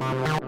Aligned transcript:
Well, 0.00 0.38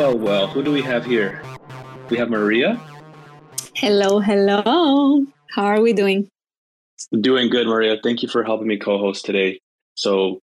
well, 0.00 0.16
well. 0.16 0.46
Who 0.46 0.62
do 0.62 0.72
we 0.72 0.80
have 0.80 1.04
here? 1.04 1.42
We 2.08 2.16
have 2.16 2.30
Maria. 2.30 2.80
Hello, 3.74 4.18
hello. 4.18 5.26
How 5.50 5.64
are 5.66 5.82
we 5.82 5.92
doing? 5.92 6.30
Doing 7.20 7.50
good, 7.50 7.66
Maria. 7.66 7.98
Thank 8.02 8.22
you 8.22 8.28
for 8.30 8.42
helping 8.42 8.66
me 8.66 8.78
co-host 8.78 9.26
today. 9.26 9.60
So, 9.96 10.40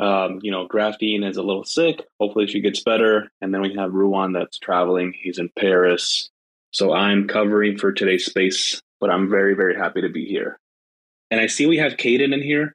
um, 0.00 0.40
you 0.42 0.50
know, 0.50 0.66
Graphene 0.66 1.24
is 1.24 1.36
a 1.36 1.44
little 1.44 1.62
sick. 1.62 2.04
Hopefully, 2.18 2.48
she 2.48 2.60
gets 2.60 2.82
better. 2.82 3.30
And 3.40 3.54
then 3.54 3.60
we 3.60 3.76
have 3.76 3.92
Ruan 3.92 4.32
that's 4.32 4.58
traveling. 4.58 5.14
He's 5.16 5.38
in 5.38 5.50
Paris. 5.56 6.28
So 6.72 6.92
I'm 6.92 7.28
covering 7.28 7.78
for 7.78 7.92
today's 7.92 8.26
space, 8.26 8.82
but 8.98 9.08
I'm 9.08 9.30
very, 9.30 9.54
very 9.54 9.76
happy 9.76 10.00
to 10.00 10.08
be 10.08 10.26
here. 10.26 10.58
And 11.30 11.40
I 11.40 11.46
see 11.46 11.66
we 11.66 11.78
have 11.78 11.96
Cayden 11.96 12.32
in 12.32 12.42
here. 12.42 12.74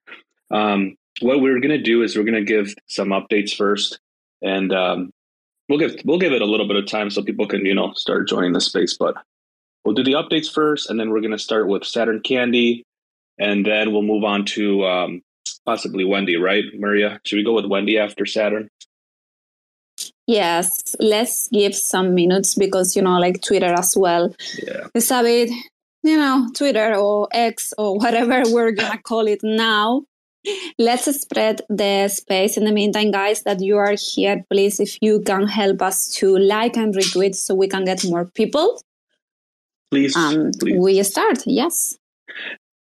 Um, 0.49 0.95
what 1.19 1.41
we're 1.41 1.59
going 1.59 1.77
to 1.77 1.77
do 1.77 2.03
is 2.03 2.15
we're 2.15 2.23
going 2.23 2.35
to 2.35 2.53
give 2.53 2.73
some 2.87 3.09
updates 3.09 3.53
first, 3.53 3.99
and 4.41 4.71
um, 4.73 5.11
we'll 5.71 5.79
give 5.79 5.95
we'll 6.03 6.19
give 6.19 6.33
it 6.33 6.41
a 6.41 6.45
little 6.45 6.67
bit 6.67 6.75
of 6.75 6.85
time 6.85 7.09
so 7.09 7.23
people 7.23 7.47
can 7.47 7.65
you 7.65 7.73
know 7.73 7.93
start 7.93 8.27
joining 8.27 8.51
the 8.51 8.61
space. 8.61 8.95
But 8.97 9.15
we'll 9.83 9.95
do 9.95 10.03
the 10.03 10.13
updates 10.13 10.51
first, 10.51 10.89
and 10.89 10.99
then 10.99 11.09
we're 11.09 11.21
going 11.21 11.31
to 11.31 11.39
start 11.39 11.67
with 11.67 11.85
Saturn 11.85 12.19
Candy, 12.21 12.83
and 13.39 13.65
then 13.65 13.91
we'll 13.91 14.01
move 14.03 14.23
on 14.23 14.45
to 14.57 14.85
um, 14.85 15.21
possibly 15.65 16.03
Wendy. 16.03 16.35
Right, 16.35 16.65
Maria? 16.77 17.19
Should 17.23 17.37
we 17.37 17.45
go 17.45 17.53
with 17.53 17.65
Wendy 17.65 17.97
after 17.97 18.25
Saturn? 18.25 18.67
Yes, 20.27 20.69
let's 20.99 21.47
give 21.51 21.73
some 21.73 22.13
minutes 22.13 22.55
because 22.55 22.95
you 22.95 23.01
know, 23.01 23.17
like 23.17 23.41
Twitter 23.41 23.73
as 23.73 23.93
well. 23.97 24.35
Yeah, 24.61 24.87
it's 24.93 25.09
a 25.09 25.23
bit, 25.23 25.49
you 26.03 26.17
know, 26.17 26.49
Twitter 26.53 26.95
or 26.95 27.29
X 27.31 27.73
or 27.77 27.97
whatever 27.97 28.43
we're 28.47 28.71
gonna 28.71 29.01
call 29.01 29.27
it 29.27 29.39
now 29.41 30.03
Let's 30.77 31.05
spread 31.21 31.61
the 31.69 32.07
space. 32.07 32.57
In 32.57 32.65
the 32.65 32.71
meantime, 32.71 33.11
guys, 33.11 33.43
that 33.43 33.61
you 33.61 33.77
are 33.77 33.95
here, 33.95 34.43
please, 34.49 34.79
if 34.79 34.97
you 35.01 35.21
can 35.21 35.47
help 35.47 35.81
us 35.81 36.09
to 36.15 36.37
like 36.37 36.77
and 36.77 36.93
retweet 36.95 37.35
so 37.35 37.53
we 37.53 37.67
can 37.67 37.85
get 37.85 38.03
more 38.05 38.25
people. 38.25 38.81
Please, 39.91 40.15
um, 40.15 40.51
please. 40.59 40.79
we 40.79 41.03
start. 41.03 41.43
Yes. 41.45 41.97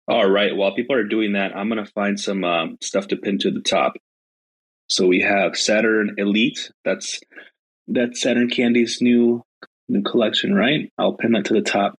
All 0.09 0.29
right. 0.29 0.55
While 0.55 0.75
people 0.75 0.97
are 0.97 1.05
doing 1.05 1.33
that, 1.33 1.57
I'm 1.57 1.69
going 1.69 1.85
to 1.85 1.91
find 1.93 2.19
some 2.19 2.45
um, 2.45 2.79
stuff 2.81 3.09
to 3.09 3.17
pin 3.17 3.39
to 3.39 3.51
the 3.51 3.61
top. 3.61 3.95
So 4.89 5.07
we 5.07 5.21
have 5.21 5.57
Saturn 5.57 6.15
Elite. 6.19 6.71
That's 6.85 7.21
that's 7.87 8.21
Saturn 8.21 8.49
Candy's 8.51 9.01
new 9.01 9.45
new 9.89 10.03
collection, 10.03 10.55
right? 10.55 10.91
I'll 10.99 11.15
pin 11.15 11.33
that 11.33 11.47
to 11.47 11.55
the 11.55 11.63
top. 11.63 11.99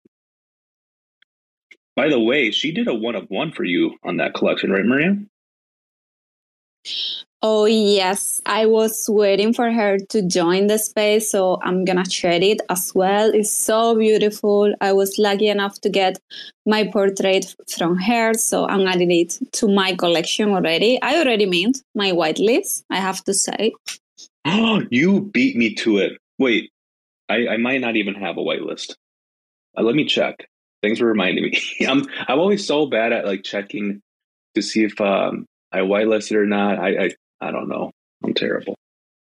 By 1.96 2.10
the 2.10 2.20
way, 2.20 2.52
she 2.52 2.72
did 2.72 2.88
a 2.88 2.94
one 2.94 3.16
of 3.16 3.26
one 3.30 3.52
for 3.52 3.64
you 3.64 3.98
on 4.04 4.18
that 4.18 4.34
collection, 4.34 4.72
right, 4.72 4.86
Maria? 4.86 5.18
Oh, 7.42 7.66
yes. 7.66 8.42
I 8.46 8.66
was 8.66 9.06
waiting 9.08 9.54
for 9.54 9.72
her 9.72 9.98
to 10.10 10.22
join 10.22 10.68
the 10.68 10.78
space, 10.78 11.32
so 11.32 11.58
I'm 11.64 11.86
gonna 11.86 12.10
share 12.10 12.42
it 12.42 12.60
as 12.70 12.92
well. 12.94 13.32
It's 13.34 13.52
so 13.52 13.96
beautiful. 13.96 14.74
I 14.82 14.92
was 14.92 15.18
lucky 15.18 15.48
enough 15.48 15.80
to 15.82 15.90
get 15.90 16.20
my 16.66 16.86
portrait 16.86 17.56
from 17.78 17.98
her, 17.98 18.34
so 18.34 18.68
I'm 18.68 18.86
adding 18.86 19.12
it 19.12 19.40
to 19.54 19.70
my 19.70 19.96
collection 19.96 20.50
already. 20.50 21.02
I 21.02 21.18
already 21.20 21.46
made 21.46 21.78
my 21.96 22.12
whitelist, 22.12 22.84
I 22.90 22.98
have 22.98 23.24
to 23.24 23.34
say. 23.34 23.72
Oh, 24.44 24.82
you 24.90 25.22
beat 25.22 25.56
me 25.56 25.76
to 25.76 26.00
it. 26.00 26.18
Wait, 26.40 26.72
I, 27.30 27.48
I 27.48 27.58
might 27.58 27.80
not 27.80 27.96
even 27.96 28.16
have 28.16 28.38
a 28.38 28.42
whitelist. 28.42 28.96
Uh, 29.78 29.84
let 29.84 29.96
me 29.96 30.04
check. 30.04 30.50
Thanks 30.82 31.00
for 31.00 31.06
reminding 31.06 31.46
me. 31.46 31.62
I'm 31.88 32.06
I'm 32.28 32.40
always 32.40 32.66
so 32.66 32.86
bad 32.86 33.14
at 33.14 33.26
like 33.26 33.44
checking 33.44 34.02
to 34.56 34.62
see 34.62 34.84
if 34.84 35.00
um, 35.00 35.46
I 35.72 35.80
whitelisted 35.80 36.36
or 36.36 36.46
not. 36.46 36.80
I, 36.80 37.06
I 37.06 37.10
I 37.42 37.52
don't 37.52 37.70
know. 37.70 37.92
I'm 38.24 38.34
terrible. 38.34 38.76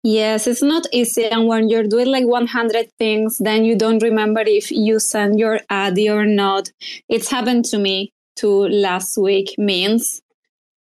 Yes, 0.03 0.47
it's 0.47 0.63
not 0.63 0.87
easy. 0.93 1.25
And 1.25 1.47
when 1.47 1.71
you're 1.71 1.89
doing 1.89 2.09
like 2.09 2.27
100 2.27 2.91
things, 2.99 3.39
then 3.39 3.65
you 3.65 3.75
don't 3.75 4.03
remember 4.03 4.43
if 4.43 4.71
you 4.71 4.99
send 4.99 5.39
your 5.39 5.61
ad 5.71 5.99
or 5.99 6.27
not. 6.27 6.71
It's 7.09 7.31
happened 7.31 7.65
to 7.67 7.79
me 7.79 8.13
to 8.37 8.49
last 8.69 9.17
week 9.17 9.55
means. 9.57 10.21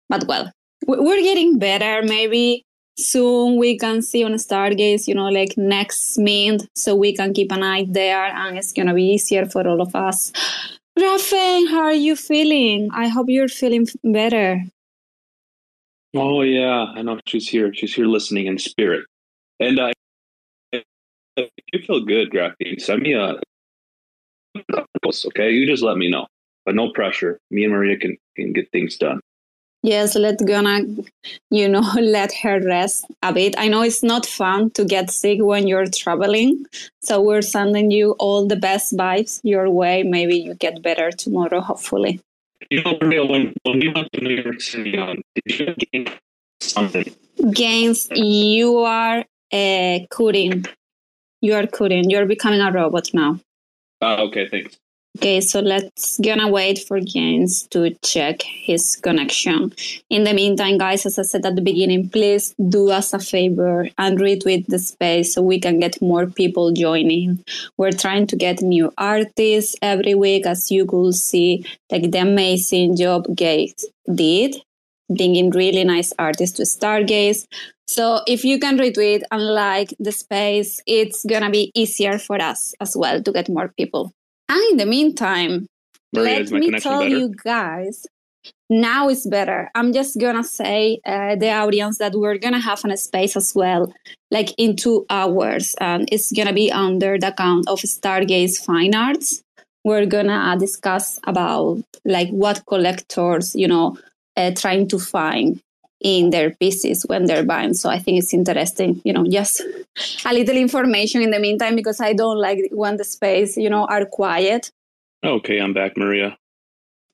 But 0.07 0.25
well, 0.27 0.51
we're 0.87 1.21
getting 1.21 1.59
better. 1.59 2.01
Maybe 2.07 2.63
soon 2.97 3.57
we 3.57 3.77
can 3.77 4.01
see 4.01 4.23
on 4.23 4.33
Stargaze, 4.33 5.07
you 5.07 5.15
know, 5.15 5.27
like 5.27 5.57
next 5.57 6.17
mint, 6.17 6.67
so 6.75 6.95
we 6.95 7.13
can 7.13 7.33
keep 7.33 7.51
an 7.51 7.63
eye 7.63 7.85
there 7.89 8.25
and 8.25 8.57
it's 8.57 8.71
going 8.71 8.87
to 8.87 8.93
be 8.93 9.03
easier 9.03 9.45
for 9.45 9.67
all 9.67 9.81
of 9.81 9.93
us. 9.93 10.31
Rafael, 10.97 11.67
how 11.67 11.81
are 11.81 11.93
you 11.93 12.15
feeling? 12.15 12.89
I 12.93 13.07
hope 13.07 13.27
you're 13.29 13.47
feeling 13.47 13.87
better. 14.03 14.63
Oh 16.13 16.41
yeah, 16.41 16.87
I 16.95 17.01
know 17.03 17.19
she's 17.25 17.47
here. 17.47 17.73
She's 17.73 17.93
here 17.93 18.05
listening 18.05 18.47
in 18.47 18.57
spirit. 18.57 19.05
And 19.59 19.79
uh, 19.79 19.91
if 20.73 21.49
you 21.71 21.81
feel 21.85 22.03
good, 22.03 22.31
Graphene, 22.31 22.81
send 22.81 23.03
me 23.03 23.13
a 23.13 23.39
post, 25.03 25.25
okay? 25.27 25.51
You 25.51 25.65
just 25.65 25.83
let 25.83 25.97
me 25.97 26.09
know. 26.09 26.27
But 26.65 26.75
no 26.75 26.91
pressure. 26.91 27.39
Me 27.49 27.63
and 27.63 27.73
Maria 27.73 27.97
can, 27.97 28.17
can 28.35 28.53
get 28.53 28.69
things 28.71 28.97
done. 28.97 29.21
Yes, 29.83 30.15
let's 30.15 30.43
gonna, 30.43 30.81
you 31.49 31.67
know, 31.67 31.79
let 31.99 32.33
her 32.43 32.59
rest 32.59 33.05
a 33.23 33.33
bit. 33.33 33.55
I 33.57 33.67
know 33.67 33.81
it's 33.81 34.03
not 34.03 34.25
fun 34.25 34.69
to 34.71 34.85
get 34.85 35.09
sick 35.09 35.39
when 35.41 35.67
you're 35.67 35.87
traveling, 35.87 36.65
so 37.01 37.19
we're 37.21 37.41
sending 37.41 37.89
you 37.89 38.11
all 38.19 38.45
the 38.45 38.57
best 38.57 38.95
vibes 38.95 39.39
your 39.43 39.69
way. 39.71 40.03
Maybe 40.03 40.35
you 40.35 40.53
get 40.53 40.83
better 40.83 41.09
tomorrow, 41.09 41.61
hopefully 41.61 42.21
you 42.69 42.83
know, 42.83 42.97
when, 43.25 43.53
when 43.63 43.79
we 43.79 43.89
went 43.89 44.11
to 44.13 44.21
New 44.21 44.35
York 44.35 44.61
City, 44.61 44.97
um, 44.97 45.21
did 45.35 45.59
you 45.59 45.75
gain 45.91 46.07
something? 46.59 47.13
Gains, 47.53 48.07
you 48.13 48.77
are 48.79 49.25
uh, 49.51 49.99
coding. 50.09 50.65
You 51.41 51.55
are 51.55 51.67
coding. 51.67 52.09
You're 52.09 52.25
becoming 52.25 52.61
a 52.61 52.71
robot 52.71 53.09
now. 53.13 53.39
Uh, 54.01 54.17
okay, 54.23 54.47
thanks. 54.47 54.77
Okay, 55.17 55.41
so 55.41 55.59
let's 55.59 56.17
gonna 56.19 56.47
wait 56.47 56.79
for 56.79 57.01
James 57.01 57.67
to 57.67 57.93
check 58.01 58.41
his 58.43 58.95
connection. 58.95 59.73
In 60.09 60.23
the 60.23 60.33
meantime, 60.33 60.77
guys, 60.77 61.05
as 61.05 61.19
I 61.19 61.23
said 61.23 61.45
at 61.45 61.55
the 61.57 61.61
beginning, 61.61 62.09
please 62.09 62.55
do 62.69 62.89
us 62.89 63.13
a 63.13 63.19
favor 63.19 63.89
and 63.97 64.17
retweet 64.19 64.67
the 64.67 64.79
space 64.79 65.33
so 65.33 65.41
we 65.41 65.59
can 65.59 65.79
get 65.81 66.01
more 66.01 66.27
people 66.27 66.71
joining. 66.71 67.43
We're 67.77 67.91
trying 67.91 68.27
to 68.27 68.37
get 68.37 68.61
new 68.61 68.89
artists 68.97 69.75
every 69.81 70.15
week, 70.15 70.45
as 70.45 70.71
you 70.71 70.85
could 70.85 71.15
see, 71.15 71.65
like 71.91 72.09
the 72.09 72.19
amazing 72.19 72.95
job 72.95 73.27
Gates 73.35 73.85
did, 74.15 74.55
bringing 75.09 75.49
really 75.49 75.83
nice 75.83 76.13
artists 76.17 76.55
to 76.57 76.63
Stargaze. 76.63 77.47
So 77.85 78.21
if 78.27 78.45
you 78.45 78.59
can 78.59 78.77
retweet 78.77 79.23
and 79.29 79.43
like 79.43 79.93
the 79.99 80.13
space, 80.13 80.81
it's 80.87 81.25
gonna 81.25 81.49
be 81.49 81.69
easier 81.75 82.17
for 82.17 82.41
us 82.41 82.73
as 82.79 82.95
well 82.95 83.21
to 83.21 83.31
get 83.33 83.49
more 83.49 83.67
people. 83.67 84.13
And 84.51 84.61
in 84.71 84.75
the 84.75 84.85
meantime, 84.85 85.65
Maria, 86.13 86.39
let 86.39 86.51
me 86.51 86.77
tell 86.77 86.99
better? 86.99 87.07
you 87.07 87.33
guys, 87.41 88.05
now 88.69 89.07
is 89.07 89.25
better. 89.25 89.71
I'm 89.75 89.93
just 89.93 90.19
gonna 90.19 90.43
say 90.43 90.99
uh, 91.05 91.37
the 91.37 91.51
audience 91.51 91.99
that 91.99 92.11
we're 92.13 92.37
gonna 92.37 92.59
have 92.59 92.83
a 92.83 92.97
space 92.97 93.37
as 93.37 93.53
well, 93.55 93.93
like 94.29 94.53
in 94.57 94.75
two 94.75 95.05
hours, 95.09 95.73
and 95.79 96.05
it's 96.11 96.33
gonna 96.33 96.51
be 96.51 96.69
under 96.69 97.17
the 97.17 97.29
account 97.29 97.69
of 97.69 97.79
Stargaze 97.79 98.57
Fine 98.57 98.93
Arts. 98.93 99.41
We're 99.85 100.05
gonna 100.05 100.57
discuss 100.59 101.17
about 101.25 101.81
like 102.03 102.27
what 102.31 102.65
collectors, 102.65 103.55
you 103.55 103.69
know, 103.69 103.97
uh, 104.35 104.51
trying 104.51 104.89
to 104.89 104.99
find 104.99 105.61
in 106.01 106.31
their 106.31 106.51
pieces 106.51 107.03
when 107.07 107.25
they're 107.25 107.45
buying. 107.45 107.73
So 107.73 107.89
I 107.89 107.99
think 107.99 108.19
it's 108.19 108.33
interesting, 108.33 109.01
you 109.05 109.13
know, 109.13 109.25
just 109.25 109.61
a 110.25 110.33
little 110.33 110.57
information 110.57 111.21
in 111.21 111.31
the 111.31 111.39
meantime 111.39 111.75
because 111.75 112.01
I 112.01 112.13
don't 112.13 112.39
like 112.39 112.59
when 112.71 112.97
the 112.97 113.03
space, 113.03 113.55
you 113.55 113.69
know, 113.69 113.85
are 113.85 114.05
quiet. 114.05 114.71
Okay, 115.23 115.59
I'm 115.59 115.73
back, 115.73 115.95
Maria. 115.95 116.37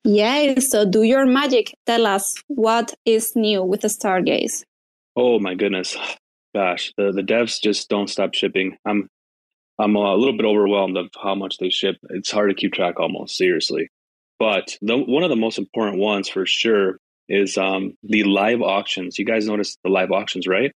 Yeah, 0.03 0.59
so 0.59 0.89
do 0.89 1.03
your 1.03 1.25
magic. 1.25 1.75
Tell 1.85 2.07
us 2.07 2.41
what 2.47 2.93
is 3.03 3.35
new 3.35 3.63
with 3.63 3.81
the 3.81 3.89
Stargaze. 3.89 4.63
Oh 5.17 5.39
my 5.39 5.53
goodness. 5.55 5.97
Gosh, 6.55 6.93
the, 6.95 7.11
the 7.11 7.21
devs 7.21 7.61
just 7.61 7.89
don't 7.89 8.09
stop 8.09 8.33
shipping. 8.33 8.77
I'm 8.85 9.09
I'm 9.79 9.95
a 9.95 10.15
little 10.15 10.35
bit 10.35 10.45
overwhelmed 10.45 10.97
of 10.97 11.09
how 11.21 11.35
much 11.35 11.57
they 11.57 11.69
ship. 11.69 11.97
It's 12.09 12.31
hard 12.31 12.49
to 12.49 12.55
keep 12.55 12.73
track 12.73 12.99
almost, 12.99 13.37
seriously. 13.37 13.89
But 14.39 14.77
the, 14.81 14.97
one 14.97 15.23
of 15.23 15.29
the 15.29 15.35
most 15.35 15.59
important 15.59 15.99
ones 15.99 16.29
for 16.29 16.45
sure 16.45 16.99
is 17.29 17.57
um, 17.57 17.97
the 18.03 18.23
live 18.23 18.61
auctions. 18.61 19.19
You 19.19 19.25
guys 19.25 19.47
noticed 19.47 19.79
the 19.83 19.89
live 19.89 20.11
auctions, 20.11 20.47
right? 20.47 20.71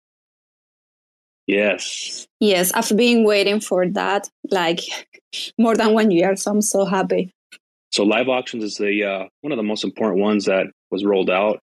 Yes. 1.47 2.27
Yes, 2.41 2.73
I've 2.73 2.95
been 2.95 3.25
waiting 3.25 3.61
for 3.61 3.87
that 3.89 4.29
like 4.51 4.81
more 5.59 5.75
than 5.75 5.95
one 5.95 6.11
year, 6.11 6.37
so 6.37 6.51
I'm 6.51 6.63
so 6.63 6.85
happy. 6.85 7.33
So 7.91 8.05
live 8.05 8.29
auctions 8.29 8.65
is 8.65 8.77
the 8.77 9.05
uh, 9.05 9.25
one 9.41 9.53
of 9.53 9.57
the 9.57 9.63
most 9.63 9.83
important 9.83 10.21
ones 10.21 10.45
that 10.45 10.67
was 10.91 11.05
rolled 11.05 11.31
out. 11.31 11.61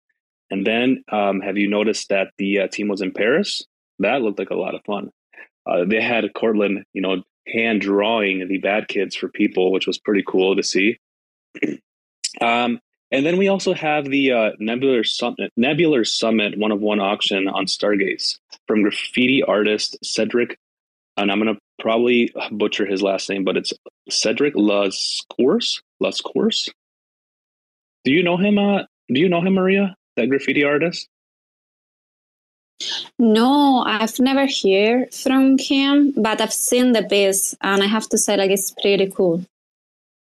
And 0.49 0.65
then, 0.65 1.03
um, 1.11 1.41
have 1.41 1.57
you 1.57 1.67
noticed 1.67 2.09
that 2.09 2.31
the 2.37 2.59
uh, 2.59 2.67
team 2.67 2.87
was 2.87 3.01
in 3.01 3.11
Paris? 3.11 3.65
That 3.99 4.21
looked 4.21 4.39
like 4.39 4.51
a 4.51 4.55
lot 4.55 4.75
of 4.75 4.81
fun. 4.85 5.09
Uh, 5.65 5.85
they 5.85 6.01
had 6.01 6.31
Cortland, 6.33 6.83
you 6.93 7.01
know, 7.01 7.23
hand 7.47 7.81
drawing 7.81 8.47
the 8.47 8.59
bad 8.59 8.87
kids 8.87 9.15
for 9.15 9.29
people, 9.29 9.71
which 9.71 9.87
was 9.87 9.97
pretty 9.97 10.23
cool 10.25 10.55
to 10.55 10.63
see. 10.63 10.97
um, 12.41 12.79
and 13.13 13.23
then 13.23 13.37
we 13.37 13.47
also 13.47 13.73
have 13.75 14.05
the 14.05 14.31
uh, 14.31 14.51
Nebular 14.59 15.03
Summit, 15.03 15.51
Nebular 15.55 16.03
Summit 16.03 16.57
one 16.57 16.71
of 16.71 16.81
one 16.81 16.99
auction 16.99 17.47
on 17.47 17.67
Stargaze 17.67 18.39
from 18.67 18.81
graffiti 18.81 19.43
artist 19.43 19.95
Cedric, 20.03 20.57
and 21.15 21.31
I'm 21.31 21.37
gonna 21.37 21.59
probably 21.79 22.33
butcher 22.51 22.87
his 22.87 23.03
last 23.03 23.29
name, 23.29 23.43
but 23.43 23.55
it's 23.55 23.71
Cedric 24.09 24.55
Lascours. 24.55 25.79
Lascours. 26.01 26.69
Do 28.03 28.11
you 28.11 28.23
know 28.23 28.35
him? 28.35 28.57
Uh, 28.57 28.79
do 29.07 29.19
you 29.19 29.29
know 29.29 29.41
him, 29.41 29.53
Maria? 29.53 29.95
That 30.17 30.29
graffiti 30.29 30.63
artist? 30.63 31.07
No, 33.19 33.83
I've 33.85 34.19
never 34.19 34.47
heard 34.47 35.13
from 35.13 35.57
him, 35.59 36.13
but 36.17 36.41
I've 36.41 36.51
seen 36.51 36.93
the 36.93 37.03
piece, 37.03 37.55
and 37.61 37.83
I 37.83 37.85
have 37.85 38.09
to 38.09 38.17
say, 38.17 38.35
like, 38.35 38.49
it's 38.49 38.71
pretty 38.71 39.11
cool. 39.11 39.45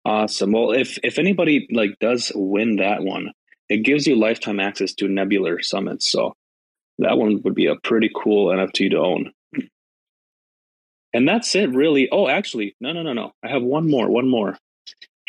Awesome. 0.07 0.53
Well, 0.53 0.71
if 0.71 0.97
if 1.03 1.19
anybody 1.19 1.67
like 1.69 1.99
does 1.99 2.31
win 2.33 2.77
that 2.77 3.03
one, 3.03 3.33
it 3.67 3.83
gives 3.83 4.07
you 4.07 4.15
lifetime 4.15 4.57
access 4.57 4.93
to 4.93 5.05
Nebular 5.09 5.61
Summits. 5.61 6.09
So 6.09 6.33
that 6.99 7.17
one 7.17 7.41
would 7.43 7.55
be 7.55 7.65
a 7.65 7.75
pretty 7.75 8.09
cool 8.15 8.47
NFT 8.47 8.91
to 8.91 8.99
own. 8.99 9.33
And 11.13 11.27
that's 11.27 11.53
it, 11.55 11.71
really. 11.71 12.07
Oh, 12.09 12.29
actually, 12.29 12.77
no, 12.79 12.93
no, 12.93 13.03
no, 13.03 13.11
no. 13.11 13.33
I 13.43 13.49
have 13.49 13.63
one 13.63 13.89
more, 13.89 14.09
one 14.09 14.29
more. 14.29 14.57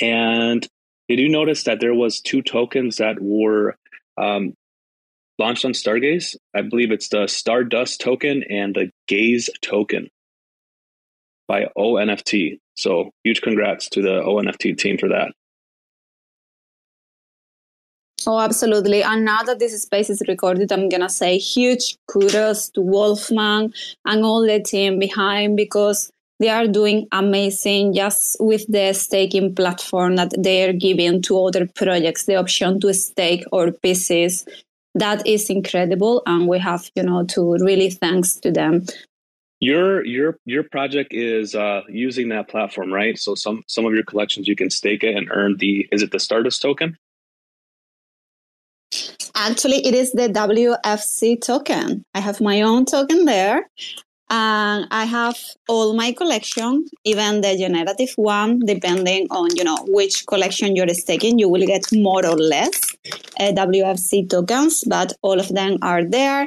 And 0.00 0.64
did 1.08 1.18
you 1.18 1.28
notice 1.28 1.64
that 1.64 1.80
there 1.80 1.94
was 1.94 2.20
two 2.20 2.42
tokens 2.42 2.98
that 2.98 3.20
were 3.20 3.74
um, 4.16 4.54
launched 5.40 5.64
on 5.64 5.72
Stargaze? 5.72 6.36
I 6.54 6.62
believe 6.62 6.92
it's 6.92 7.08
the 7.08 7.26
Stardust 7.26 8.00
token 8.00 8.44
and 8.48 8.76
the 8.76 8.92
Gaze 9.08 9.50
token 9.60 10.08
by 11.48 11.66
ONFT. 11.76 12.58
So 12.76 13.10
huge 13.24 13.42
congrats 13.42 13.88
to 13.90 14.02
the 14.02 14.20
ONFT 14.20 14.78
team 14.78 14.98
for 14.98 15.08
that. 15.08 15.32
Oh, 18.26 18.38
absolutely. 18.40 19.02
And 19.02 19.24
now 19.24 19.42
that 19.44 19.58
this 19.58 19.80
space 19.80 20.10
is 20.10 20.22
recorded, 20.28 20.70
I'm 20.70 20.88
going 20.88 21.00
to 21.00 21.08
say 21.08 21.38
huge 21.38 21.96
kudos 22.08 22.68
to 22.70 22.82
Wolfman 22.82 23.72
and 24.04 24.24
all 24.24 24.42
the 24.42 24.60
team 24.60 24.98
behind 24.98 25.56
because 25.56 26.10
they 26.40 26.50
are 26.50 26.66
doing 26.66 27.08
amazing 27.10 27.94
just 27.94 28.36
with 28.38 28.70
the 28.70 28.92
staking 28.92 29.54
platform 29.54 30.16
that 30.16 30.32
they 30.38 30.68
are 30.68 30.72
giving 30.72 31.22
to 31.22 31.42
other 31.44 31.66
projects, 31.74 32.26
the 32.26 32.36
option 32.36 32.80
to 32.80 32.92
stake 32.92 33.44
or 33.50 33.72
pieces. 33.72 34.46
That 34.94 35.26
is 35.26 35.48
incredible. 35.48 36.22
And 36.26 36.48
we 36.48 36.58
have, 36.58 36.90
you 36.94 37.04
know, 37.04 37.24
to 37.24 37.56
really 37.60 37.90
thanks 37.90 38.34
to 38.36 38.50
them. 38.50 38.84
Your 39.60 40.04
your 40.04 40.38
your 40.44 40.62
project 40.62 41.12
is 41.12 41.54
uh, 41.54 41.82
using 41.88 42.28
that 42.28 42.48
platform, 42.48 42.92
right? 42.92 43.18
So 43.18 43.34
some 43.34 43.64
some 43.66 43.86
of 43.86 43.92
your 43.92 44.04
collections 44.04 44.46
you 44.46 44.54
can 44.54 44.70
stake 44.70 45.02
it 45.02 45.16
and 45.16 45.28
earn 45.32 45.56
the 45.58 45.88
is 45.90 46.02
it 46.02 46.12
the 46.12 46.20
Stardust 46.20 46.62
token? 46.62 46.96
Actually, 49.34 49.84
it 49.86 49.94
is 49.94 50.12
the 50.12 50.28
WFC 50.28 51.40
token. 51.40 52.04
I 52.14 52.20
have 52.20 52.40
my 52.40 52.62
own 52.62 52.84
token 52.84 53.24
there, 53.24 53.68
and 54.30 54.86
I 54.90 55.04
have 55.04 55.36
all 55.68 55.92
my 55.94 56.12
collection, 56.12 56.86
even 57.04 57.40
the 57.40 57.56
generative 57.56 58.12
one, 58.14 58.60
depending 58.60 59.26
on 59.30 59.56
you 59.56 59.64
know 59.64 59.78
which 59.88 60.24
collection 60.26 60.76
you're 60.76 60.88
staking, 60.88 61.40
you 61.40 61.48
will 61.48 61.66
get 61.66 61.84
more 61.92 62.24
or 62.24 62.36
less 62.36 62.78
uh, 63.40 63.52
WFC 63.52 64.30
tokens, 64.30 64.84
but 64.86 65.14
all 65.22 65.40
of 65.40 65.48
them 65.48 65.78
are 65.82 66.04
there 66.04 66.46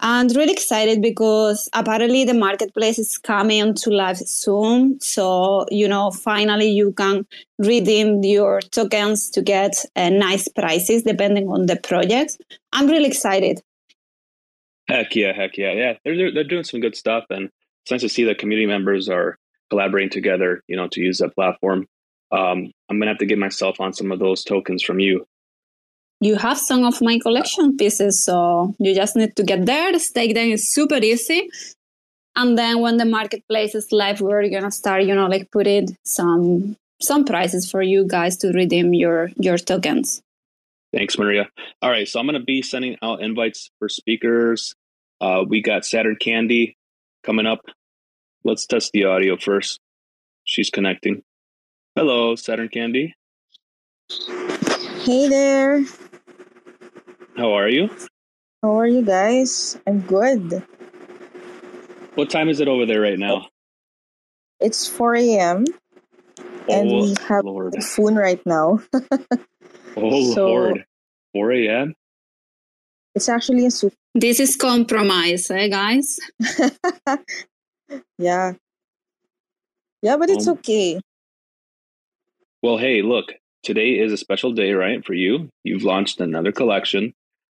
and 0.00 0.34
really 0.36 0.52
excited 0.52 1.00
because 1.00 1.68
apparently 1.72 2.24
the 2.24 2.34
marketplace 2.34 2.98
is 2.98 3.16
coming 3.16 3.74
to 3.74 3.90
life 3.90 4.18
soon. 4.18 5.00
So 5.00 5.66
you 5.70 5.88
know 5.88 6.10
finally 6.10 6.68
you 6.68 6.92
can 6.92 7.26
redeem 7.58 8.22
your 8.22 8.60
tokens 8.60 9.30
to 9.30 9.42
get 9.42 9.74
uh, 9.94 10.10
nice 10.10 10.48
prices 10.48 11.02
depending 11.02 11.48
on 11.48 11.66
the 11.66 11.76
project 11.76 12.36
i'm 12.72 12.86
really 12.86 13.06
excited. 13.06 13.60
Heck 14.88 15.16
yeah 15.16 15.32
heck 15.32 15.56
yeah. 15.56 15.72
Yeah 15.72 15.92
they're, 16.04 16.32
they're 16.32 16.44
doing 16.44 16.64
some 16.64 16.80
good 16.80 16.96
stuff 16.96 17.24
and 17.30 17.50
it's 17.82 17.90
nice 17.90 18.02
to 18.02 18.08
see 18.08 18.24
that 18.24 18.38
community 18.38 18.66
members 18.66 19.08
are 19.08 19.38
collaborating 19.70 20.10
together 20.10 20.62
you 20.68 20.76
know 20.76 20.88
to 20.88 21.00
use 21.00 21.18
that 21.18 21.34
platform. 21.34 21.86
Um, 22.32 22.72
i'm 22.90 22.98
gonna 22.98 23.12
have 23.12 23.18
to 23.18 23.26
get 23.26 23.38
myself 23.38 23.80
on 23.80 23.92
some 23.92 24.10
of 24.10 24.18
those 24.18 24.42
tokens 24.44 24.82
from 24.82 24.98
you 24.98 25.26
you 26.20 26.36
have 26.36 26.58
some 26.58 26.84
of 26.84 27.00
my 27.02 27.18
collection 27.18 27.76
pieces, 27.76 28.24
so 28.24 28.74
you 28.78 28.94
just 28.94 29.16
need 29.16 29.36
to 29.36 29.42
get 29.42 29.66
there. 29.66 29.98
Stake 29.98 30.34
them 30.34 30.50
is 30.50 30.72
super 30.72 30.96
easy. 30.96 31.48
And 32.34 32.58
then 32.58 32.80
when 32.80 32.96
the 32.98 33.04
marketplace 33.04 33.74
is 33.74 33.92
live, 33.92 34.20
we're 34.20 34.48
gonna 34.48 34.70
start, 34.70 35.04
you 35.04 35.14
know, 35.14 35.26
like 35.26 35.50
putting 35.50 35.96
some 36.04 36.76
some 37.00 37.24
prices 37.24 37.70
for 37.70 37.82
you 37.82 38.06
guys 38.06 38.36
to 38.38 38.48
redeem 38.52 38.94
your 38.94 39.30
your 39.36 39.58
tokens. 39.58 40.22
Thanks, 40.94 41.18
Maria. 41.18 41.48
All 41.82 41.90
right, 41.90 42.08
so 42.08 42.20
I'm 42.20 42.26
gonna 42.26 42.40
be 42.40 42.62
sending 42.62 42.96
out 43.02 43.22
invites 43.22 43.70
for 43.78 43.88
speakers. 43.88 44.74
Uh, 45.20 45.44
we 45.46 45.62
got 45.62 45.84
Saturn 45.84 46.16
Candy 46.16 46.76
coming 47.24 47.46
up. 47.46 47.60
Let's 48.44 48.66
test 48.66 48.92
the 48.92 49.04
audio 49.04 49.36
first. 49.36 49.80
She's 50.44 50.70
connecting. 50.70 51.22
Hello, 51.96 52.36
Saturn 52.36 52.68
Candy. 52.68 53.14
Hey 55.04 55.28
there. 55.28 55.84
How 57.36 57.52
are 57.52 57.68
you? 57.68 57.88
How 58.62 58.78
are 58.78 58.86
you 58.86 59.02
guys? 59.02 59.78
I'm 59.86 60.00
good. 60.00 60.62
What 62.14 62.30
time 62.30 62.48
is 62.48 62.60
it 62.60 62.68
over 62.68 62.86
there 62.86 63.00
right 63.02 63.18
now? 63.18 63.48
It's 64.60 64.88
4 64.88 65.16
a.m. 65.16 65.64
and 66.68 66.90
Oh, 66.90 67.02
we 67.02 67.14
have 67.28 67.44
Lord. 67.44 67.74
typhoon 67.74 68.16
right 68.16 68.40
now. 68.46 68.80
Oh, 69.98 70.34
So- 70.34 70.46
Lord. 70.46 70.84
4 71.32 71.52
a.m.? 71.52 71.94
it's 73.14 73.28
actually 73.30 73.64
a 73.66 73.70
super. 73.70 73.96
This 74.14 74.40
is 74.40 74.56
compromise, 74.56 75.50
eh, 75.50 75.68
guys? 75.68 76.18
yeah. 78.18 78.52
Yeah, 80.02 80.16
but 80.18 80.28
it's 80.28 80.46
Um, 80.48 80.54
okay. 80.58 81.00
Well, 82.62 82.76
hey, 82.76 83.00
look, 83.00 83.32
today 83.62 83.98
is 83.98 84.12
a 84.12 84.16
special 84.18 84.52
day, 84.52 84.72
right, 84.72 85.02
for 85.04 85.14
you. 85.14 85.48
You've 85.64 85.82
launched 85.82 86.20
another 86.20 86.52
collection. 86.52 87.14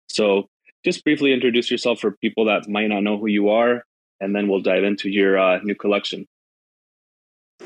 So 0.09 0.49
just 0.83 1.03
briefly 1.03 1.33
introduce 1.33 1.69
yourself 1.69 1.99
for 1.99 2.11
people 2.11 2.45
that 2.45 2.67
might 2.67 2.87
not 2.87 3.01
know 3.01 3.17
who 3.17 3.27
you 3.27 3.49
are, 3.49 3.83
and 4.19 4.35
then 4.35 4.47
we'll 4.47 4.61
dive 4.61 4.83
into 4.83 5.09
your 5.09 5.37
uh, 5.37 5.59
new 5.63 5.75
collection. 5.75 6.27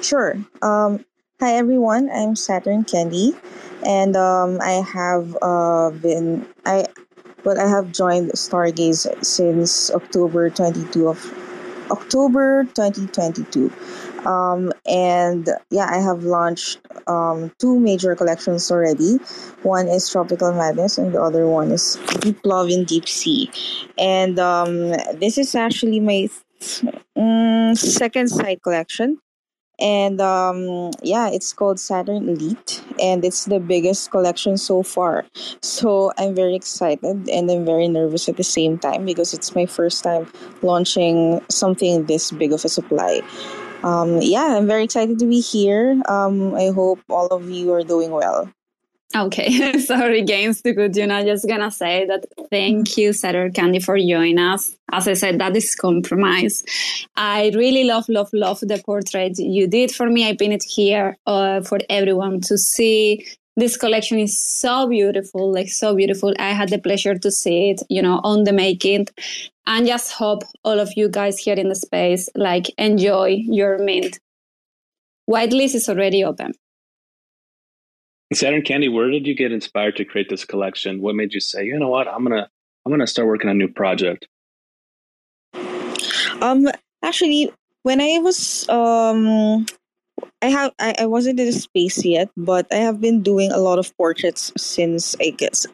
Sure. 0.01 0.35
Um, 0.61 1.05
hi 1.39 1.53
everyone. 1.53 2.09
I'm 2.09 2.35
Saturn 2.35 2.83
Candy, 2.83 3.33
and 3.85 4.15
um, 4.15 4.59
I 4.61 4.83
have 4.83 5.37
uh, 5.41 5.91
been 5.91 6.45
I 6.65 6.87
well 7.43 7.59
I 7.59 7.67
have 7.67 7.91
joined 7.91 8.31
Stargaze 8.31 9.07
since 9.23 9.91
October 9.91 10.49
22 10.49 11.07
of 11.07 11.19
October 11.91 12.63
2022. 12.73 13.71
Um, 14.25 14.71
and 14.85 15.49
yeah, 15.69 15.87
I 15.89 15.99
have 15.99 16.23
launched 16.23 16.79
um, 17.07 17.51
two 17.59 17.79
major 17.79 18.15
collections 18.15 18.71
already. 18.71 19.17
One 19.63 19.87
is 19.87 20.09
Tropical 20.09 20.53
Madness, 20.53 20.97
and 20.97 21.13
the 21.13 21.21
other 21.21 21.47
one 21.47 21.71
is 21.71 21.99
Deep 22.19 22.39
Love 22.45 22.69
in 22.69 22.85
Deep 22.85 23.07
Sea. 23.07 23.49
And 23.97 24.39
um, 24.39 24.91
this 25.15 25.37
is 25.37 25.55
actually 25.55 25.99
my 25.99 26.29
mm, 27.17 27.77
second 27.77 28.29
side 28.29 28.61
collection 28.63 29.19
and 29.79 30.21
um 30.21 30.91
yeah 31.01 31.29
it's 31.29 31.51
called 31.51 31.79
saturn 31.79 32.29
elite 32.29 32.83
and 33.01 33.25
it's 33.25 33.45
the 33.45 33.59
biggest 33.59 34.11
collection 34.11 34.55
so 34.55 34.83
far 34.83 35.25
so 35.61 36.11
i'm 36.17 36.35
very 36.35 36.55
excited 36.55 37.27
and 37.27 37.49
i'm 37.49 37.65
very 37.65 37.87
nervous 37.87 38.29
at 38.29 38.37
the 38.37 38.43
same 38.43 38.77
time 38.77 39.03
because 39.03 39.33
it's 39.33 39.55
my 39.55 39.65
first 39.65 40.03
time 40.03 40.27
launching 40.61 41.41
something 41.49 42.05
this 42.05 42.31
big 42.31 42.53
of 42.53 42.63
a 42.63 42.69
supply 42.69 43.19
um 43.83 44.21
yeah 44.21 44.57
i'm 44.57 44.67
very 44.67 44.83
excited 44.83 45.19
to 45.19 45.25
be 45.25 45.39
here 45.41 46.01
um 46.07 46.53
i 46.55 46.67
hope 46.69 46.99
all 47.09 47.27
of 47.27 47.49
you 47.49 47.73
are 47.73 47.83
doing 47.83 48.11
well 48.11 48.49
Okay, 49.15 49.77
sorry, 49.79 50.23
Games 50.23 50.61
to 50.63 50.73
good. 50.73 50.95
You 50.95 51.05
know, 51.05 51.23
just 51.23 51.47
gonna 51.47 51.69
say 51.69 52.05
that 52.07 52.25
thank 52.49 52.97
you, 52.97 53.13
Saturn 53.13 53.51
Candy, 53.51 53.79
for 53.79 53.97
joining 53.97 54.39
us. 54.39 54.75
As 54.91 55.07
I 55.07 55.13
said, 55.13 55.39
that 55.39 55.55
is 55.55 55.75
compromise. 55.75 56.63
I 57.15 57.51
really 57.53 57.83
love, 57.83 58.09
love, 58.09 58.29
love 58.33 58.59
the 58.61 58.81
portrait 58.83 59.37
you 59.37 59.67
did 59.67 59.91
for 59.91 60.09
me. 60.09 60.27
I 60.27 60.35
pinned 60.35 60.53
it 60.53 60.63
here 60.63 61.17
uh, 61.27 61.61
for 61.61 61.79
everyone 61.89 62.41
to 62.41 62.57
see. 62.57 63.27
This 63.55 63.77
collection 63.77 64.17
is 64.17 64.39
so 64.39 64.87
beautiful, 64.87 65.51
like 65.51 65.69
so 65.69 65.95
beautiful. 65.95 66.33
I 66.39 66.53
had 66.53 66.69
the 66.69 66.79
pleasure 66.79 67.17
to 67.17 67.31
see 67.31 67.69
it, 67.69 67.83
you 67.87 68.01
know, 68.01 68.19
on 68.23 68.45
the 68.45 68.53
making, 68.53 69.07
and 69.67 69.85
just 69.85 70.11
hope 70.11 70.43
all 70.63 70.79
of 70.79 70.91
you 70.95 71.07
guys 71.07 71.37
here 71.37 71.55
in 71.55 71.69
the 71.69 71.75
space 71.75 72.29
like 72.35 72.69
enjoy 72.77 73.43
your 73.45 73.77
mint. 73.77 74.19
Whitelist 75.29 75.75
is 75.75 75.87
already 75.87 76.23
open. 76.23 76.53
Saturn 78.33 78.63
Candy, 78.63 78.89
where 78.89 79.11
did 79.11 79.27
you 79.27 79.35
get 79.35 79.51
inspired 79.51 79.95
to 79.97 80.05
create 80.05 80.29
this 80.29 80.45
collection? 80.45 81.01
What 81.01 81.15
made 81.15 81.33
you 81.33 81.39
say, 81.39 81.63
you 81.65 81.77
know 81.77 81.89
what, 81.89 82.07
I'm 82.07 82.23
gonna 82.23 82.49
I'm 82.85 82.91
gonna 82.91 83.07
start 83.07 83.27
working 83.27 83.49
on 83.49 83.55
a 83.55 83.59
new 83.59 83.67
project? 83.67 84.27
Um, 86.41 86.67
actually, 87.03 87.51
when 87.83 88.01
I 88.01 88.17
was 88.19 88.67
um 88.69 89.65
I 90.41 90.47
have 90.47 90.71
I, 90.79 90.95
I 90.99 91.05
wasn't 91.05 91.39
in 91.39 91.45
the 91.45 91.53
space 91.53 92.03
yet, 92.05 92.29
but 92.35 92.67
I 92.71 92.77
have 92.77 93.01
been 93.01 93.21
doing 93.21 93.51
a 93.51 93.57
lot 93.59 93.79
of 93.79 93.95
portraits 93.97 94.51
since 94.57 95.15
I 95.21 95.29
guess 95.31 95.65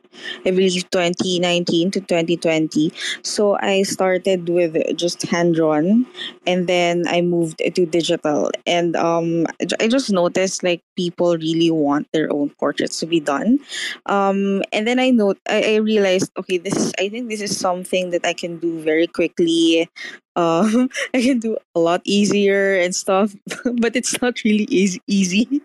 I 0.46 0.52
believe 0.52 0.90
2019 0.90 1.92
to 1.92 2.02
2020. 2.02 2.92
So 3.24 3.58
I 3.60 3.84
started 3.84 4.50
with 4.50 4.76
just 4.98 5.22
hand 5.24 5.56
drawn 5.56 6.06
and 6.46 6.68
then 6.68 7.04
I 7.08 7.22
moved 7.22 7.60
to 7.60 7.86
digital 7.86 8.52
and 8.66 8.96
um 8.96 9.46
I 9.80 9.88
just 9.88 10.12
noticed 10.12 10.64
like 10.64 10.82
people 10.96 11.38
really 11.38 11.72
want 11.72 12.08
their 12.14 12.32
own 12.32 12.50
portraits 12.60 13.00
to 13.00 13.06
be 13.06 13.20
done. 13.20 13.60
Um 14.06 14.64
and 14.72 14.88
then 14.88 15.00
I 15.00 15.10
note 15.12 15.38
I, 15.48 15.76
I 15.76 15.76
realized 15.78 16.32
okay 16.38 16.58
this 16.58 16.76
is 16.76 16.94
I 17.00 17.10
think 17.10 17.30
this 17.30 17.42
is 17.42 17.58
something 17.58 18.12
that 18.12 18.26
I 18.26 18.34
can 18.34 18.60
do 18.60 18.80
very 18.82 19.08
quickly 19.08 19.90
um, 20.36 20.90
I 21.14 21.22
can 21.22 21.40
do 21.40 21.58
a 21.76 21.80
lot 21.80 22.02
easier 22.06 22.76
and 22.80 22.96
stuff, 22.96 23.36
but 23.80 23.96
it's 23.96 24.22
not 24.22 24.44
really 24.44 24.68
easy. 24.70 25.02
easy. 25.08 25.62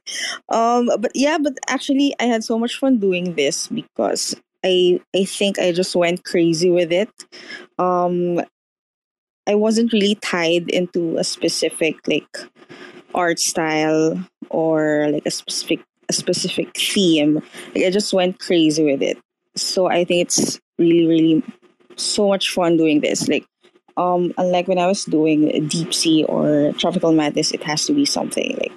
Um, 0.48 0.90
but 0.98 1.12
yeah, 1.14 1.38
but 1.38 1.54
actually, 1.68 2.14
I 2.20 2.24
had 2.24 2.44
so 2.44 2.58
much 2.58 2.78
fun 2.78 2.98
doing 2.98 3.34
this 3.34 3.68
because 3.68 4.34
I 4.64 5.00
I 5.14 5.24
think 5.24 5.58
I 5.58 5.72
just 5.72 5.94
went 5.94 6.24
crazy 6.24 6.70
with 6.70 6.90
it. 6.90 7.10
Um, 7.78 8.40
I 9.46 9.54
wasn't 9.54 9.92
really 9.92 10.14
tied 10.16 10.70
into 10.70 11.18
a 11.18 11.24
specific 11.24 11.96
like 12.08 12.38
art 13.14 13.38
style 13.38 14.18
or 14.48 15.08
like 15.10 15.26
a 15.26 15.30
specific 15.30 15.80
a 16.08 16.12
specific 16.12 16.74
theme. 16.76 17.42
Like 17.74 17.84
I 17.84 17.90
just 17.90 18.12
went 18.12 18.40
crazy 18.40 18.84
with 18.84 19.02
it. 19.02 19.18
So 19.54 19.86
I 19.86 20.04
think 20.04 20.22
it's 20.22 20.60
really 20.78 21.06
really 21.06 21.42
so 21.96 22.28
much 22.28 22.50
fun 22.50 22.76
doing 22.76 23.00
this. 23.00 23.28
Like 23.28 23.44
um, 23.96 24.32
unlike 24.38 24.66
when 24.66 24.78
I 24.78 24.86
was 24.86 25.04
doing 25.04 25.68
deep 25.68 25.94
sea 25.94 26.24
or 26.24 26.72
tropical 26.78 27.12
madness, 27.12 27.52
it 27.52 27.62
has 27.62 27.86
to 27.86 27.92
be 27.92 28.06
something 28.06 28.56
like 28.58 28.72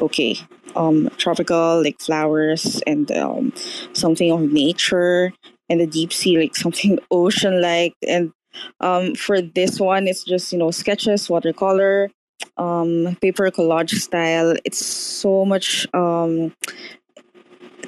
okay, 0.00 0.38
um, 0.76 1.08
tropical 1.16 1.82
like 1.82 2.00
flowers 2.00 2.82
and 2.86 3.10
um, 3.12 3.52
something 3.92 4.30
of 4.30 4.52
nature, 4.52 5.32
and 5.68 5.80
the 5.80 5.86
deep 5.86 6.12
sea 6.12 6.38
like 6.38 6.56
something 6.64 6.98
ocean 7.10 7.60
like. 7.60 7.94
And 8.06 8.32
um, 8.80 9.14
for 9.14 9.40
this 9.40 9.80
one, 9.80 10.06
it's 10.08 10.24
just 10.24 10.52
you 10.52 10.58
know 10.58 10.70
sketches, 10.70 11.28
watercolor, 11.28 12.10
um, 12.56 13.16
paper 13.20 13.50
collage 13.50 13.94
style. 14.00 14.54
It's 14.64 14.84
so 14.84 15.44
much 15.44 15.86
um, 15.94 16.52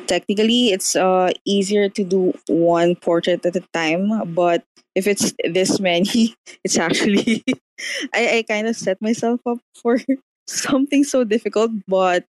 technically 0.07 0.71
it's 0.71 0.97
uh, 0.97 1.31
easier 1.45 1.88
to 1.88 2.05
do 2.05 2.33
one 2.49 2.95
portrait 2.97 3.45
at 3.45 3.57
a 3.57 3.64
time 3.73 4.33
but 4.35 4.64
if 4.95 5.07
it's 5.07 5.33
this 5.45 5.81
many 5.81 6.35
it's 6.64 6.78
actually 6.78 7.45
i, 8.14 8.38
I 8.38 8.45
kind 8.49 8.66
of 8.66 8.76
set 8.76 9.00
myself 9.02 9.40
up 9.47 9.59
for 9.75 9.99
something 10.47 11.05
so 11.05 11.25
difficult 11.25 11.71
but 11.88 12.25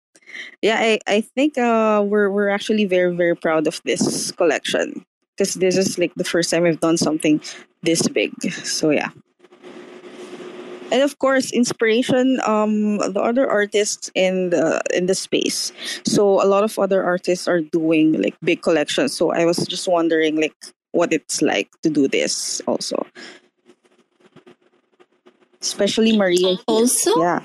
yeah 0.61 0.77
i, 0.79 0.99
I 1.07 1.21
think 1.21 1.57
uh, 1.57 2.03
we're, 2.05 2.29
we're 2.29 2.49
actually 2.49 2.85
very 2.85 3.15
very 3.15 3.35
proud 3.35 3.67
of 3.67 3.81
this 3.85 4.31
collection 4.31 5.05
because 5.35 5.53
this 5.55 5.77
is 5.77 5.97
like 5.97 6.13
the 6.15 6.23
first 6.23 6.49
time 6.49 6.65
i've 6.65 6.79
done 6.79 6.97
something 6.97 7.41
this 7.83 8.07
big. 8.07 8.33
So 8.51 8.89
yeah. 8.89 9.09
And 10.89 11.03
of 11.03 11.19
course 11.19 11.51
inspiration 11.51 12.39
um 12.45 12.97
the 12.99 13.19
other 13.19 13.49
artists 13.49 14.09
in 14.15 14.51
the 14.51 14.79
in 14.93 15.07
the 15.07 15.15
space. 15.15 15.71
So 16.05 16.41
a 16.41 16.47
lot 16.47 16.63
of 16.63 16.79
other 16.79 17.03
artists 17.03 17.47
are 17.47 17.61
doing 17.61 18.21
like 18.21 18.35
big 18.43 18.61
collections. 18.61 19.15
So 19.15 19.31
i 19.31 19.43
was 19.45 19.57
just 19.67 19.87
wondering 19.87 20.39
like 20.39 20.55
what 20.91 21.11
it's 21.11 21.41
like 21.41 21.69
to 21.83 21.89
do 21.89 22.07
this 22.07 22.61
also. 22.67 23.05
Especially 25.59 26.15
maria 26.15 26.55
also? 26.67 27.11
Yeah 27.19 27.43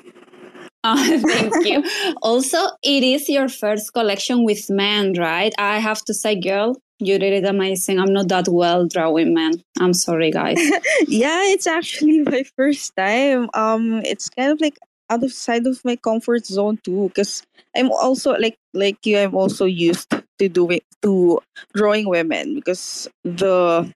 uh, 0.84 1.18
thank 1.20 1.66
you. 1.66 1.84
also, 2.22 2.58
it 2.82 3.02
is 3.02 3.28
your 3.28 3.48
first 3.48 3.92
collection 3.92 4.44
with 4.44 4.68
men, 4.70 5.14
right? 5.14 5.52
I 5.58 5.78
have 5.78 6.02
to 6.06 6.14
say, 6.14 6.38
girl, 6.38 6.76
you 6.98 7.18
did 7.18 7.32
it 7.44 7.48
amazing. 7.48 7.98
I'm 7.98 8.12
not 8.12 8.28
that 8.28 8.48
well 8.48 8.86
drawing 8.86 9.34
men. 9.34 9.62
I'm 9.78 9.92
sorry, 9.92 10.30
guys. 10.30 10.58
yeah, 11.08 11.42
it's 11.44 11.66
actually 11.66 12.20
my 12.22 12.44
first 12.56 12.94
time. 12.96 13.48
Um, 13.54 14.02
it's 14.04 14.28
kind 14.28 14.52
of 14.52 14.60
like 14.60 14.78
out 15.10 15.22
of 15.22 15.32
side 15.32 15.66
of 15.66 15.84
my 15.84 15.96
comfort 15.96 16.46
zone 16.46 16.78
too, 16.84 17.08
because 17.08 17.42
I'm 17.76 17.90
also 17.90 18.32
like 18.38 18.56
like 18.72 19.04
you. 19.04 19.18
I'm 19.18 19.34
also 19.34 19.64
used 19.64 20.10
to 20.38 20.48
doing 20.48 20.80
to 21.02 21.40
drawing 21.74 22.08
women 22.08 22.54
because 22.54 23.08
the 23.24 23.92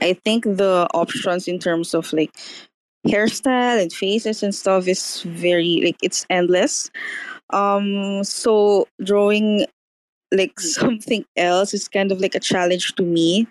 I 0.00 0.12
think 0.24 0.44
the 0.44 0.88
options 0.92 1.48
in 1.48 1.58
terms 1.58 1.94
of 1.94 2.12
like 2.12 2.30
hairstyle 3.06 3.80
and 3.80 3.92
faces 3.92 4.42
and 4.42 4.54
stuff 4.54 4.86
is 4.88 5.22
very 5.22 5.80
like 5.84 5.96
it's 6.02 6.26
endless. 6.30 6.90
Um, 7.50 8.24
so 8.24 8.88
drawing 9.02 9.66
like 10.32 10.58
something 10.78 11.24
else 11.36 11.74
is 11.74 11.88
kind 11.88 12.12
of 12.12 12.20
like 12.20 12.34
a 12.34 12.40
challenge 12.40 12.94
to 12.96 13.02
me. 13.02 13.46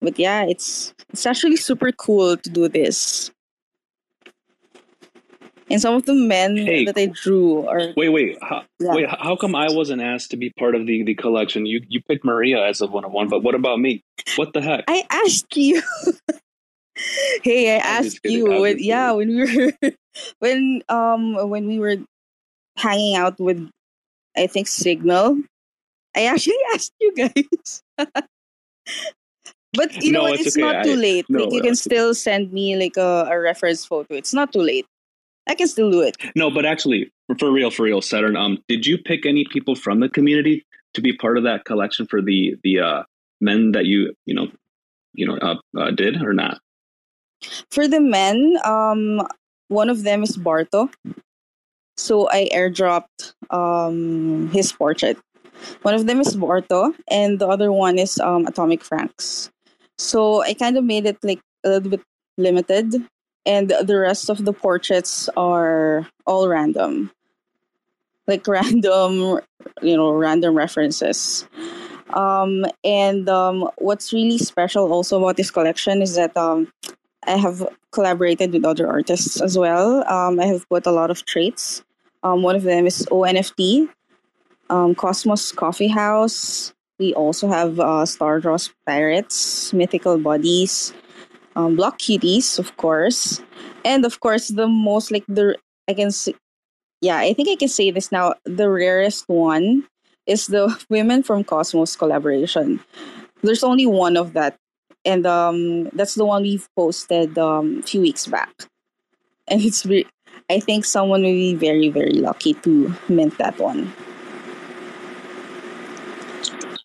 But 0.00 0.18
yeah 0.18 0.44
it's 0.44 0.94
it's 1.10 1.26
actually 1.26 1.56
super 1.56 1.92
cool 1.92 2.36
to 2.36 2.50
do 2.50 2.68
this. 2.68 3.30
And 5.70 5.80
some 5.82 5.94
of 5.94 6.06
the 6.06 6.14
men 6.14 6.56
hey, 6.56 6.86
that 6.86 6.96
i 6.96 7.06
drew 7.06 7.66
are 7.66 7.92
wait 7.94 8.08
wait 8.08 8.38
how, 8.42 8.64
yeah. 8.80 8.94
wait 8.94 9.06
how 9.06 9.36
come 9.36 9.54
i 9.54 9.70
wasn't 9.70 10.00
asked 10.00 10.30
to 10.30 10.38
be 10.38 10.48
part 10.58 10.74
of 10.74 10.86
the 10.86 11.04
the 11.04 11.14
collection? 11.14 11.66
You 11.66 11.82
you 11.88 12.00
picked 12.00 12.24
maria 12.24 12.64
as 12.64 12.80
a 12.80 12.86
one-on-one 12.86 13.28
but 13.28 13.42
what 13.42 13.54
about 13.54 13.78
me? 13.78 14.02
What 14.36 14.54
the 14.54 14.62
heck? 14.62 14.84
I 14.88 15.04
asked 15.10 15.56
you 15.56 15.82
hey 17.42 17.76
i 17.76 17.78
asked 17.78 18.20
you 18.24 18.60
when, 18.60 18.78
yeah 18.78 19.12
when 19.12 19.28
we 19.28 19.38
were 19.44 19.72
when 20.40 20.82
um 20.88 21.34
when 21.48 21.66
we 21.66 21.78
were 21.78 21.96
hanging 22.76 23.16
out 23.16 23.38
with 23.38 23.68
i 24.36 24.46
think 24.46 24.66
signal 24.66 25.38
I 26.18 26.24
actually 26.24 26.56
asked 26.74 26.92
you 27.00 27.14
guys. 27.14 27.82
but 29.72 30.02
you 30.02 30.12
no, 30.12 30.18
know 30.18 30.22
what? 30.24 30.34
It's, 30.34 30.48
it's 30.48 30.56
okay. 30.56 30.66
not 30.66 30.84
too 30.84 30.96
late. 30.96 31.26
I, 31.30 31.32
no, 31.32 31.44
like 31.44 31.52
you 31.52 31.62
can 31.62 31.76
still 31.76 32.14
send 32.14 32.52
me 32.52 32.76
like 32.76 32.96
a, 32.96 33.28
a 33.30 33.38
reference 33.38 33.84
photo. 33.84 34.14
It's 34.14 34.34
not 34.34 34.52
too 34.52 34.62
late. 34.62 34.86
I 35.46 35.54
can 35.54 35.68
still 35.68 35.90
do 35.90 36.02
it. 36.02 36.16
No, 36.34 36.50
but 36.50 36.66
actually, 36.66 37.10
for 37.38 37.50
real, 37.50 37.70
for 37.70 37.84
real, 37.84 38.02
Saturn. 38.02 38.36
Um, 38.36 38.58
did 38.68 38.84
you 38.84 38.98
pick 38.98 39.24
any 39.24 39.46
people 39.50 39.74
from 39.74 40.00
the 40.00 40.08
community 40.08 40.66
to 40.94 41.00
be 41.00 41.12
part 41.12 41.38
of 41.38 41.44
that 41.44 41.64
collection 41.64 42.06
for 42.06 42.20
the 42.20 42.56
the 42.64 42.80
uh, 42.80 43.02
men 43.40 43.72
that 43.72 43.86
you 43.86 44.14
you 44.26 44.34
know 44.34 44.48
you 45.14 45.26
know 45.26 45.38
uh, 45.38 45.56
uh, 45.78 45.90
did 45.90 46.20
or 46.22 46.34
not? 46.34 46.60
For 47.70 47.88
the 47.88 48.00
men, 48.00 48.58
um, 48.64 49.26
one 49.68 49.90
of 49.90 50.02
them 50.02 50.22
is 50.22 50.36
Barto. 50.36 50.90
So 51.96 52.30
I 52.30 52.48
airdropped 52.54 53.34
um 53.50 54.50
his 54.52 54.72
portrait 54.72 55.18
one 55.82 55.94
of 55.94 56.06
them 56.06 56.20
is 56.20 56.36
Barto, 56.36 56.92
and 57.10 57.38
the 57.38 57.48
other 57.48 57.72
one 57.72 57.98
is 57.98 58.18
um, 58.20 58.46
Atomic 58.46 58.82
Franks. 58.82 59.50
So 59.98 60.42
I 60.42 60.54
kind 60.54 60.76
of 60.76 60.84
made 60.84 61.06
it 61.06 61.18
like 61.22 61.40
a 61.64 61.68
little 61.68 61.90
bit 61.90 62.02
limited, 62.36 62.94
and 63.44 63.68
the 63.70 63.98
rest 63.98 64.30
of 64.30 64.44
the 64.44 64.52
portraits 64.52 65.28
are 65.36 66.06
all 66.26 66.48
random, 66.48 67.10
like 68.26 68.46
random, 68.48 69.40
you 69.82 69.96
know, 69.96 70.12
random 70.12 70.54
references. 70.54 71.46
Um, 72.10 72.64
and 72.84 73.28
um, 73.28 73.68
what's 73.76 74.12
really 74.12 74.38
special 74.38 74.90
also 74.92 75.18
about 75.18 75.36
this 75.36 75.50
collection 75.50 76.00
is 76.00 76.14
that 76.14 76.34
um, 76.36 76.72
I 77.28 77.36
have 77.36 77.66
collaborated 77.92 78.52
with 78.52 78.64
other 78.64 78.88
artists 78.88 79.40
as 79.40 79.58
well. 79.58 80.02
Um, 80.08 80.40
I 80.40 80.46
have 80.46 80.68
put 80.68 80.86
a 80.86 80.90
lot 80.90 81.10
of 81.10 81.24
traits. 81.26 81.84
Um, 82.22 82.42
one 82.42 82.56
of 82.56 82.62
them 82.62 82.86
is 82.86 83.06
ONFT, 83.10 83.88
um, 84.70 84.94
Cosmos 84.94 85.52
Coffee 85.52 85.88
House. 85.88 86.72
We 86.98 87.14
also 87.14 87.46
have 87.48 87.78
uh, 87.78 88.06
Stardust 88.06 88.72
Pirates, 88.86 89.72
Mythical 89.72 90.18
Bodies, 90.18 90.92
um, 91.54 91.76
Block 91.76 91.98
Cuties, 91.98 92.58
of 92.58 92.76
course, 92.76 93.40
and 93.84 94.04
of 94.04 94.18
course 94.20 94.48
the 94.48 94.66
most 94.66 95.12
like 95.12 95.24
the 95.28 95.54
I 95.88 95.94
can 95.94 96.10
say, 96.10 96.34
yeah, 97.00 97.18
I 97.18 97.32
think 97.34 97.48
I 97.48 97.56
can 97.56 97.68
say 97.68 97.90
this 97.90 98.10
now. 98.10 98.34
The 98.44 98.68
rarest 98.68 99.24
one 99.28 99.86
is 100.26 100.46
the 100.48 100.74
Women 100.90 101.22
from 101.22 101.44
Cosmos 101.44 101.96
collaboration. 101.96 102.80
There's 103.42 103.62
only 103.62 103.86
one 103.86 104.16
of 104.16 104.32
that, 104.34 104.58
and 105.04 105.26
um, 105.26 105.88
that's 105.92 106.14
the 106.14 106.24
one 106.24 106.42
we've 106.42 106.68
posted 106.76 107.38
um, 107.38 107.80
a 107.80 107.82
few 107.82 108.00
weeks 108.00 108.26
back. 108.26 108.50
And 109.46 109.62
it's 109.62 109.86
re- 109.86 110.06
I 110.50 110.60
think 110.60 110.84
someone 110.84 111.22
will 111.22 111.32
be 111.32 111.54
very 111.54 111.88
very 111.88 112.12
lucky 112.12 112.54
to 112.54 112.94
mint 113.08 113.38
that 113.38 113.58
one. 113.58 113.92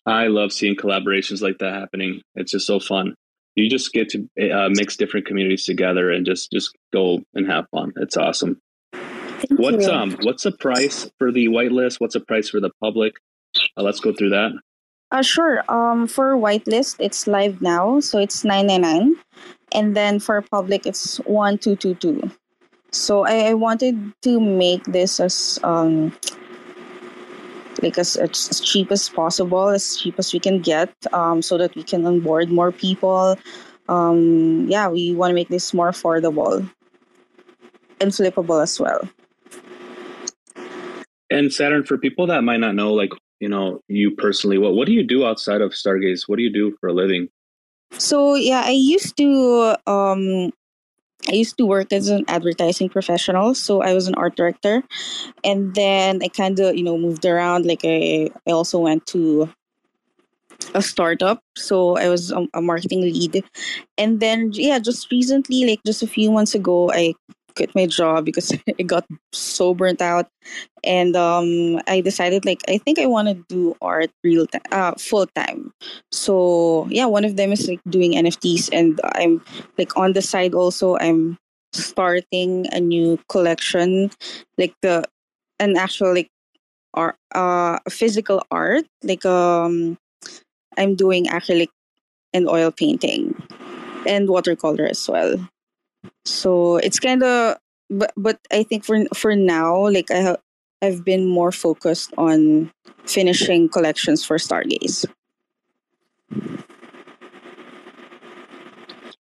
I 0.06 0.26
love 0.26 0.52
seeing 0.52 0.76
collaborations 0.76 1.40
like 1.40 1.58
that 1.58 1.72
happening. 1.72 2.20
It's 2.34 2.52
just 2.52 2.66
so 2.66 2.78
fun. 2.78 3.14
You 3.56 3.70
just 3.70 3.92
get 3.92 4.10
to 4.10 4.28
uh, 4.50 4.68
mix 4.70 4.96
different 4.96 5.26
communities 5.26 5.64
together 5.64 6.10
and 6.10 6.26
just 6.26 6.50
just 6.52 6.76
go 6.92 7.22
and 7.34 7.46
have 7.50 7.68
fun. 7.70 7.92
It's 7.96 8.16
awesome. 8.16 8.60
Thank 8.92 9.60
What's 9.60 9.86
you. 9.86 9.92
um 9.92 10.16
what's 10.22 10.42
the 10.42 10.52
price 10.52 11.10
for 11.18 11.30
the 11.30 11.48
whitelist? 11.48 12.00
What's 12.00 12.14
the 12.14 12.20
price 12.20 12.48
for 12.48 12.60
the 12.60 12.70
public? 12.80 13.14
Uh, 13.76 13.82
let's 13.82 14.00
go 14.00 14.12
through 14.12 14.30
that. 14.30 14.52
Uh, 15.14 15.22
sure. 15.22 15.62
Um, 15.70 16.08
for 16.08 16.34
whitelist, 16.34 16.96
it's 16.98 17.28
live 17.28 17.62
now, 17.62 18.00
so 18.00 18.18
it's 18.18 18.42
nine 18.42 18.66
nine 18.66 18.80
nine, 18.80 19.14
and 19.70 19.94
then 19.94 20.18
for 20.18 20.42
public, 20.42 20.86
it's 20.86 21.18
one 21.18 21.56
two 21.56 21.76
two 21.76 21.94
two. 21.94 22.32
So 22.90 23.24
I, 23.24 23.50
I 23.50 23.54
wanted 23.54 23.94
to 24.22 24.40
make 24.40 24.82
this 24.90 25.20
as 25.20 25.60
um 25.62 26.10
like 27.80 27.96
as, 27.96 28.16
as 28.16 28.58
cheap 28.58 28.90
as 28.90 29.08
possible, 29.08 29.68
as 29.68 29.96
cheap 29.98 30.18
as 30.18 30.32
we 30.32 30.40
can 30.40 30.58
get, 30.58 30.90
um, 31.12 31.42
so 31.42 31.58
that 31.58 31.76
we 31.76 31.84
can 31.84 32.04
onboard 32.06 32.50
more 32.50 32.72
people. 32.72 33.38
Um, 33.88 34.66
yeah, 34.66 34.88
we 34.88 35.14
want 35.14 35.30
to 35.30 35.34
make 35.34 35.48
this 35.48 35.72
more 35.72 35.90
affordable 35.90 36.68
and 38.00 38.10
flippable 38.10 38.60
as 38.60 38.80
well. 38.80 39.08
And 41.30 41.52
Saturn, 41.52 41.84
for 41.84 41.98
people 41.98 42.26
that 42.26 42.42
might 42.42 42.58
not 42.58 42.74
know, 42.74 42.92
like 42.92 43.10
you 43.40 43.48
know, 43.48 43.80
you 43.88 44.12
personally, 44.12 44.58
what 44.58 44.74
what 44.74 44.86
do 44.86 44.92
you 44.92 45.04
do 45.04 45.24
outside 45.24 45.60
of 45.60 45.72
Stargaze? 45.72 46.22
What 46.26 46.36
do 46.36 46.42
you 46.42 46.52
do 46.52 46.76
for 46.80 46.88
a 46.88 46.92
living? 46.92 47.28
So 47.92 48.34
yeah, 48.34 48.62
I 48.64 48.70
used 48.70 49.16
to 49.18 49.76
um 49.86 50.52
I 51.28 51.32
used 51.32 51.56
to 51.58 51.66
work 51.66 51.92
as 51.92 52.08
an 52.08 52.24
advertising 52.28 52.88
professional, 52.88 53.54
so 53.54 53.80
I 53.80 53.94
was 53.94 54.08
an 54.08 54.14
art 54.14 54.36
director, 54.36 54.82
and 55.42 55.74
then 55.74 56.20
I 56.22 56.28
kind 56.28 56.58
of 56.60 56.76
you 56.76 56.82
know 56.84 56.98
moved 56.98 57.24
around. 57.24 57.66
Like 57.66 57.80
I, 57.84 58.30
I 58.46 58.50
also 58.50 58.78
went 58.78 59.06
to 59.08 59.48
a 60.74 60.82
startup, 60.82 61.40
so 61.56 61.96
I 61.96 62.08
was 62.08 62.30
a, 62.30 62.46
a 62.54 62.60
marketing 62.60 63.02
lead, 63.02 63.44
and 63.96 64.20
then 64.20 64.50
yeah, 64.52 64.78
just 64.78 65.10
recently, 65.10 65.64
like 65.66 65.80
just 65.86 66.02
a 66.02 66.06
few 66.06 66.30
months 66.30 66.54
ago, 66.54 66.90
I 66.92 67.14
quit 67.56 67.74
my 67.74 67.86
job 67.86 68.24
because 68.24 68.52
I 68.78 68.82
got 68.82 69.04
so 69.32 69.74
burnt 69.74 70.02
out, 70.02 70.28
and 70.82 71.16
um, 71.16 71.80
I 71.86 72.00
decided 72.00 72.44
like 72.44 72.62
I 72.68 72.78
think 72.78 72.98
I 72.98 73.06
want 73.06 73.28
to 73.28 73.34
do 73.48 73.76
art 73.80 74.10
real 74.22 74.46
time, 74.46 74.62
uh, 74.72 74.92
full 74.98 75.26
time. 75.34 75.72
So 76.12 76.86
yeah, 76.90 77.06
one 77.06 77.24
of 77.24 77.36
them 77.36 77.52
is 77.52 77.68
like 77.68 77.80
doing 77.88 78.12
NFTs, 78.12 78.70
and 78.72 79.00
I'm 79.14 79.42
like 79.78 79.96
on 79.96 80.12
the 80.12 80.22
side 80.22 80.54
also 80.54 80.96
I'm 80.98 81.38
starting 81.72 82.66
a 82.72 82.80
new 82.80 83.18
collection, 83.28 84.10
like 84.58 84.74
the 84.82 85.04
an 85.58 85.76
actual 85.76 86.14
like 86.14 86.30
art, 86.94 87.16
uh, 87.34 87.78
physical 87.88 88.42
art, 88.50 88.84
like 89.02 89.24
um, 89.26 89.98
I'm 90.76 90.94
doing 90.94 91.26
acrylic 91.26 91.68
and 92.32 92.48
oil 92.48 92.70
painting, 92.70 93.34
and 94.06 94.28
watercolor 94.28 94.86
as 94.86 95.08
well. 95.08 95.38
So 96.24 96.76
it's 96.78 96.98
kind 96.98 97.22
of, 97.22 97.56
but 97.90 98.12
but 98.16 98.38
I 98.52 98.62
think 98.62 98.84
for 98.84 99.04
for 99.14 99.36
now, 99.36 99.88
like 99.88 100.10
I 100.10 100.16
have. 100.16 100.38
I've 100.82 101.02
been 101.02 101.26
more 101.26 101.50
focused 101.50 102.12
on 102.18 102.70
finishing 103.06 103.70
collections 103.70 104.22
for 104.22 104.36
Stargaze. 104.36 105.06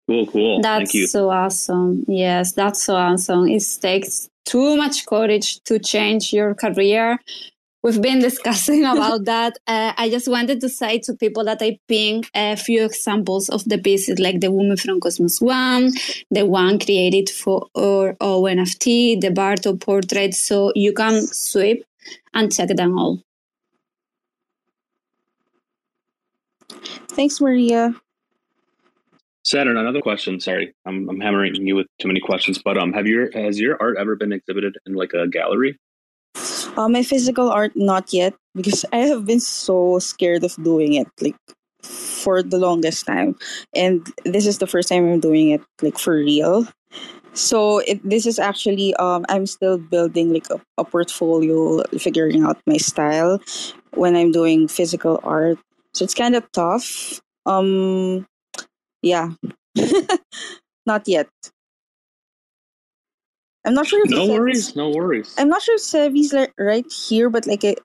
Cool, 0.06 0.26
cool. 0.26 0.60
That's 0.62 0.90
Thank 0.90 0.94
you. 0.94 1.06
so 1.06 1.28
awesome. 1.28 2.04
Yes, 2.08 2.52
that's 2.52 2.82
so 2.82 2.96
awesome. 2.96 3.46
It 3.46 3.62
takes 3.80 4.30
too 4.46 4.76
much 4.76 5.04
courage 5.04 5.60
to 5.64 5.78
change 5.78 6.32
your 6.32 6.54
career. 6.54 7.18
We've 7.82 8.00
been 8.00 8.18
discussing 8.18 8.84
about 8.92 9.24
that. 9.24 9.58
Uh, 9.66 9.92
I 9.96 10.10
just 10.10 10.28
wanted 10.28 10.60
to 10.60 10.68
say 10.68 10.98
to 11.00 11.14
people 11.14 11.44
that 11.44 11.62
I 11.62 11.78
ping 11.88 12.24
a 12.34 12.56
few 12.56 12.84
examples 12.84 13.48
of 13.48 13.64
the 13.64 13.78
pieces, 13.78 14.18
like 14.18 14.40
the 14.40 14.50
Woman 14.50 14.76
from 14.76 15.00
Cosmos 15.00 15.40
one, 15.40 15.92
the 16.30 16.44
one 16.44 16.78
created 16.78 17.30
for 17.30 17.68
or 17.74 18.14
ONFT, 18.20 19.20
the 19.20 19.30
Barto 19.30 19.76
portrait, 19.76 20.34
so 20.34 20.72
you 20.74 20.92
can 20.92 21.26
sweep 21.26 21.84
and 22.34 22.52
check 22.52 22.68
them 22.68 22.98
all. 22.98 23.22
Thanks, 27.08 27.40
Maria. 27.40 27.94
Saturn, 29.42 29.78
another 29.78 30.02
question. 30.02 30.38
Sorry, 30.38 30.74
I'm, 30.84 31.08
I'm 31.08 31.20
hammering 31.20 31.54
you 31.54 31.74
with 31.76 31.86
too 31.98 32.08
many 32.08 32.20
questions, 32.20 32.60
but 32.62 32.76
um, 32.76 32.92
have 32.92 33.06
your 33.06 33.30
has 33.32 33.58
your 33.58 33.80
art 33.80 33.96
ever 33.98 34.14
been 34.14 34.32
exhibited 34.32 34.76
in 34.86 34.94
like 34.94 35.12
a 35.14 35.26
gallery? 35.26 35.78
Uh, 36.76 36.88
my 36.88 37.02
physical 37.02 37.50
art, 37.50 37.72
not 37.74 38.12
yet, 38.12 38.34
because 38.54 38.84
I 38.92 38.98
have 39.10 39.26
been 39.26 39.40
so 39.40 39.98
scared 39.98 40.44
of 40.44 40.54
doing 40.62 40.94
it, 40.94 41.08
like 41.20 41.36
for 41.82 42.42
the 42.42 42.58
longest 42.58 43.06
time, 43.06 43.36
and 43.74 44.06
this 44.24 44.46
is 44.46 44.58
the 44.58 44.66
first 44.66 44.88
time 44.88 45.10
I'm 45.10 45.20
doing 45.20 45.50
it, 45.50 45.62
like 45.82 45.98
for 45.98 46.14
real. 46.14 46.66
So 47.32 47.78
it, 47.78 48.00
this 48.08 48.26
is 48.26 48.38
actually 48.38 48.94
um, 48.96 49.24
I'm 49.28 49.46
still 49.46 49.78
building 49.78 50.32
like 50.32 50.48
a, 50.50 50.60
a 50.78 50.84
portfolio, 50.84 51.82
figuring 51.98 52.42
out 52.42 52.58
my 52.66 52.76
style 52.76 53.40
when 53.94 54.16
I'm 54.16 54.32
doing 54.32 54.68
physical 54.68 55.20
art. 55.22 55.58
So 55.94 56.04
it's 56.04 56.14
kind 56.14 56.34
of 56.34 56.50
tough. 56.52 57.20
Um, 57.46 58.26
yeah, 59.02 59.30
not 60.86 61.06
yet. 61.06 61.28
I'm 63.64 63.74
not 63.74 63.86
sure 63.86 64.02
if 64.04 64.10
No 64.10 64.26
worries, 64.26 64.74
no 64.74 64.90
worries. 64.90 65.34
I'm 65.36 65.48
not 65.48 65.62
sure 65.62 65.74
if 65.74 65.82
Sevi's 65.82 66.32
like 66.32 66.52
right 66.58 66.90
here, 66.90 67.28
but 67.28 67.46
like 67.46 67.64
I, 67.64 67.76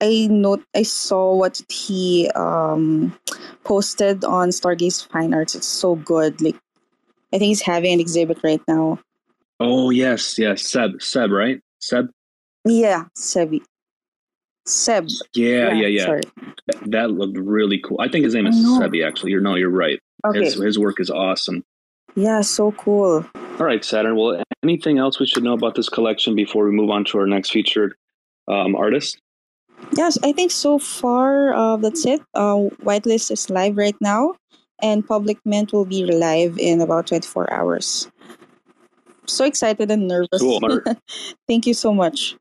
I 0.00 0.26
note 0.30 0.64
I 0.74 0.82
saw 0.82 1.34
what 1.34 1.60
he 1.68 2.30
um 2.34 3.16
posted 3.64 4.24
on 4.24 4.48
Stargaze 4.48 5.06
Fine 5.08 5.34
Arts. 5.34 5.54
It's 5.54 5.68
so 5.68 5.94
good. 5.94 6.40
Like 6.40 6.56
I 7.32 7.38
think 7.38 7.48
he's 7.48 7.62
having 7.62 7.92
an 7.92 8.00
exhibit 8.00 8.38
right 8.42 8.62
now. 8.66 8.98
Oh 9.60 9.90
yes, 9.90 10.38
yes, 10.38 10.66
Seb, 10.66 11.00
Seb, 11.00 11.30
right? 11.30 11.60
Seb. 11.80 12.10
Yeah, 12.64 13.04
Sevi. 13.16 13.62
Seb. 14.66 15.08
Yeah, 15.34 15.72
yeah, 15.72 15.86
yeah. 15.86 16.06
Sorry. 16.06 16.20
That, 16.66 16.90
that 16.90 17.10
looked 17.10 17.38
really 17.38 17.78
cool. 17.78 17.98
I 18.00 18.08
think 18.08 18.24
his 18.24 18.34
name 18.34 18.46
is. 18.46 18.56
Sebi. 18.56 19.06
Actually, 19.06 19.32
you're 19.32 19.40
no, 19.40 19.54
you're 19.54 19.70
right. 19.70 20.00
Okay. 20.26 20.44
His 20.44 20.54
his 20.54 20.78
work 20.78 21.00
is 21.00 21.10
awesome. 21.10 21.64
Yeah, 22.16 22.40
so 22.40 22.72
cool. 22.72 23.24
All 23.58 23.66
right, 23.66 23.84
Saturn. 23.84 24.16
Well, 24.16 24.42
anything 24.62 24.98
else 24.98 25.20
we 25.20 25.26
should 25.26 25.44
know 25.44 25.52
about 25.52 25.74
this 25.74 25.88
collection 25.88 26.34
before 26.34 26.64
we 26.64 26.72
move 26.72 26.90
on 26.90 27.04
to 27.06 27.18
our 27.18 27.26
next 27.26 27.50
featured 27.50 27.94
um, 28.48 28.74
artist? 28.74 29.20
Yes, 29.96 30.18
I 30.22 30.32
think 30.32 30.50
so 30.50 30.78
far 30.78 31.54
uh, 31.54 31.76
that's 31.76 32.04
it. 32.06 32.20
Uh, 32.34 32.68
Whitelist 32.84 33.30
is 33.30 33.50
live 33.50 33.76
right 33.76 33.96
now, 34.00 34.34
and 34.82 35.06
Public 35.06 35.38
Mint 35.44 35.72
will 35.72 35.84
be 35.84 36.04
live 36.04 36.58
in 36.58 36.80
about 36.80 37.08
24 37.08 37.52
hours. 37.52 38.10
So 39.26 39.44
excited 39.44 39.90
and 39.90 40.08
nervous. 40.08 40.40
Cool. 40.40 40.60
Thank 41.48 41.66
you 41.66 41.74
so 41.74 41.94
much. 41.94 42.36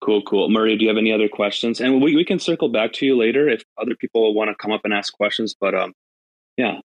cool, 0.00 0.22
cool. 0.22 0.48
Maria, 0.48 0.76
do 0.76 0.84
you 0.84 0.88
have 0.88 0.98
any 0.98 1.12
other 1.12 1.28
questions? 1.28 1.80
And 1.80 2.00
we, 2.00 2.14
we 2.14 2.24
can 2.24 2.38
circle 2.38 2.68
back 2.68 2.92
to 2.94 3.06
you 3.06 3.16
later 3.16 3.48
if 3.48 3.64
other 3.76 3.96
people 3.96 4.34
want 4.34 4.50
to 4.50 4.54
come 4.54 4.70
up 4.70 4.82
and 4.84 4.94
ask 4.94 5.12
questions. 5.12 5.54
But 5.58 5.74
um, 5.74 5.92
yeah, 6.56 6.80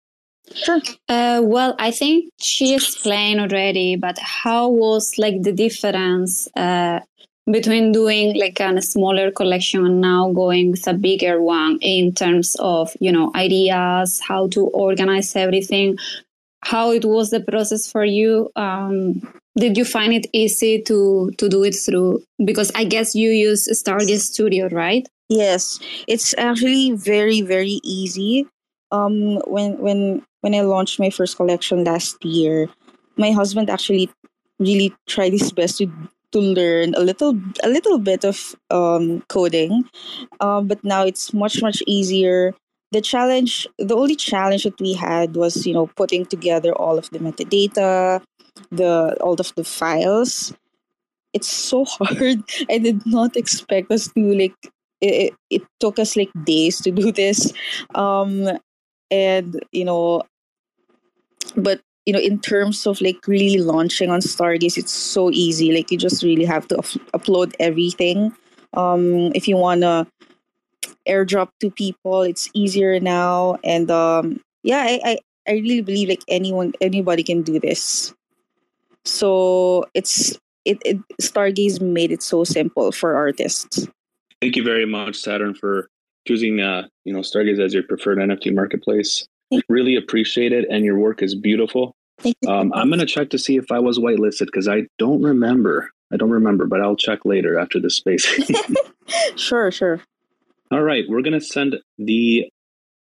Sure. 0.55 0.81
Uh, 1.09 1.41
well, 1.43 1.75
I 1.77 1.91
think 1.91 2.31
she 2.39 2.73
explained 2.75 3.39
already, 3.39 3.95
but 3.95 4.17
how 4.19 4.69
was 4.69 5.17
like 5.17 5.41
the 5.41 5.51
difference 5.51 6.47
uh, 6.55 7.01
between 7.49 7.91
doing 7.91 8.37
like 8.37 8.59
a 8.59 8.81
smaller 8.81 9.31
collection 9.31 9.85
and 9.85 10.01
now 10.01 10.31
going 10.31 10.71
with 10.71 10.87
a 10.87 10.93
bigger 10.93 11.41
one 11.41 11.79
in 11.81 12.13
terms 12.13 12.55
of 12.59 12.91
you 12.99 13.11
know 13.11 13.31
ideas, 13.35 14.19
how 14.19 14.47
to 14.49 14.67
organize 14.67 15.35
everything, 15.35 15.97
how 16.63 16.91
it 16.91 17.05
was 17.05 17.29
the 17.29 17.39
process 17.39 17.89
for 17.91 18.03
you? 18.05 18.49
Um, 18.55 19.21
did 19.57 19.77
you 19.77 19.85
find 19.85 20.13
it 20.13 20.27
easy 20.33 20.81
to 20.83 21.31
to 21.37 21.49
do 21.49 21.63
it 21.63 21.75
through? 21.75 22.23
Because 22.43 22.71
I 22.75 22.83
guess 22.85 23.15
you 23.15 23.31
use 23.31 23.67
Stargaze 23.67 24.21
Studio, 24.21 24.69
right? 24.69 25.07
Yes, 25.29 25.79
it's 26.07 26.33
actually 26.37 26.91
very 26.91 27.41
very 27.41 27.79
easy. 27.83 28.47
Um, 28.91 29.37
when 29.47 29.77
when 29.79 30.23
when 30.41 30.55
I 30.55 30.61
launched 30.61 30.99
my 30.99 31.09
first 31.09 31.35
collection 31.35 31.83
last 31.83 32.23
year, 32.23 32.69
my 33.17 33.31
husband 33.31 33.69
actually 33.69 34.09
really 34.59 34.93
tried 35.07 35.33
his 35.33 35.51
best 35.51 35.77
to 35.79 35.91
to 36.31 36.39
learn 36.39 36.93
a 36.95 36.99
little 36.99 37.39
a 37.63 37.69
little 37.69 37.99
bit 37.99 38.23
of 38.23 38.55
um, 38.69 39.23
coding, 39.29 39.83
um, 40.39 40.67
but 40.67 40.83
now 40.83 41.05
it's 41.05 41.33
much 41.33 41.61
much 41.61 41.81
easier. 41.87 42.53
The 42.91 43.01
challenge, 43.01 43.67
the 43.77 43.95
only 43.95 44.15
challenge 44.15 44.63
that 44.63 44.79
we 44.79 44.93
had 44.93 45.35
was 45.35 45.65
you 45.67 45.73
know 45.73 45.87
putting 45.95 46.25
together 46.25 46.73
all 46.73 46.97
of 46.97 47.09
the 47.11 47.19
metadata, 47.19 48.23
the 48.71 49.17
all 49.21 49.35
of 49.39 49.53
the 49.55 49.63
files. 49.63 50.53
It's 51.33 51.47
so 51.49 51.85
hard. 51.99 52.43
I 52.69 52.77
did 52.77 53.05
not 53.05 53.35
expect 53.35 53.91
us 53.91 54.07
to 54.13 54.21
like 54.33 54.55
it, 55.01 55.33
it 55.49 55.61
took 55.79 55.99
us 55.99 56.15
like 56.15 56.31
days 56.43 56.81
to 56.81 56.91
do 56.91 57.11
this 57.11 57.53
um 57.93 58.49
and 59.11 59.59
you 59.71 59.85
know 59.85 60.21
but 61.55 61.81
you 62.05 62.13
know 62.13 62.19
in 62.19 62.39
terms 62.39 62.85
of 62.85 62.99
like 63.01 63.27
really 63.27 63.61
launching 63.61 64.09
on 64.09 64.19
stargaze 64.19 64.77
it's 64.77 64.93
so 64.93 65.29
easy. 65.31 65.71
Like 65.71 65.91
you 65.91 65.97
just 65.97 66.23
really 66.23 66.45
have 66.45 66.67
to 66.69 66.77
up- 66.77 67.01
upload 67.13 67.53
everything. 67.59 68.33
Um 68.73 69.31
if 69.35 69.47
you 69.47 69.57
want 69.57 69.81
to 69.81 70.07
airdrop 71.07 71.49
to 71.61 71.71
people 71.71 72.21
it's 72.21 72.49
easier 72.53 72.99
now. 72.99 73.57
And 73.63 73.89
um 73.91 74.39
yeah 74.63 74.83
I, 74.83 74.99
I 75.03 75.17
i 75.47 75.51
really 75.53 75.81
believe 75.81 76.09
like 76.09 76.23
anyone 76.27 76.73
anybody 76.81 77.23
can 77.23 77.41
do 77.41 77.59
this. 77.59 78.13
So 79.05 79.85
it's 79.93 80.37
it, 80.65 80.79
it 80.83 80.97
stargaze 81.21 81.79
made 81.79 82.11
it 82.11 82.21
so 82.21 82.43
simple 82.43 82.91
for 82.91 83.15
artists. 83.15 83.87
Thank 84.41 84.55
you 84.55 84.63
very 84.63 84.85
much, 84.85 85.15
Saturn, 85.15 85.55
for 85.55 85.89
choosing 86.27 86.59
uh, 86.59 86.87
you 87.05 87.13
know 87.13 87.19
Stargaze 87.19 87.63
as 87.63 87.73
your 87.73 87.83
preferred 87.83 88.17
NFT 88.17 88.53
marketplace. 88.53 89.25
Really 89.69 89.95
appreciate 89.95 90.51
it, 90.51 90.65
and 90.69 90.83
your 90.83 90.99
work 90.99 91.23
is 91.23 91.33
beautiful. 91.33 91.95
Um, 92.47 92.73
I'm 92.73 92.89
gonna 92.89 93.05
check 93.05 93.29
to 93.31 93.39
see 93.39 93.57
if 93.57 93.71
I 93.71 93.79
was 93.79 93.97
whitelisted 93.97 94.47
because 94.47 94.67
I 94.67 94.83
don't 94.97 95.21
remember. 95.21 95.89
I 96.11 96.17
don't 96.17 96.31
remember, 96.31 96.65
but 96.65 96.81
I'll 96.81 96.95
check 96.95 97.25
later 97.25 97.57
after 97.57 97.79
this 97.79 97.95
space. 97.95 98.25
sure 99.35 99.71
sure 99.71 100.01
All 100.71 100.83
right, 100.83 101.05
we're 101.07 101.21
gonna 101.21 101.41
send 101.41 101.77
the 101.97 102.49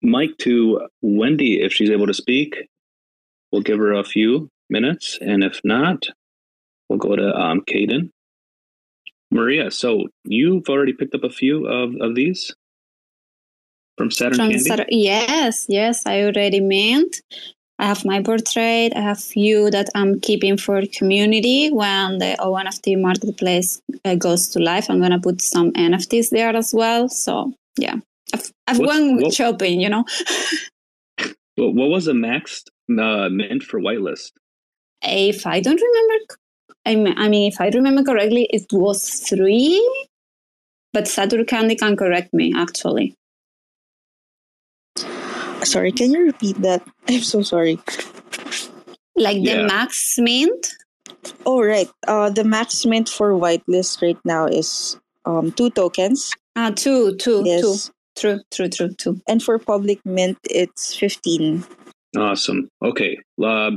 mic 0.01 0.37
to 0.39 0.89
Wendy 1.03 1.61
if 1.61 1.73
she's 1.73 1.91
able 1.91 2.07
to 2.07 2.15
speak. 2.15 2.57
We'll 3.51 3.63
give 3.63 3.79
her 3.79 3.93
a 3.93 4.05
few 4.05 4.49
minutes, 4.71 5.19
and 5.21 5.45
if 5.45 5.61
not, 5.63 6.07
we'll 6.89 6.99
go 6.99 7.15
to 7.15 7.35
um, 7.35 7.63
Cayden. 7.67 8.11
Maria, 9.31 9.71
so 9.71 10.09
you've 10.25 10.69
already 10.69 10.93
picked 10.93 11.15
up 11.15 11.25
a 11.25 11.31
few 11.31 11.67
of, 11.67 11.95
of 12.01 12.15
these 12.15 12.55
from 13.97 14.11
Saturn 14.11 14.35
From 14.37 14.51
Candy. 14.51 14.65
Saturn- 14.65 14.87
yes, 14.91 15.67
yes, 15.69 16.03
I 16.07 16.23
already 16.23 16.61
mint. 16.61 17.21
I 17.79 17.87
have 17.87 18.05
my 18.05 18.23
portrait. 18.23 18.93
I 18.95 19.01
have 19.01 19.19
few 19.21 19.71
that 19.71 19.89
I'm 19.95 20.21
keeping 20.21 20.57
for 20.57 20.83
community. 20.99 21.71
When 21.73 22.19
the 22.19 22.37
ONFT 22.39 23.01
marketplace 23.01 23.81
uh, 24.05 24.15
goes 24.15 24.49
to 24.51 24.61
life, 24.61 24.89
I'm 24.89 25.01
gonna 25.01 25.21
put 25.21 25.41
some 25.43 25.73
NFTs 25.73 26.31
there 26.31 26.55
as 26.55 26.73
well. 26.73 27.09
So 27.09 27.53
yeah, 27.77 27.97
I've, 28.35 28.53
I've 28.69 28.79
What's- 28.79 28.93
gone 28.99 29.17
what- 29.23 29.35
shopping. 29.35 29.81
You 29.81 29.89
know, 29.89 30.05
What, 31.57 31.75
what 31.75 31.91
was 31.91 32.07
the 32.07 32.15
max 32.15 32.65
uh, 32.91 33.29
mint 33.29 33.63
for 33.63 33.79
whitelist? 33.81 34.33
if 35.05 35.47
I 35.47 35.61
don't 35.61 35.81
remember, 35.81 36.25
I 36.87 36.95
mean, 36.95 37.15
I 37.19 37.29
mean, 37.29 37.51
if 37.53 37.61
I 37.61 37.69
remember 37.69 38.03
correctly, 38.05 38.47
it 38.51 38.67
was 38.73 39.19
three. 39.29 39.77
But 40.93 41.09
Saturn 41.09 41.45
Candy 41.47 41.75
can 41.75 41.97
correct 41.97 42.33
me 42.33 42.53
actually. 42.57 43.15
Sorry 45.65 45.93
can 45.93 46.11
you 46.13 46.25
repeat 46.25 46.57
that 46.63 46.83
i'm 47.09 47.23
so 47.23 47.43
sorry 47.43 47.79
Like 49.17 49.43
the 49.45 49.51
Yeah. 49.63 49.67
max 49.67 50.19
mint. 50.19 50.75
oh 51.47 51.63
right 51.63 51.89
uh 52.09 52.31
the 52.31 52.45
max 52.45 52.85
mint 52.87 53.09
for 53.09 53.33
whitelist 53.33 54.03
right 54.03 54.19
now 54.25 54.47
is 54.47 54.99
um 55.25 55.53
two 55.53 55.71
tokens 55.71 56.33
Ah, 56.55 56.71
two, 56.75 57.17
two, 57.17 57.43
yes 57.47 57.63
two. 57.63 57.93
True, 58.15 58.41
true, 58.53 58.69
true, 58.69 58.93
two. 58.99 59.21
and 59.27 59.43
for 59.43 59.59
public 59.59 60.01
mint 60.05 60.37
it's 60.51 60.95
15 60.97 61.65
Awesome. 62.15 62.69
Okay. 62.85 63.17
Uh, 63.43 63.71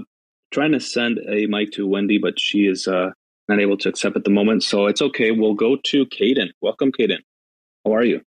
trying 0.52 0.74
to 0.74 0.80
send 0.82 1.20
a 1.30 1.46
mic 1.48 1.72
to 1.72 1.88
Wendy, 1.88 2.18
but 2.18 2.38
she 2.38 2.68
is 2.68 2.86
uh, 2.86 3.12
not 3.48 3.62
able 3.62 3.78
to 3.78 3.88
accept 3.88 4.18
at 4.18 4.26
the 4.26 4.30
moment. 4.30 4.62
So 4.62 4.88
it's 4.88 5.02
okay. 5.02 5.32
We'll 5.32 5.54
go 5.54 5.78
to 5.86 6.06
Cayden. 6.08 6.52
Welcome, 6.60 6.92
Cayden. 6.92 7.22
How 7.86 7.96
are 7.96 8.04
you? 8.04 8.20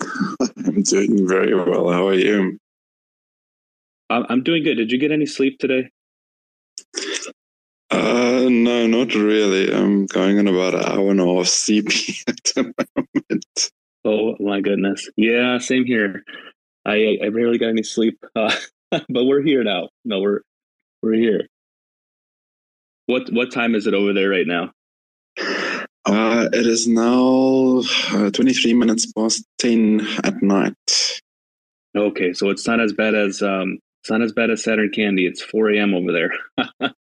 I'm 0.64 0.80
doing 0.80 1.28
very 1.28 1.54
well. 1.54 1.92
How 1.92 2.08
are 2.08 2.14
you? 2.14 2.56
I'm 4.10 4.26
I'm 4.28 4.42
doing 4.42 4.64
good. 4.64 4.76
Did 4.76 4.90
you 4.90 4.98
get 4.98 5.12
any 5.12 5.26
sleep 5.26 5.58
today? 5.58 5.90
Uh, 7.90 8.48
no, 8.50 8.86
not 8.86 9.14
really. 9.14 9.72
I'm 9.72 10.06
going 10.06 10.38
on 10.38 10.48
about 10.48 10.74
an 10.74 10.84
hour 10.84 11.10
and 11.10 11.20
a 11.20 11.24
half 11.24 11.46
sleepy 11.46 12.16
at 12.28 12.36
the 12.44 12.72
moment. 12.96 13.70
Oh 14.04 14.36
my 14.40 14.60
goodness. 14.60 15.08
Yeah, 15.16 15.58
same 15.58 15.84
here. 15.84 16.24
I 16.84 17.18
I 17.22 17.28
barely 17.30 17.58
got 17.58 17.68
any 17.68 17.82
sleep, 17.82 18.18
uh, 18.36 18.54
but 18.90 19.24
we're 19.24 19.42
here 19.42 19.64
now. 19.64 19.88
No, 20.04 20.20
we're 20.20 20.40
we're 21.02 21.14
here. 21.14 21.46
What 23.06 23.32
what 23.32 23.52
time 23.52 23.74
is 23.74 23.86
it 23.86 23.94
over 23.94 24.12
there 24.12 24.28
right 24.28 24.46
now? 24.46 24.72
Uh, 26.04 26.48
it 26.52 26.66
is 26.66 26.88
now 26.88 27.82
uh, 28.12 28.30
23 28.30 28.72
minutes 28.72 29.12
past 29.12 29.44
10 29.58 30.06
at 30.24 30.42
night. 30.42 31.20
Okay, 31.94 32.32
so 32.32 32.48
it's 32.48 32.66
not 32.66 32.80
as 32.80 32.94
bad 32.94 33.14
as 33.14 33.42
um 33.42 33.78
it's 34.00 34.10
not 34.10 34.22
as 34.22 34.32
bad 34.32 34.50
as 34.50 34.64
Saturn 34.64 34.90
Candy. 34.94 35.26
It's 35.26 35.42
4 35.42 35.70
a.m. 35.70 35.94
over 35.94 36.12
there. 36.12 36.32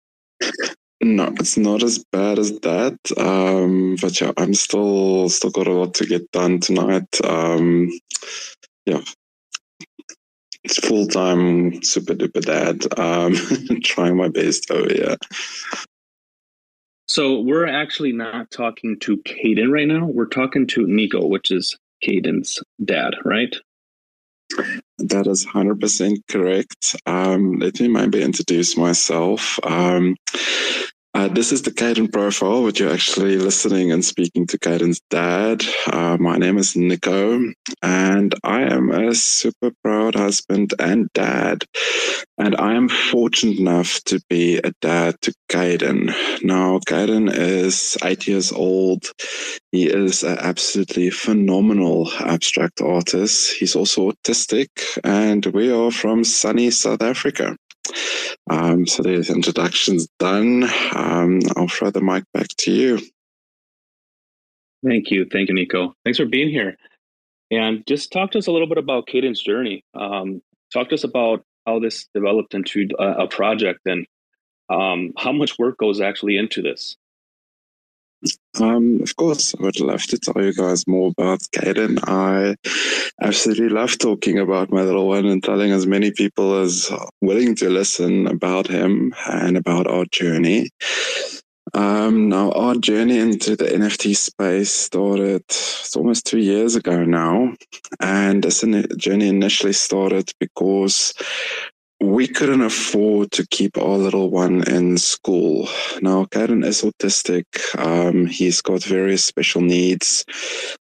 No, 0.99 1.31
it's 1.39 1.57
not 1.57 1.83
as 1.83 2.03
bad 2.11 2.39
as 2.39 2.59
that. 2.61 2.97
Um, 3.17 3.97
but 4.01 4.19
yeah, 4.19 4.31
I'm 4.35 4.53
still 4.55 5.29
still 5.29 5.51
got 5.51 5.67
a 5.67 5.71
lot 5.71 5.93
to 5.95 6.05
get 6.07 6.31
done 6.31 6.59
tonight. 6.59 7.07
Um, 7.23 7.91
yeah, 8.85 9.01
it's 10.63 10.85
full 10.85 11.07
time 11.07 11.83
super 11.83 12.13
duper 12.13 12.41
dad. 12.43 12.99
Um, 12.99 13.35
trying 13.83 14.17
my 14.17 14.27
best 14.27 14.71
over 14.71 14.91
here. 14.91 15.15
So 17.07 17.39
we're 17.41 17.67
actually 17.67 18.11
not 18.11 18.51
talking 18.51 18.99
to 19.01 19.17
Cayden 19.23 19.71
right 19.71 19.87
now. 19.87 20.05
We're 20.05 20.25
talking 20.25 20.67
to 20.67 20.87
Nico, 20.87 21.25
which 21.25 21.51
is 21.51 21.77
Cayden's 22.01 22.61
dad, 22.83 23.13
right? 23.23 23.55
That 24.99 25.27
is 25.27 25.45
100% 25.45 26.27
correct. 26.27 26.95
Um, 27.05 27.59
let 27.59 27.79
me 27.81 27.87
maybe 27.89 28.23
introduce 28.23 28.77
myself. 28.77 29.59
Um, 29.63 30.15
uh, 31.17 31.27
this 31.27 31.51
is 31.51 31.63
the 31.63 31.71
Cayden 31.71 32.09
profile, 32.09 32.61
which 32.61 32.79
you're 32.79 32.93
actually 32.93 33.37
listening 33.39 33.91
and 33.91 34.05
speaking 34.05 34.45
to 34.45 34.59
Cayden's 34.59 35.01
dad. 35.09 35.63
Uh, 35.91 36.15
my 36.19 36.37
name 36.37 36.59
is 36.59 36.75
Nico, 36.75 37.41
and 37.81 38.35
I 38.43 38.61
am 38.61 38.91
a 38.91 39.15
super 39.15 39.71
proud 39.83 40.13
husband 40.13 40.75
and 40.77 41.09
dad. 41.15 41.63
And 42.37 42.55
I 42.57 42.75
am 42.75 42.87
fortunate 42.87 43.57
enough 43.57 43.99
to 44.05 44.21
be 44.29 44.57
a 44.57 44.71
dad 44.79 45.15
to 45.23 45.33
Cayden. 45.49 46.13
Now, 46.43 46.79
Cayden 46.85 47.29
is 47.29 47.97
eight 48.03 48.27
years 48.27 48.51
old. 48.51 49.05
He 49.71 49.87
is 49.87 50.21
an 50.21 50.37
absolutely 50.37 51.09
phenomenal 51.09 52.11
abstract 52.19 52.79
artist. 52.79 53.55
He's 53.57 53.75
also 53.75 54.11
autistic, 54.11 54.67
and 55.03 55.43
we 55.47 55.71
are 55.71 55.89
from 55.89 56.23
sunny 56.23 56.69
South 56.69 57.01
Africa. 57.01 57.57
Um, 58.49 58.85
so 58.87 59.03
there's 59.03 59.29
introductions 59.29 60.07
done. 60.19 60.63
Um, 60.95 61.39
I'll 61.55 61.67
throw 61.67 61.91
the 61.91 62.01
mic 62.01 62.23
back 62.33 62.47
to 62.59 62.71
you. 62.71 62.99
Thank 64.85 65.11
you. 65.11 65.25
Thank 65.31 65.49
you, 65.49 65.55
Nico. 65.55 65.93
Thanks 66.03 66.17
for 66.17 66.25
being 66.25 66.49
here. 66.49 66.77
And 67.51 67.83
just 67.87 68.11
talk 68.11 68.31
to 68.31 68.37
us 68.37 68.47
a 68.47 68.51
little 68.51 68.67
bit 68.67 68.77
about 68.77 69.07
Cayden's 69.07 69.41
journey. 69.41 69.83
Um, 69.93 70.41
talk 70.73 70.89
to 70.89 70.95
us 70.95 71.03
about 71.03 71.43
how 71.65 71.79
this 71.79 72.07
developed 72.13 72.53
into 72.53 72.87
a, 72.99 73.23
a 73.23 73.27
project 73.27 73.81
and 73.85 74.05
um, 74.69 75.13
how 75.17 75.31
much 75.31 75.57
work 75.57 75.77
goes 75.77 76.01
actually 76.01 76.37
into 76.37 76.61
this. 76.61 76.97
Um, 78.59 78.99
of 79.01 79.15
course, 79.15 79.53
I 79.53 79.63
would 79.63 79.79
love 79.79 80.03
to 80.03 80.17
tell 80.17 80.43
you 80.43 80.53
guys 80.53 80.87
more 80.87 81.11
about 81.17 81.39
Cayden. 81.51 81.99
I 82.03 82.55
absolutely 83.21 83.69
love 83.69 83.97
talking 83.99 84.39
about 84.39 84.71
my 84.71 84.81
little 84.81 85.07
one 85.07 85.25
and 85.25 85.43
telling 85.43 85.71
as 85.71 85.85
many 85.85 86.11
people 86.11 86.59
as 86.59 86.91
willing 87.21 87.55
to 87.57 87.69
listen 87.69 88.27
about 88.27 88.67
him 88.67 89.13
and 89.27 89.57
about 89.57 89.87
our 89.87 90.05
journey. 90.05 90.69
Um, 91.73 92.29
now, 92.29 92.51
our 92.51 92.75
journey 92.75 93.19
into 93.19 93.55
the 93.55 93.65
NFT 93.65 94.15
space 94.15 94.71
started 94.71 95.43
it's 95.87 95.95
almost 95.95 96.25
two 96.25 96.39
years 96.39 96.75
ago 96.75 97.03
now. 97.03 97.53
And 97.99 98.43
this 98.43 98.61
journey 98.97 99.29
initially 99.29 99.73
started 99.73 100.31
because 100.39 101.13
we 101.99 102.27
couldn't 102.27 102.61
afford 102.61 103.31
to 103.31 103.47
keep 103.47 103.77
our 103.77 103.97
little 103.97 104.29
one 104.29 104.63
in 104.69 104.97
school. 104.97 105.67
Now, 106.01 106.25
Cayden 106.25 106.63
is 106.63 106.83
autistic. 106.83 107.45
Um, 107.77 108.27
he's 108.27 108.61
got 108.61 108.83
various 108.83 109.25
special 109.25 109.61
needs. 109.61 110.23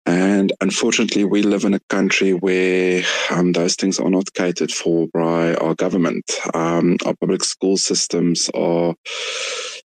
And 0.06 0.52
unfortunately, 0.62 1.26
we 1.26 1.44
live 1.44 1.64
in 1.64 1.74
a 1.74 1.80
country 1.90 2.34
where 2.34 3.04
um, 3.30 3.52
those 3.52 3.76
things 3.76 4.00
are 4.00 4.10
not 4.10 4.34
catered 4.34 4.72
for 4.72 5.08
by 5.14 5.56
our 5.56 5.76
government. 5.76 6.26
Um, 6.54 6.98
our 7.06 7.16
public 7.16 7.44
school 7.44 7.78
systems 7.78 8.50
are, 8.54 8.96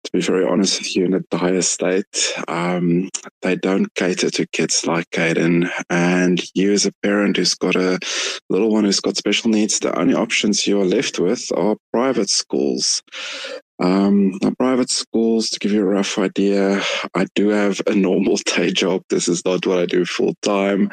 to 0.06 0.12
be 0.12 0.20
very 0.20 0.46
honest 0.46 0.78
with 0.80 0.96
you, 0.96 1.04
in 1.04 1.14
a 1.14 1.20
dire 1.30 1.62
state. 1.62 2.32
Um, 2.48 3.10
they 3.42 3.56
don't 3.56 3.92
cater 3.94 4.30
to 4.30 4.46
kids 4.46 4.86
like 4.86 5.10
Cayden. 5.10 5.68
And 5.90 6.40
you, 6.54 6.72
as 6.72 6.86
a 6.86 6.92
parent 7.02 7.36
who's 7.36 7.54
got 7.54 7.74
a 7.74 7.98
little 8.48 8.70
one 8.70 8.84
who's 8.84 9.00
got 9.00 9.16
special 9.16 9.50
needs, 9.50 9.80
the 9.80 9.98
only 9.98 10.14
options 10.14 10.66
you 10.66 10.80
are 10.80 10.84
left 10.84 11.18
with 11.18 11.50
are 11.56 11.76
private 11.92 12.30
schools. 12.30 13.02
Um, 13.82 14.38
private 14.58 14.90
schools, 14.90 15.50
to 15.50 15.58
give 15.58 15.72
you 15.72 15.82
a 15.82 15.84
rough 15.84 16.18
idea, 16.18 16.80
I 17.14 17.26
do 17.34 17.48
have 17.48 17.80
a 17.86 17.94
normal 17.94 18.36
day 18.46 18.70
job. 18.70 19.02
This 19.10 19.28
is 19.28 19.44
not 19.44 19.66
what 19.66 19.78
I 19.78 19.86
do 19.86 20.04
full 20.04 20.34
time. 20.42 20.90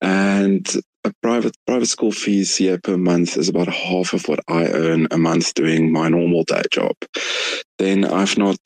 And 0.00 0.66
a 1.04 1.12
private 1.22 1.56
private 1.66 1.86
school 1.86 2.10
fees 2.10 2.56
here 2.56 2.78
per 2.82 2.96
month 2.96 3.36
is 3.36 3.48
about 3.48 3.68
half 3.68 4.12
of 4.12 4.26
what 4.26 4.40
I 4.48 4.66
earn 4.66 5.06
a 5.10 5.18
month 5.18 5.54
doing 5.54 5.92
my 5.92 6.08
normal 6.08 6.44
day 6.44 6.62
job. 6.70 6.96
Then 7.78 8.04
I've 8.04 8.38
not, 8.38 8.58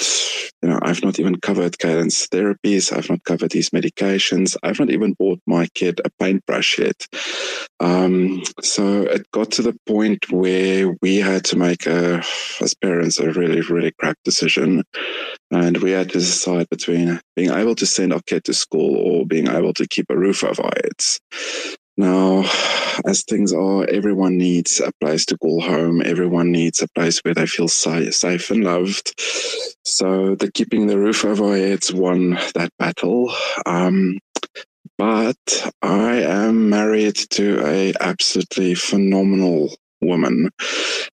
you 0.62 0.68
know, 0.68 0.78
I've 0.82 1.02
not 1.02 1.18
even 1.18 1.40
covered 1.40 1.78
Cayden's 1.78 2.28
therapies. 2.28 2.92
I've 2.94 3.08
not 3.08 3.24
covered 3.24 3.52
his 3.52 3.70
medications. 3.70 4.56
I've 4.62 4.78
not 4.78 4.90
even 4.90 5.14
bought 5.14 5.40
my 5.46 5.66
kid 5.74 6.00
a 6.04 6.10
paintbrush 6.20 6.78
yet. 6.78 7.06
Um, 7.80 8.42
so 8.62 9.02
it 9.02 9.30
got 9.32 9.50
to 9.52 9.62
the 9.62 9.76
point 9.86 10.30
where 10.30 10.94
we 11.00 11.16
had 11.16 11.44
to 11.46 11.56
make 11.56 11.86
a, 11.86 12.22
as 12.60 12.74
parents, 12.74 13.18
a 13.18 13.32
really, 13.32 13.62
really 13.62 13.92
crap 13.98 14.18
decision. 14.24 14.84
And 15.50 15.78
we 15.78 15.92
had 15.92 16.10
to 16.10 16.18
decide 16.18 16.68
between 16.68 17.18
being 17.34 17.50
able 17.50 17.74
to 17.76 17.86
send 17.86 18.12
our 18.12 18.20
kid 18.26 18.44
to 18.44 18.52
school 18.52 18.96
or 18.96 19.26
being 19.26 19.48
able 19.48 19.72
to 19.74 19.88
keep 19.88 20.10
a 20.10 20.18
roof 20.18 20.44
over 20.44 20.62
our 20.62 20.72
heads. 20.84 21.18
Now, 21.98 22.44
as 23.06 23.24
things 23.24 23.52
are, 23.52 23.84
everyone 23.90 24.38
needs 24.38 24.80
a 24.80 24.92
place 25.00 25.26
to 25.26 25.36
call 25.38 25.60
home. 25.60 26.00
Everyone 26.04 26.52
needs 26.52 26.80
a 26.80 26.88
place 26.94 27.18
where 27.18 27.34
they 27.34 27.46
feel 27.46 27.66
safe 27.66 28.50
and 28.50 28.62
loved. 28.62 29.20
So, 29.84 30.36
the 30.36 30.50
keeping 30.52 30.86
the 30.86 30.96
roof 30.96 31.24
over 31.24 31.46
our 31.46 31.56
heads 31.56 31.92
won 31.92 32.38
that 32.54 32.70
battle. 32.78 33.34
Um, 33.66 34.20
but 34.96 35.70
I 35.82 36.22
am 36.22 36.70
married 36.70 37.16
to 37.30 37.66
a 37.66 37.92
absolutely 38.00 38.76
phenomenal 38.76 39.74
woman. 40.00 40.50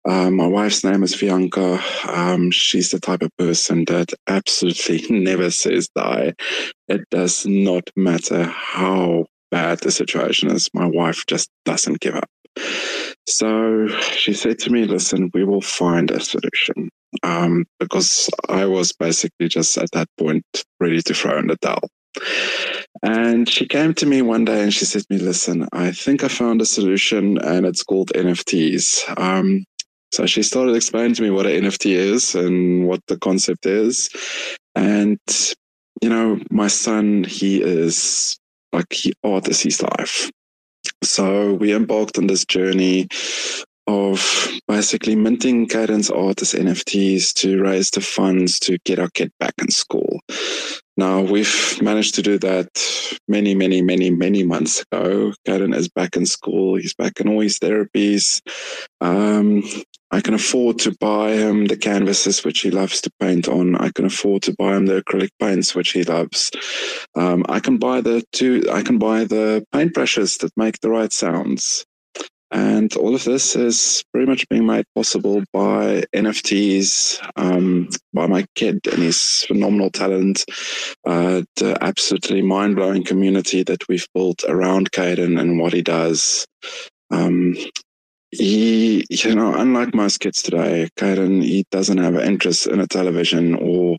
Um, 0.08 0.36
my 0.36 0.48
wife's 0.48 0.86
name 0.86 1.04
is 1.04 1.16
Bianca. 1.16 1.82
Um, 2.08 2.52
she's 2.52 2.92
the 2.92 3.02
type 3.02 3.22
of 3.22 3.36
person 3.38 3.84
that 3.86 4.14
absolutely 4.28 5.06
never 5.10 5.52
says 5.52 5.90
die. 5.94 6.36
It 6.88 7.02
does 7.12 7.46
not 7.46 7.90
matter 7.98 8.44
how 8.46 9.26
bad 9.52 9.80
the 9.80 9.92
situation 9.92 10.52
is, 10.52 10.70
my 10.74 10.86
wife 10.86 11.26
just 11.28 11.50
doesn't 11.66 12.00
give 12.00 12.16
up. 12.16 12.30
So 13.28 13.88
she 13.88 14.34
said 14.34 14.60
to 14.60 14.72
me, 14.72 14.86
Listen, 14.86 15.30
we 15.34 15.44
will 15.44 15.62
find 15.62 16.12
a 16.12 16.20
solution. 16.20 16.90
Um, 17.24 17.66
because 17.80 18.30
I 18.50 18.66
was 18.66 18.94
basically 18.94 19.48
just 19.48 19.78
at 19.78 19.90
that 19.94 20.08
point 20.20 20.46
ready 20.80 21.02
to 21.02 21.14
throw 21.14 21.40
in 21.40 21.48
the 21.48 21.58
towel. 21.58 21.90
And 23.02 23.50
she 23.50 23.68
came 23.68 23.94
to 23.96 24.06
me 24.06 24.22
one 24.22 24.46
day 24.46 24.62
and 24.64 24.74
she 24.74 24.86
said 24.86 25.04
to 25.04 25.14
me, 25.14 25.20
Listen, 25.20 25.68
I 25.74 25.92
think 25.92 26.24
I 26.24 26.28
found 26.28 26.62
a 26.62 26.66
solution 26.66 27.38
and 27.40 27.66
it's 27.66 27.84
called 27.84 28.12
NFTs. 28.14 29.20
Um, 29.20 29.66
so 30.12 30.26
she 30.26 30.42
started 30.42 30.76
explaining 30.76 31.14
to 31.16 31.22
me 31.22 31.30
what 31.30 31.46
an 31.46 31.64
NFT 31.64 31.92
is 31.92 32.34
and 32.36 32.88
what 32.88 33.02
the 33.08 33.18
concept 33.18 33.66
is. 33.66 34.10
And, 34.76 35.20
you 36.02 36.10
know, 36.10 36.40
my 36.50 36.68
son, 36.68 37.24
he 37.24 37.62
is 37.62 38.39
like 38.74 38.92
he 38.92 39.14
art 39.24 39.48
is 39.48 39.62
his 39.62 39.82
life. 39.82 40.30
So 41.04 41.54
we 41.54 41.74
embarked 41.74 42.18
on 42.18 42.28
this 42.28 42.46
journey 42.46 43.08
of 43.88 44.52
basically 44.68 45.16
minting 45.16 45.68
Cayden's 45.68 46.12
art 46.12 46.38
NFTs 46.38 47.34
to 47.34 47.62
raise 47.62 47.90
the 47.90 48.02
funds 48.02 48.60
to 48.60 48.78
get 48.86 49.00
our 49.00 49.10
kid 49.10 49.32
back 49.40 49.54
in 49.58 49.72
school. 49.72 50.20
Now 50.96 51.22
we've 51.22 51.82
managed 51.82 52.14
to 52.16 52.22
do 52.22 52.38
that 52.40 52.70
many, 53.28 53.56
many, 53.56 53.82
many, 53.82 54.12
many 54.12 54.44
months 54.44 54.84
ago. 54.84 55.34
Cayden 55.46 55.74
is 55.74 55.88
back 55.90 56.16
in 56.16 56.26
school. 56.26 56.76
He's 56.76 56.94
back 56.94 57.20
in 57.20 57.30
all 57.30 57.40
his 57.40 57.58
therapies. 57.58 58.42
Um, 59.02 59.64
I 60.12 60.22
can 60.22 60.34
afford 60.34 60.80
to 60.80 60.96
buy 61.00 61.32
him 61.34 61.66
the 61.66 61.78
canvases 61.78 62.44
which 62.44 62.62
he 62.62 62.72
loves 62.72 63.02
to 63.02 63.12
paint 63.20 63.48
on. 63.48 63.76
I 63.76 63.92
can 63.92 64.06
afford 64.06 64.44
to 64.44 64.56
buy 64.58 64.76
him 64.76 64.88
the 64.88 65.02
acrylic 65.04 65.30
paints 65.40 65.76
which 65.76 65.92
he 65.92 66.04
loves. 66.04 66.52
Um, 67.16 67.46
I 67.48 67.60
can 67.60 67.78
buy 67.78 68.02
the 68.02 68.24
two. 68.32 68.64
I 68.72 68.82
can 68.82 68.98
buy 68.98 69.26
the 69.26 69.66
paintbrushes 69.74 70.40
that 70.40 70.52
make 70.58 70.80
the 70.80 70.90
right 70.90 71.14
sounds. 71.14 71.86
And 72.52 72.96
all 72.96 73.14
of 73.14 73.24
this 73.24 73.56
is 73.56 74.04
pretty 74.12 74.28
much 74.28 74.50
being 74.50 74.66
made 74.66 74.86
possible 74.96 75.44
by 75.54 76.04
NFTs, 76.16 77.22
um, 77.36 77.90
by 78.12 78.26
my 78.26 78.46
kid 78.56 78.80
and 78.92 79.04
his 79.04 79.44
phenomenal 79.48 79.92
talent, 79.92 80.46
uh, 81.06 81.44
the 81.58 81.78
absolutely 81.82 82.42
mind 82.42 82.76
blowing 82.76 83.04
community 83.04 83.62
that 83.64 83.88
we've 83.88 84.08
built 84.16 84.44
around 84.48 84.92
Cayden 84.92 85.38
and 85.38 85.60
what 85.60 85.74
he 85.74 85.84
does. 85.84 86.48
Um, 87.12 87.56
he, 88.32 89.06
you 89.10 89.34
know, 89.34 89.54
unlike 89.56 89.96
most 89.96 90.20
kids 90.20 90.42
today, 90.42 90.90
Cayden, 90.98 91.42
he 91.42 91.66
doesn't 91.72 91.98
have 91.98 92.16
an 92.16 92.28
interest 92.28 92.68
in 92.68 92.80
a 92.80 92.88
television 92.88 93.56
or 93.56 93.98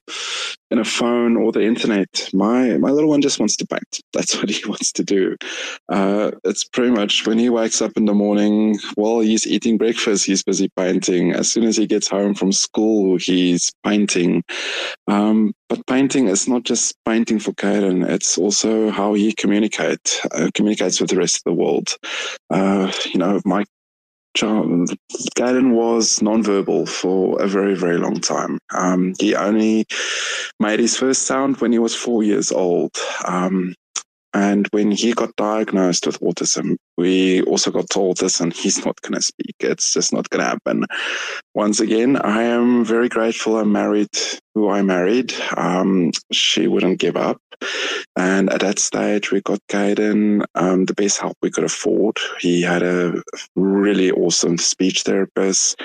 in 0.71 0.79
a 0.79 0.85
phone 0.85 1.37
or 1.37 1.51
the 1.51 1.65
internet. 1.65 2.31
My 2.33 2.77
my 2.79 2.91
little 2.91 3.11
one 3.11 3.23
just 3.23 3.41
wants 3.41 3.57
to 3.57 3.67
paint. 3.67 4.01
That's 4.13 4.37
what 4.37 4.49
he 4.49 4.65
wants 4.69 4.93
to 4.93 5.05
do. 5.05 5.37
Uh, 5.89 6.31
it's 6.45 6.65
pretty 6.65 6.93
much 6.93 7.27
when 7.27 7.39
he 7.39 7.49
wakes 7.49 7.83
up 7.83 7.93
in 7.97 8.05
the 8.05 8.15
morning 8.15 8.79
while 8.95 9.21
he's 9.21 9.47
eating 9.47 9.77
breakfast, 9.77 10.27
he's 10.27 10.45
busy 10.45 10.69
painting. 10.77 11.33
As 11.33 11.51
soon 11.51 11.65
as 11.65 11.77
he 11.77 11.87
gets 11.87 12.07
home 12.07 12.35
from 12.35 12.53
school, 12.53 13.17
he's 13.19 13.73
painting. 13.85 14.45
Um, 15.09 15.53
but 15.69 15.87
painting 15.87 16.29
is 16.29 16.47
not 16.47 16.63
just 16.63 16.95
painting 17.05 17.41
for 17.41 17.53
Cayden; 17.55 18.03
it's 18.05 18.39
also 18.39 18.91
how 18.91 19.15
he 19.15 19.33
communicate 19.33 20.21
uh, 20.33 20.51
communicates 20.55 21.01
with 21.01 21.11
the 21.11 21.17
rest 21.17 21.39
of 21.39 21.43
the 21.45 21.53
world. 21.53 21.97
Uh, 22.49 22.93
you 23.13 23.19
know, 23.19 23.41
my 23.45 23.65
Cayden 24.35 25.73
was 25.73 26.21
nonverbal 26.21 26.89
for 26.89 27.41
a 27.43 27.47
very, 27.47 27.75
very 27.75 27.99
long 27.99 28.21
time. 28.21 28.59
Um, 28.75 29.15
he 29.19 29.35
only 29.35 29.87
made 30.59 30.81
his 30.81 30.97
first 30.97 31.23
sound 31.23 31.57
when 31.59 31.73
he 31.73 31.79
was 31.79 31.95
four 31.95 32.23
years 32.23 32.53
old. 32.53 32.93
Um, 33.27 33.75
and 34.33 34.69
when 34.71 34.93
he 34.93 35.13
got 35.13 35.35
diagnosed 35.35 36.07
with 36.07 36.21
autism, 36.21 36.77
we 36.97 37.43
also 37.43 37.73
got 37.73 37.91
told, 37.91 38.23
listen, 38.23 38.53
he's 38.53 38.85
not 38.85 39.01
going 39.03 39.15
to 39.15 39.23
speak. 39.23 39.57
It's 39.59 39.93
just 39.93 40.13
not 40.13 40.31
going 40.31 40.45
to 40.45 40.51
happen. 40.51 40.85
Once 41.55 41.81
again, 41.81 42.17
I 42.17 42.45
am 42.45 42.85
very 42.85 43.09
grateful 43.09 43.59
I'm 43.59 43.73
married 43.73 44.09
who 44.55 44.69
I 44.69 44.83
married. 44.83 45.33
Um, 45.57 46.13
she 46.33 46.67
wouldn't 46.67 46.99
give 46.99 47.17
up. 47.17 47.41
And 48.17 48.51
at 48.51 48.61
that 48.61 48.79
stage, 48.79 49.31
we 49.31 49.41
got 49.43 49.61
Cayden 49.69 50.45
um, 50.55 50.87
the 50.87 50.95
best 50.95 51.19
help 51.21 51.37
we 51.43 51.51
could 51.51 51.65
afford. 51.65 52.19
He 52.41 52.63
had 52.63 52.83
a 52.83 53.23
really 53.55 54.11
awesome 54.11 54.59
speech 54.59 55.03
therapist. 55.03 55.81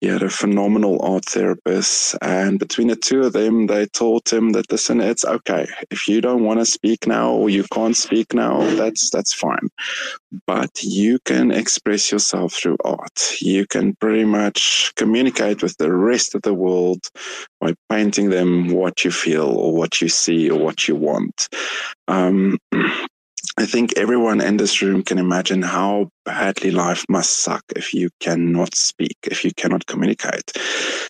He 0.00 0.06
had 0.06 0.22
a 0.22 0.30
phenomenal 0.30 1.00
art 1.02 1.24
therapist. 1.24 2.16
And 2.22 2.58
between 2.58 2.88
the 2.88 2.96
two 2.96 3.22
of 3.22 3.32
them, 3.32 3.66
they 3.66 3.86
taught 3.86 4.32
him 4.32 4.50
that, 4.50 4.70
listen, 4.70 5.00
it's 5.00 5.24
okay. 5.24 5.66
If 5.90 6.08
you 6.08 6.20
don't 6.20 6.44
want 6.44 6.60
to 6.60 6.66
speak 6.66 7.06
now 7.06 7.32
or 7.32 7.50
you 7.50 7.64
can't 7.72 7.96
speak 7.96 8.32
now, 8.32 8.60
that's, 8.76 9.10
that's 9.10 9.34
fine. 9.34 9.68
But 10.46 10.82
you 10.82 11.18
can 11.24 11.50
express 11.50 12.12
yourself 12.12 12.54
through 12.54 12.76
art. 12.84 13.40
You 13.40 13.66
can 13.66 13.94
pretty 13.96 14.24
much 14.24 14.92
communicate 14.96 15.62
with 15.62 15.76
the 15.78 15.92
rest 15.92 16.34
of 16.34 16.42
the 16.42 16.54
world 16.54 17.08
by 17.60 17.74
painting 17.88 18.30
them 18.30 18.68
what 18.68 19.04
you 19.04 19.10
feel 19.10 19.48
or 19.48 19.74
what 19.74 20.00
you 20.00 20.08
see 20.08 20.50
or 20.50 20.58
what 20.58 20.88
you 20.88 20.96
want. 20.96 21.48
Um, 22.08 22.58
I 23.58 23.64
think 23.64 23.96
everyone 23.96 24.42
in 24.42 24.58
this 24.58 24.82
room 24.82 25.02
can 25.02 25.16
imagine 25.16 25.62
how 25.62 26.10
badly 26.26 26.70
life 26.70 27.06
must 27.08 27.38
suck 27.38 27.62
if 27.74 27.94
you 27.94 28.10
cannot 28.20 28.74
speak, 28.74 29.16
if 29.22 29.46
you 29.46 29.52
cannot 29.56 29.86
communicate. 29.86 30.52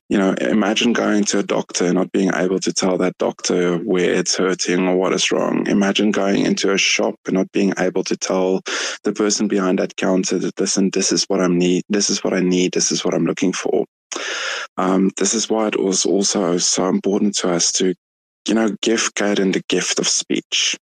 You 0.09 0.19
know, 0.19 0.33
imagine 0.35 0.93
going 0.93 1.25
to 1.25 1.41
a 1.41 1.43
doctor 1.43 1.87
and 1.87 1.95
not 1.95 2.13
being 2.13 2.31
able 2.33 2.61
to 2.61 2.73
tell 2.73 2.99
that 2.99 3.19
doctor 3.19 3.79
where 3.79 4.15
it's 4.15 4.37
hurting 4.37 4.87
or 4.87 4.97
what 4.97 5.13
is 5.13 5.33
wrong. 5.33 5.67
Imagine 5.67 6.13
going 6.13 6.47
into 6.47 6.73
a 6.73 6.79
shop 6.79 7.17
and 7.27 7.35
not 7.35 7.51
being 7.51 7.73
able 7.79 8.05
to 8.05 8.17
tell 8.17 8.61
the 9.03 9.13
person 9.13 9.49
behind 9.49 9.81
that 9.81 9.97
counter 9.97 10.39
that 10.39 10.61
listen, 10.61 10.91
this 10.91 11.11
is 11.11 11.25
what 11.25 11.41
I 11.41 11.49
need, 11.49 11.83
this 11.89 12.11
is 12.11 12.23
what 12.23 12.33
I 12.33 12.41
need, 12.41 12.75
this 12.75 12.93
is 12.93 13.05
what 13.05 13.15
I'm 13.15 13.27
looking 13.27 13.53
for. 13.53 13.87
Um, 14.77 15.11
this 15.17 15.35
is 15.35 15.51
why 15.51 15.67
it 15.67 15.81
was 15.81 16.07
also 16.07 16.59
so 16.59 16.89
important 16.89 17.35
to 17.39 17.51
us 17.51 17.73
to, 17.73 17.93
you 18.47 18.55
know, 18.55 18.77
give 18.83 19.15
Cayden 19.17 19.51
the 19.51 19.65
gift 19.69 19.99
of 19.99 20.07
speech. 20.07 20.77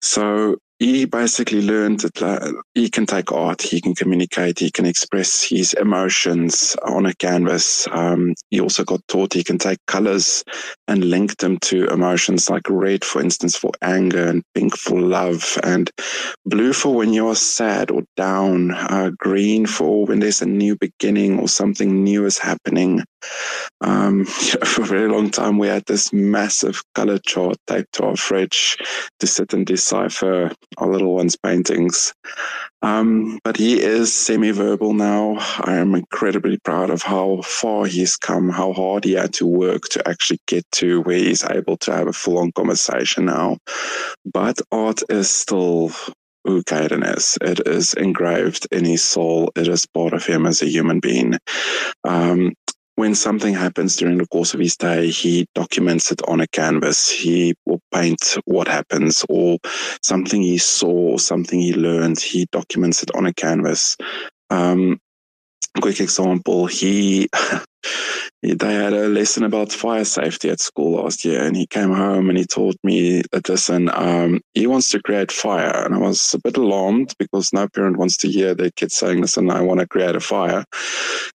So 0.00 0.56
he 0.78 1.06
basically 1.06 1.62
learned 1.62 2.00
that 2.00 2.62
he 2.74 2.90
can 2.90 3.06
take 3.06 3.32
art, 3.32 3.62
he 3.62 3.80
can 3.80 3.94
communicate, 3.94 4.58
he 4.58 4.70
can 4.70 4.84
express 4.84 5.42
his 5.42 5.72
emotions 5.74 6.76
on 6.84 7.06
a 7.06 7.14
canvas. 7.14 7.88
Um, 7.90 8.34
he 8.50 8.60
also 8.60 8.84
got 8.84 9.00
taught 9.08 9.32
he 9.32 9.42
can 9.42 9.56
take 9.56 9.78
colors 9.86 10.44
and 10.86 11.04
link 11.04 11.38
them 11.38 11.58
to 11.60 11.86
emotions 11.88 12.50
like 12.50 12.68
red, 12.68 13.04
for 13.04 13.22
instance, 13.22 13.56
for 13.56 13.70
anger, 13.80 14.28
and 14.28 14.42
pink 14.54 14.76
for 14.76 15.00
love, 15.00 15.58
and 15.62 15.90
blue 16.44 16.74
for 16.74 16.94
when 16.94 17.14
you're 17.14 17.34
sad 17.34 17.90
or 17.90 18.02
down, 18.16 18.72
uh, 18.72 19.10
green 19.16 19.64
for 19.64 20.04
when 20.04 20.20
there's 20.20 20.42
a 20.42 20.46
new 20.46 20.76
beginning 20.76 21.38
or 21.38 21.48
something 21.48 22.04
new 22.04 22.26
is 22.26 22.38
happening. 22.38 23.02
Um, 23.80 24.24
for 24.64 24.82
a 24.82 24.86
very 24.86 25.08
long 25.08 25.30
time, 25.30 25.58
we 25.58 25.68
had 25.68 25.86
this 25.86 26.12
massive 26.12 26.82
color 26.94 27.18
chart 27.18 27.56
taped 27.66 27.94
to 27.94 28.04
our 28.04 28.16
fridge 28.16 28.76
to 29.20 29.26
sit 29.26 29.54
and 29.54 29.64
decipher 29.64 30.50
our 30.78 30.88
little 30.88 31.14
one's 31.14 31.36
paintings. 31.36 32.12
Um, 32.82 33.38
but 33.44 33.56
he 33.56 33.80
is 33.80 34.14
semi 34.14 34.50
verbal 34.50 34.94
now. 34.94 35.36
I 35.60 35.76
am 35.76 35.94
incredibly 35.94 36.58
proud 36.58 36.90
of 36.90 37.02
how 37.02 37.40
far 37.42 37.86
he's 37.86 38.16
come, 38.16 38.48
how 38.48 38.72
hard 38.72 39.04
he 39.04 39.12
had 39.12 39.32
to 39.34 39.46
work 39.46 39.84
to 39.90 40.08
actually 40.08 40.40
get 40.46 40.64
to 40.72 41.00
where 41.02 41.18
he's 41.18 41.44
able 41.44 41.76
to 41.78 41.92
have 41.92 42.08
a 42.08 42.12
full 42.12 42.38
on 42.38 42.52
conversation 42.52 43.26
now. 43.26 43.58
But 44.24 44.60
art 44.70 45.02
is 45.08 45.30
still 45.30 45.92
who 46.46 46.62
Cayden 46.62 47.02
is. 47.02 47.36
It 47.40 47.66
is 47.66 47.92
engraved 47.94 48.68
in 48.70 48.84
his 48.84 49.02
soul. 49.02 49.50
It 49.56 49.66
is 49.66 49.84
part 49.86 50.12
of 50.12 50.24
him 50.24 50.46
as 50.46 50.62
a 50.62 50.68
human 50.68 51.00
being. 51.00 51.38
Um, 52.04 52.54
when 52.96 53.14
something 53.14 53.54
happens 53.54 53.96
during 53.96 54.18
the 54.18 54.26
course 54.26 54.54
of 54.54 54.60
his 54.60 54.76
day, 54.76 55.10
he 55.10 55.46
documents 55.54 56.10
it 56.10 56.20
on 56.26 56.40
a 56.40 56.46
canvas. 56.48 57.08
He 57.08 57.54
will 57.66 57.80
paint 57.92 58.38
what 58.46 58.68
happens 58.68 59.24
or 59.28 59.58
something 60.02 60.42
he 60.42 60.58
saw, 60.58 61.12
or 61.12 61.18
something 61.18 61.60
he 61.60 61.74
learned. 61.74 62.18
He 62.18 62.46
documents 62.52 63.02
it 63.02 63.14
on 63.14 63.26
a 63.26 63.34
canvas. 63.34 63.96
Um, 64.48 64.98
quick 65.80 66.00
example, 66.00 66.66
he 66.66 67.28
they 68.42 68.74
had 68.74 68.94
a 68.94 69.08
lesson 69.08 69.44
about 69.44 69.72
fire 69.72 70.04
safety 70.04 70.48
at 70.48 70.60
school 70.60 71.02
last 71.02 71.22
year, 71.24 71.44
and 71.44 71.54
he 71.54 71.66
came 71.66 71.92
home 71.92 72.30
and 72.30 72.38
he 72.38 72.46
taught 72.46 72.76
me 72.82 73.22
that 73.32 73.48
listen, 73.48 73.90
um, 73.92 74.40
he 74.54 74.66
wants 74.66 74.88
to 74.90 75.02
create 75.02 75.30
fire, 75.30 75.84
and 75.84 75.94
I 75.94 75.98
was 75.98 76.34
a 76.34 76.38
bit 76.38 76.56
alarmed 76.56 77.14
because 77.18 77.52
no 77.52 77.68
parent 77.68 77.98
wants 77.98 78.16
to 78.18 78.28
hear 78.28 78.54
their 78.54 78.70
kid 78.70 78.90
saying, 78.90 79.20
"Listen, 79.20 79.50
I 79.50 79.60
want 79.60 79.80
to 79.80 79.86
create 79.86 80.16
a 80.16 80.20
fire." 80.20 80.64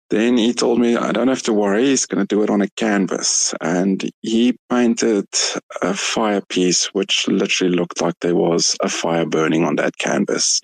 Then 0.10 0.38
he 0.38 0.54
told 0.54 0.80
me, 0.80 0.96
I 0.96 1.12
don't 1.12 1.28
have 1.28 1.44
to 1.44 1.54
worry. 1.54 1.86
He's 1.86 2.06
going 2.06 2.26
to 2.26 2.36
do 2.36 2.42
it 2.42 2.50
on 2.50 2.62
a 2.62 2.70
canvas. 2.70 3.54
And 3.62 4.10
he 4.22 4.58
painted 4.70 5.28
a 5.82 5.94
fire 5.94 6.42
piece, 6.42 6.88
which 6.94 7.28
literally 7.28 7.76
looked 7.76 8.02
like 8.02 8.16
there 8.22 8.36
was 8.36 8.76
a 8.82 8.90
fire 8.90 9.26
burning 9.26 9.66
on 9.66 9.76
that 9.76 9.98
canvas. 9.98 10.62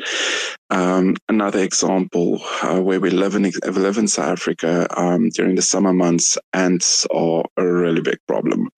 Um, 0.72 1.16
another 1.30 1.60
example 1.60 2.42
uh, 2.64 2.82
where 2.82 3.00
we 3.00 3.12
live 3.12 3.36
in, 3.36 3.52
live 3.66 3.98
in 3.98 4.08
South 4.08 4.30
Africa 4.30 4.88
um, 5.00 5.30
during 5.30 5.56
the 5.56 5.62
summer 5.62 5.94
months, 5.94 6.38
ants 6.54 7.06
are 7.14 7.46
a 7.58 7.66
really 7.66 8.02
big 8.02 8.18
problem. 8.28 8.70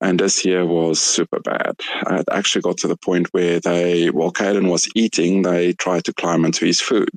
And 0.00 0.18
this 0.18 0.44
year 0.44 0.64
was 0.64 1.00
super 1.00 1.40
bad. 1.40 1.74
It 2.10 2.24
actually 2.32 2.62
got 2.62 2.78
to 2.78 2.88
the 2.88 2.96
point 2.96 3.28
where 3.32 3.60
they, 3.60 4.08
while 4.08 4.30
Cayden 4.30 4.68
was 4.68 4.88
eating, 4.94 5.42
they 5.42 5.74
tried 5.74 6.04
to 6.04 6.14
climb 6.14 6.44
into 6.44 6.64
his 6.64 6.80
food. 6.80 7.10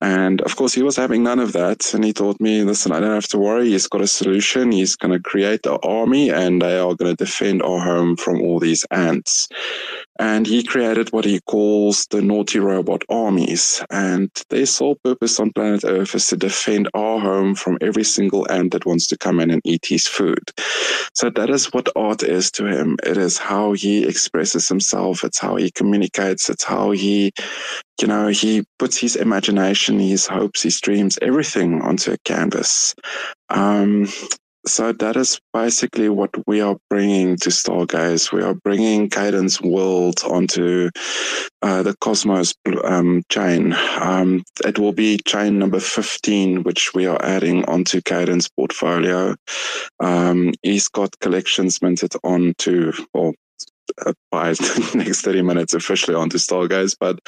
And 0.00 0.40
of 0.42 0.56
course, 0.56 0.74
he 0.74 0.82
was 0.82 0.96
having 0.96 1.22
none 1.22 1.40
of 1.40 1.52
that. 1.54 1.92
And 1.92 2.04
he 2.04 2.12
told 2.12 2.40
me, 2.40 2.62
listen, 2.62 2.92
I 2.92 3.00
don't 3.00 3.14
have 3.14 3.28
to 3.28 3.38
worry. 3.38 3.70
He's 3.70 3.88
got 3.88 4.00
a 4.00 4.06
solution. 4.06 4.70
He's 4.70 4.96
going 4.96 5.12
to 5.12 5.20
create 5.20 5.66
an 5.66 5.78
army 5.82 6.30
and 6.30 6.62
they 6.62 6.78
are 6.78 6.94
going 6.94 7.14
to 7.14 7.24
defend 7.24 7.62
our 7.62 7.80
home 7.80 8.16
from 8.16 8.40
all 8.40 8.60
these 8.60 8.84
ants. 8.90 9.48
And 10.20 10.46
he 10.46 10.64
created 10.64 11.12
what 11.12 11.24
he 11.24 11.40
calls 11.40 12.06
the 12.10 12.20
naughty 12.20 12.58
robot 12.58 13.02
armies. 13.08 13.82
And 13.90 14.30
their 14.50 14.66
sole 14.66 14.96
purpose 15.04 15.38
on 15.38 15.52
planet 15.52 15.84
Earth 15.84 16.14
is 16.14 16.26
to 16.28 16.36
defend 16.36 16.88
our 16.94 17.20
home 17.20 17.54
from 17.54 17.78
every 17.80 18.04
single 18.04 18.50
ant 18.50 18.72
that 18.72 18.86
wants 18.86 19.06
to 19.08 19.18
come 19.18 19.38
in 19.40 19.50
and 19.50 19.62
eat 19.64 19.86
his 19.86 20.06
food. 20.08 20.50
So 21.14 21.30
that 21.30 21.50
is 21.50 21.72
what 21.72 21.88
art 21.96 22.22
is 22.22 22.50
to 22.52 22.66
him. 22.66 22.96
It 23.04 23.16
is 23.16 23.38
how 23.38 23.72
he 23.72 24.06
expresses 24.06 24.68
himself. 24.68 25.22
It's 25.22 25.38
how 25.38 25.56
he 25.56 25.70
communicates. 25.70 26.50
It's 26.50 26.64
how 26.64 26.90
he, 26.90 27.32
you 28.00 28.08
know, 28.08 28.28
he 28.28 28.64
puts 28.78 28.98
his 28.98 29.14
imagination, 29.14 29.87
his 29.88 30.26
hopes, 30.26 30.62
his 30.62 30.80
dreams, 30.80 31.18
everything 31.22 31.80
onto 31.82 32.12
a 32.12 32.18
canvas. 32.24 32.94
Um, 33.48 34.06
so 34.66 34.92
that 34.92 35.16
is 35.16 35.40
basically 35.54 36.08
what 36.08 36.30
we 36.46 36.60
are 36.60 36.76
bringing 36.90 37.36
to 37.38 37.48
Stargaze. 37.48 38.32
We 38.32 38.42
are 38.42 38.54
bringing 38.54 39.08
Cayden's 39.08 39.62
World 39.62 40.20
onto 40.24 40.90
uh, 41.62 41.82
the 41.82 41.96
Cosmos 42.00 42.52
um, 42.84 43.22
chain. 43.30 43.74
Um, 43.98 44.42
it 44.64 44.78
will 44.78 44.92
be 44.92 45.18
chain 45.26 45.58
number 45.58 45.80
15, 45.80 46.64
which 46.64 46.92
we 46.94 47.06
are 47.06 47.22
adding 47.24 47.64
onto 47.64 48.00
Cayden's 48.02 48.48
portfolio. 48.48 49.34
Um, 50.00 50.52
he's 50.62 50.88
got 50.88 51.18
collections 51.20 51.80
minted 51.80 52.12
onto, 52.22 52.92
or 53.14 53.32
by 54.30 54.52
the 54.52 54.90
next 54.94 55.22
30 55.22 55.42
minutes 55.42 55.74
officially 55.74 56.14
onto 56.14 56.38
Stargaze, 56.38 56.96
but 56.98 57.18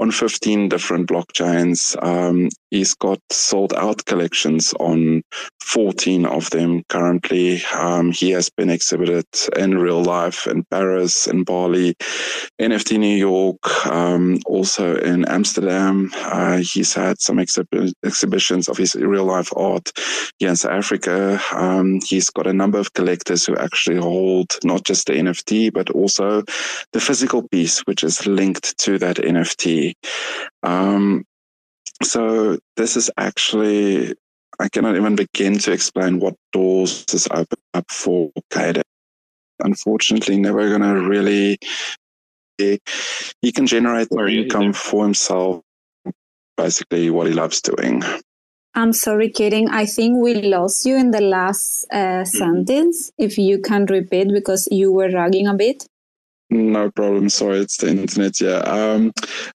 on 0.00 0.10
15 0.10 0.68
different 0.68 1.08
blockchains. 1.08 1.96
Um, 2.02 2.48
he's 2.70 2.94
got 2.94 3.20
sold 3.30 3.72
out 3.74 4.04
collections 4.04 4.74
on 4.80 5.22
14 5.62 6.26
of 6.26 6.48
them 6.50 6.82
currently. 6.88 7.62
Um, 7.74 8.12
he 8.12 8.30
has 8.30 8.50
been 8.50 8.70
exhibited 8.70 9.26
in 9.56 9.78
real 9.78 10.02
life 10.02 10.46
in 10.46 10.64
Paris, 10.70 11.26
in 11.26 11.44
Bali, 11.44 11.94
NFT 12.60 12.98
New 12.98 13.16
York, 13.16 13.86
um, 13.86 14.38
also 14.46 14.96
in 14.96 15.24
Amsterdam. 15.26 16.10
Uh, 16.14 16.58
he's 16.58 16.94
had 16.94 17.20
some 17.20 17.38
exhib- 17.38 17.92
exhibitions 18.04 18.68
of 18.68 18.76
his 18.76 18.94
real 18.94 19.24
life 19.24 19.50
art 19.56 19.90
here 20.38 20.50
in 20.50 20.56
South 20.56 20.72
Africa. 20.72 21.40
Um, 21.52 22.00
he's 22.04 22.30
got 22.30 22.46
a 22.46 22.52
number 22.52 22.78
of 22.78 22.92
collectors 22.92 23.44
who 23.44 23.56
actually 23.56 23.96
hold 23.96 24.56
not 24.64 24.84
just 24.84 25.06
the 25.06 25.14
NFT, 25.14 25.72
but 25.72 25.90
also 26.06 26.44
the 26.92 27.00
physical 27.00 27.42
piece, 27.48 27.80
which 27.80 28.04
is 28.04 28.26
linked 28.26 28.78
to 28.78 28.96
that 28.98 29.16
NFT. 29.16 29.94
Um, 30.62 31.24
so 32.02 32.58
this 32.76 32.96
is 32.96 33.10
actually, 33.16 34.14
I 34.60 34.68
cannot 34.68 34.94
even 34.94 35.16
begin 35.16 35.58
to 35.58 35.72
explain 35.72 36.20
what 36.20 36.34
doors 36.52 37.04
this 37.06 37.26
open 37.32 37.58
up 37.74 37.90
for 37.90 38.30
Cayden. 38.50 38.84
Unfortunately, 39.58 40.36
never 40.36 40.68
going 40.68 40.82
to 40.82 41.08
really, 41.08 41.58
he, 42.56 42.78
he 43.42 43.50
can 43.50 43.66
generate 43.66 44.08
the 44.10 44.26
income 44.26 44.72
for 44.72 45.02
himself, 45.02 45.62
basically 46.56 47.10
what 47.10 47.26
he 47.26 47.32
loves 47.32 47.60
doing. 47.60 48.02
I'm 48.76 48.92
sorry, 48.92 49.30
Cayden. 49.30 49.70
I 49.70 49.86
think 49.86 50.18
we 50.22 50.34
lost 50.34 50.84
you 50.84 50.96
in 50.96 51.10
the 51.10 51.22
last 51.22 51.86
uh, 51.90 51.96
mm-hmm. 51.96 52.24
sentence. 52.24 53.10
If 53.16 53.38
you 53.38 53.58
can 53.58 53.86
repeat 53.86 54.28
because 54.32 54.68
you 54.70 54.92
were 54.92 55.08
lagging 55.08 55.46
a 55.46 55.54
bit. 55.54 55.86
No 56.48 56.90
problem. 56.92 57.28
Sorry, 57.28 57.58
it's 57.58 57.78
the 57.78 57.88
internet. 57.88 58.40
Yeah. 58.40 58.58
Um, 58.58 59.12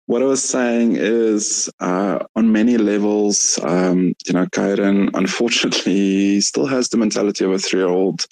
what 0.08 0.22
I 0.22 0.26
was 0.26 0.44
saying 0.44 0.98
is, 0.98 1.70
uh, 1.80 2.20
on 2.36 2.52
many 2.52 2.78
levels, 2.78 3.58
um, 3.64 4.14
you 4.28 4.34
know, 4.34 4.46
Cayden, 4.52 5.10
unfortunately, 5.14 6.42
still 6.42 6.66
has 6.66 6.90
the 6.90 6.98
mentality 6.98 7.46
of 7.46 7.52
a 7.52 7.60
three 7.60 7.80
year 7.80 7.88
old. 7.88 8.26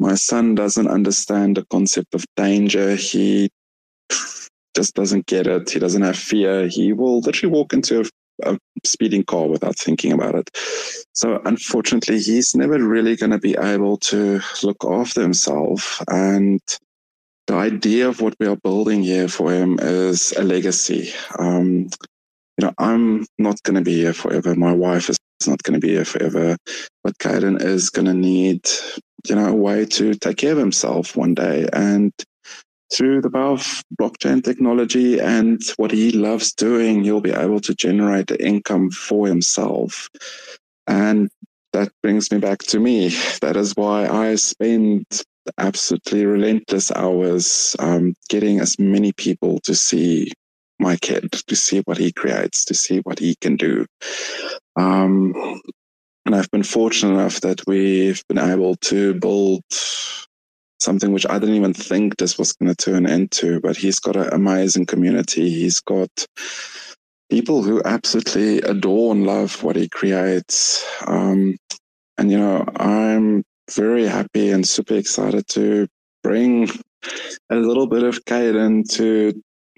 My 0.00 0.16
son 0.16 0.56
doesn't 0.56 0.88
understand 0.88 1.56
the 1.56 1.64
concept 1.66 2.14
of 2.14 2.24
danger. 2.36 2.96
He 2.96 3.50
just 4.74 4.94
doesn't 4.94 5.26
get 5.26 5.46
it. 5.46 5.70
He 5.70 5.78
doesn't 5.78 6.02
have 6.02 6.18
fear. 6.18 6.66
He 6.66 6.92
will 6.92 7.20
literally 7.20 7.54
walk 7.54 7.72
into 7.72 8.00
a, 8.00 8.54
a 8.54 8.58
speeding 8.84 9.22
car 9.22 9.46
without 9.46 9.78
thinking 9.78 10.10
about 10.10 10.34
it. 10.34 10.50
So, 11.12 11.40
unfortunately, 11.44 12.18
he's 12.18 12.56
never 12.56 12.76
really 12.82 13.14
going 13.14 13.30
to 13.30 13.38
be 13.38 13.56
able 13.56 13.98
to 13.98 14.40
look 14.64 14.84
after 14.84 15.22
himself. 15.22 16.02
And 16.10 16.60
the 17.46 17.54
idea 17.54 18.08
of 18.08 18.20
what 18.20 18.34
we 18.40 18.46
are 18.46 18.56
building 18.56 19.02
here 19.02 19.28
for 19.28 19.52
him 19.52 19.78
is 19.80 20.32
a 20.32 20.42
legacy. 20.42 21.12
Um, 21.38 21.88
you 22.56 22.66
know, 22.66 22.72
I'm 22.78 23.26
not 23.38 23.62
going 23.64 23.76
to 23.76 23.82
be 23.82 23.94
here 23.94 24.14
forever. 24.14 24.54
My 24.54 24.72
wife 24.72 25.10
is 25.10 25.18
not 25.46 25.62
going 25.62 25.78
to 25.78 25.84
be 25.84 25.92
here 25.92 26.04
forever. 26.04 26.56
But 27.02 27.18
Cayden 27.18 27.60
is 27.60 27.90
going 27.90 28.06
to 28.06 28.14
need, 28.14 28.66
you 29.26 29.34
know, 29.34 29.48
a 29.48 29.54
way 29.54 29.84
to 29.86 30.14
take 30.14 30.38
care 30.38 30.52
of 30.52 30.58
himself 30.58 31.16
one 31.16 31.34
day. 31.34 31.68
And 31.72 32.12
through 32.92 33.22
the 33.22 33.30
power 33.30 33.52
of 33.52 33.82
blockchain 34.00 34.42
technology 34.42 35.18
and 35.18 35.60
what 35.76 35.90
he 35.90 36.12
loves 36.12 36.52
doing, 36.52 37.02
he'll 37.02 37.20
be 37.20 37.32
able 37.32 37.60
to 37.60 37.74
generate 37.74 38.28
the 38.28 38.42
income 38.44 38.90
for 38.90 39.26
himself. 39.26 40.08
And 40.86 41.30
that 41.72 41.90
brings 42.02 42.30
me 42.30 42.38
back 42.38 42.60
to 42.60 42.78
me. 42.78 43.08
That 43.40 43.56
is 43.56 43.74
why 43.74 44.06
I 44.06 44.36
spend 44.36 45.04
absolutely 45.58 46.26
relentless 46.26 46.90
hours 46.92 47.76
um, 47.78 48.14
getting 48.28 48.60
as 48.60 48.78
many 48.78 49.12
people 49.12 49.58
to 49.60 49.74
see 49.74 50.30
my 50.78 50.96
kid, 50.96 51.30
to 51.32 51.56
see 51.56 51.80
what 51.84 51.98
he 51.98 52.12
creates, 52.12 52.64
to 52.66 52.74
see 52.74 52.98
what 52.98 53.18
he 53.18 53.36
can 53.40 53.56
do. 53.56 53.86
Um, 54.76 55.60
and 56.26 56.34
I've 56.34 56.50
been 56.50 56.62
fortunate 56.62 57.14
enough 57.14 57.40
that 57.42 57.62
we've 57.66 58.22
been 58.28 58.38
able 58.38 58.76
to 58.76 59.14
build 59.14 59.62
something 60.80 61.12
which 61.12 61.26
I 61.28 61.38
didn't 61.38 61.54
even 61.54 61.74
think 61.74 62.16
this 62.16 62.38
was 62.38 62.52
going 62.52 62.74
to 62.74 62.76
turn 62.76 63.06
into. 63.06 63.60
But 63.60 63.76
he's 63.76 63.98
got 63.98 64.16
an 64.16 64.32
amazing 64.32 64.86
community. 64.86 65.50
He's 65.50 65.80
got 65.80 66.26
people 67.30 67.62
who 67.62 67.82
absolutely 67.84 68.58
adore 68.60 69.12
and 69.12 69.26
love 69.26 69.62
what 69.62 69.76
he 69.76 69.88
creates. 69.88 70.84
Um, 71.06 71.56
and 72.18 72.30
you 72.30 72.38
know, 72.38 72.64
I'm 72.76 73.44
very 73.70 74.06
happy 74.06 74.50
and 74.50 74.66
super 74.66 74.94
excited 74.94 75.46
to 75.48 75.86
bring 76.22 76.68
a 77.50 77.56
little 77.56 77.86
bit 77.86 78.02
of 78.02 78.24
Cayden 78.24 78.84
to 78.92 79.32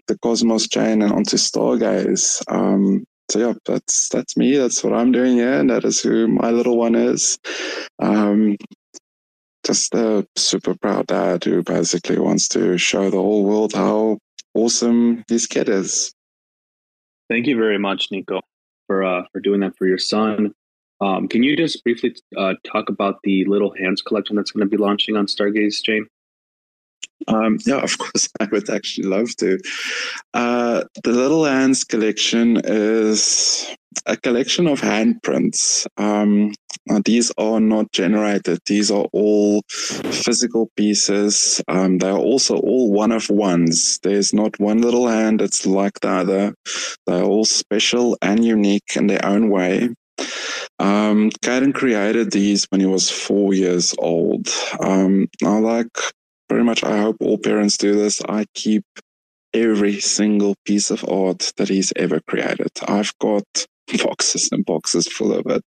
the 0.06 0.18
Cosmos 0.18 0.68
chain 0.68 1.02
and 1.02 1.12
onto 1.12 1.36
Stargaze. 1.36 2.42
Um, 2.48 3.04
so 3.30 3.38
yeah, 3.40 3.54
that's 3.64 4.08
that's 4.08 4.36
me. 4.36 4.56
That's 4.56 4.84
what 4.84 4.92
I'm 4.92 5.10
doing 5.10 5.36
here, 5.36 5.58
and 5.58 5.70
that 5.70 5.84
is 5.84 6.00
who 6.00 6.28
my 6.28 6.50
little 6.50 6.76
one 6.76 6.94
is. 6.94 7.38
Um, 7.98 8.56
just 9.66 9.94
a 9.94 10.24
super 10.36 10.76
proud 10.76 11.08
dad 11.08 11.42
who 11.42 11.62
basically 11.62 12.18
wants 12.20 12.46
to 12.48 12.78
show 12.78 13.10
the 13.10 13.16
whole 13.16 13.44
world 13.44 13.72
how 13.72 14.18
awesome 14.54 15.24
his 15.28 15.46
kid 15.46 15.68
is. 15.68 16.12
Thank 17.28 17.48
you 17.48 17.56
very 17.56 17.78
much, 17.78 18.08
Nico, 18.12 18.40
for 18.86 19.02
uh, 19.02 19.24
for 19.32 19.40
doing 19.40 19.60
that 19.60 19.76
for 19.76 19.88
your 19.88 19.98
son. 19.98 20.52
Um, 21.00 21.28
can 21.28 21.42
you 21.42 21.56
just 21.56 21.82
briefly 21.84 22.16
uh, 22.36 22.54
talk 22.64 22.88
about 22.88 23.20
the 23.22 23.44
Little 23.44 23.74
Hands 23.74 24.00
collection 24.02 24.36
that's 24.36 24.50
going 24.50 24.68
to 24.68 24.70
be 24.70 24.82
launching 24.82 25.16
on 25.16 25.26
Stargaze, 25.26 25.82
Jane? 25.82 26.06
Um, 27.28 27.58
yeah, 27.66 27.78
of 27.78 27.98
course, 27.98 28.28
I 28.40 28.46
would 28.46 28.70
actually 28.70 29.08
love 29.08 29.34
to. 29.36 29.58
Uh, 30.34 30.84
the 31.02 31.12
Little 31.12 31.44
Hands 31.44 31.82
collection 31.84 32.60
is 32.64 33.74
a 34.04 34.16
collection 34.16 34.66
of 34.66 34.80
handprints. 34.80 35.86
Um, 35.96 36.52
these 37.04 37.32
are 37.38 37.60
not 37.60 37.90
generated, 37.92 38.58
these 38.66 38.90
are 38.90 39.06
all 39.12 39.62
physical 39.68 40.70
pieces. 40.76 41.60
Um, 41.68 41.98
they 41.98 42.10
are 42.10 42.18
also 42.18 42.58
all 42.58 42.92
one 42.92 43.12
of 43.12 43.28
ones. 43.30 43.98
There's 44.02 44.32
not 44.32 44.58
one 44.60 44.82
little 44.82 45.08
hand 45.08 45.40
that's 45.40 45.66
like 45.66 46.00
the 46.00 46.08
other. 46.08 46.54
They're 47.06 47.24
all 47.24 47.44
special 47.44 48.16
and 48.22 48.44
unique 48.44 48.96
in 48.96 49.06
their 49.08 49.24
own 49.24 49.50
way. 49.50 49.90
Um, 50.78 51.30
Cayden 51.42 51.72
created 51.72 52.30
these 52.30 52.66
when 52.66 52.80
he 52.80 52.86
was 52.86 53.10
four 53.10 53.54
years 53.54 53.94
old. 53.98 54.48
Um, 54.80 55.28
I 55.44 55.58
like 55.58 55.88
very 56.48 56.64
much, 56.64 56.84
I 56.84 56.98
hope 56.98 57.16
all 57.20 57.38
parents 57.38 57.76
do 57.76 57.94
this. 57.94 58.20
I 58.28 58.46
keep 58.54 58.84
every 59.54 60.00
single 60.00 60.54
piece 60.64 60.90
of 60.90 61.04
art 61.08 61.52
that 61.56 61.68
he's 61.68 61.92
ever 61.96 62.20
created. 62.28 62.70
I've 62.86 63.12
got 63.18 63.44
boxes 64.04 64.50
and 64.52 64.64
boxes 64.64 65.08
full 65.08 65.32
of 65.32 65.46
it. 65.46 65.62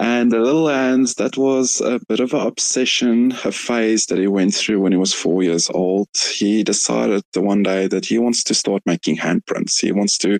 And 0.00 0.32
the 0.32 0.40
little 0.40 0.68
hands, 0.68 1.16
that 1.16 1.36
was 1.36 1.82
a 1.82 2.00
bit 2.08 2.20
of 2.20 2.32
an 2.32 2.46
obsession, 2.46 3.32
a 3.44 3.52
phase 3.52 4.06
that 4.06 4.16
he 4.16 4.26
went 4.28 4.54
through 4.54 4.80
when 4.80 4.92
he 4.92 4.98
was 4.98 5.12
four 5.12 5.42
years 5.42 5.68
old. 5.68 6.08
He 6.16 6.64
decided 6.64 7.22
the 7.34 7.42
one 7.42 7.62
day 7.62 7.86
that 7.86 8.06
he 8.06 8.18
wants 8.18 8.42
to 8.44 8.54
start 8.54 8.80
making 8.86 9.18
handprints. 9.18 9.78
He 9.78 9.92
wants 9.92 10.16
to 10.18 10.38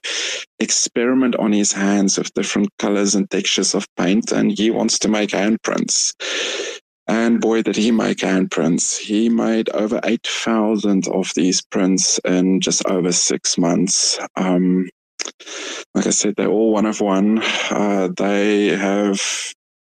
experiment 0.61 1.37
on 1.37 1.53
his 1.53 1.73
hands 1.73 2.17
with 2.17 2.33
different 2.33 2.71
colors 2.79 3.15
and 3.15 3.31
textures 3.31 3.75
of 3.75 3.87
paint, 3.99 4.33
and 4.33 4.51
he 4.51 4.71
wants 4.71 4.99
to 5.01 5.09
make 5.09 5.29
handprints. 5.31 6.15
And 7.07 7.39
boy, 7.39 7.61
did 7.61 7.77
he 7.77 7.91
make 7.91 8.19
handprints. 8.19 8.97
He 8.97 9.29
made 9.29 9.69
over 9.71 10.01
8,000 10.05 11.07
of 11.09 11.33
these 11.37 11.61
prints 11.61 12.19
in 12.25 12.63
just 12.63 12.87
over 12.87 13.13
six 13.13 13.59
months. 13.59 14.19
Um, 14.37 14.89
like 15.95 16.07
I 16.07 16.11
said, 16.11 16.35
they're 16.37 16.49
all 16.49 16.73
one 16.73 16.87
of 16.87 17.01
one. 17.01 17.43
Uh, 17.71 18.09
they 18.17 18.69
have, 18.69 19.21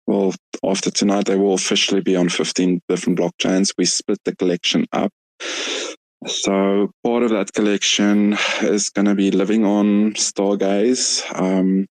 well, 0.07 0.35
after 0.65 0.91
tonight, 0.91 1.27
they 1.27 1.37
will 1.37 1.55
officially 1.55 2.01
be 2.01 2.17
on 2.17 2.29
15 2.29 2.81
different 2.89 3.19
blockchains. 3.19 3.75
We 3.79 3.85
split 3.85 4.19
the 4.25 4.37
collection 4.37 4.87
up. 4.93 5.13
So 6.27 6.91
part 7.03 7.23
of 7.23 7.31
that 7.31 7.53
collection 7.53 8.37
is 8.63 8.89
going 8.89 9.07
to 9.07 9.15
be 9.15 9.31
living 9.31 9.67
on 9.67 10.15
Stargaze. 10.15 11.23
Um, 11.39 11.87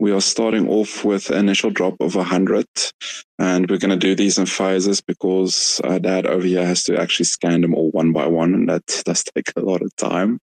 we 0.00 0.10
are 0.10 0.20
starting 0.20 0.68
off 0.68 1.04
with 1.04 1.30
initial 1.30 1.70
drop 1.70 1.94
of 2.00 2.16
100, 2.16 2.66
and 3.38 3.70
we're 3.70 3.78
going 3.78 3.90
to 3.90 3.96
do 3.96 4.16
these 4.16 4.38
in 4.38 4.46
phases 4.46 5.00
because 5.00 5.80
uh, 5.84 5.98
Dad 5.98 6.26
over 6.26 6.46
here 6.46 6.66
has 6.66 6.82
to 6.84 7.00
actually 7.00 7.26
scan 7.26 7.60
them 7.60 7.74
all 7.74 7.90
one 7.92 8.12
by 8.12 8.26
one, 8.26 8.54
and 8.54 8.68
that 8.68 9.02
does 9.04 9.22
take 9.22 9.52
a 9.54 9.60
lot 9.60 9.82
of 9.82 9.94
time. 9.96 10.40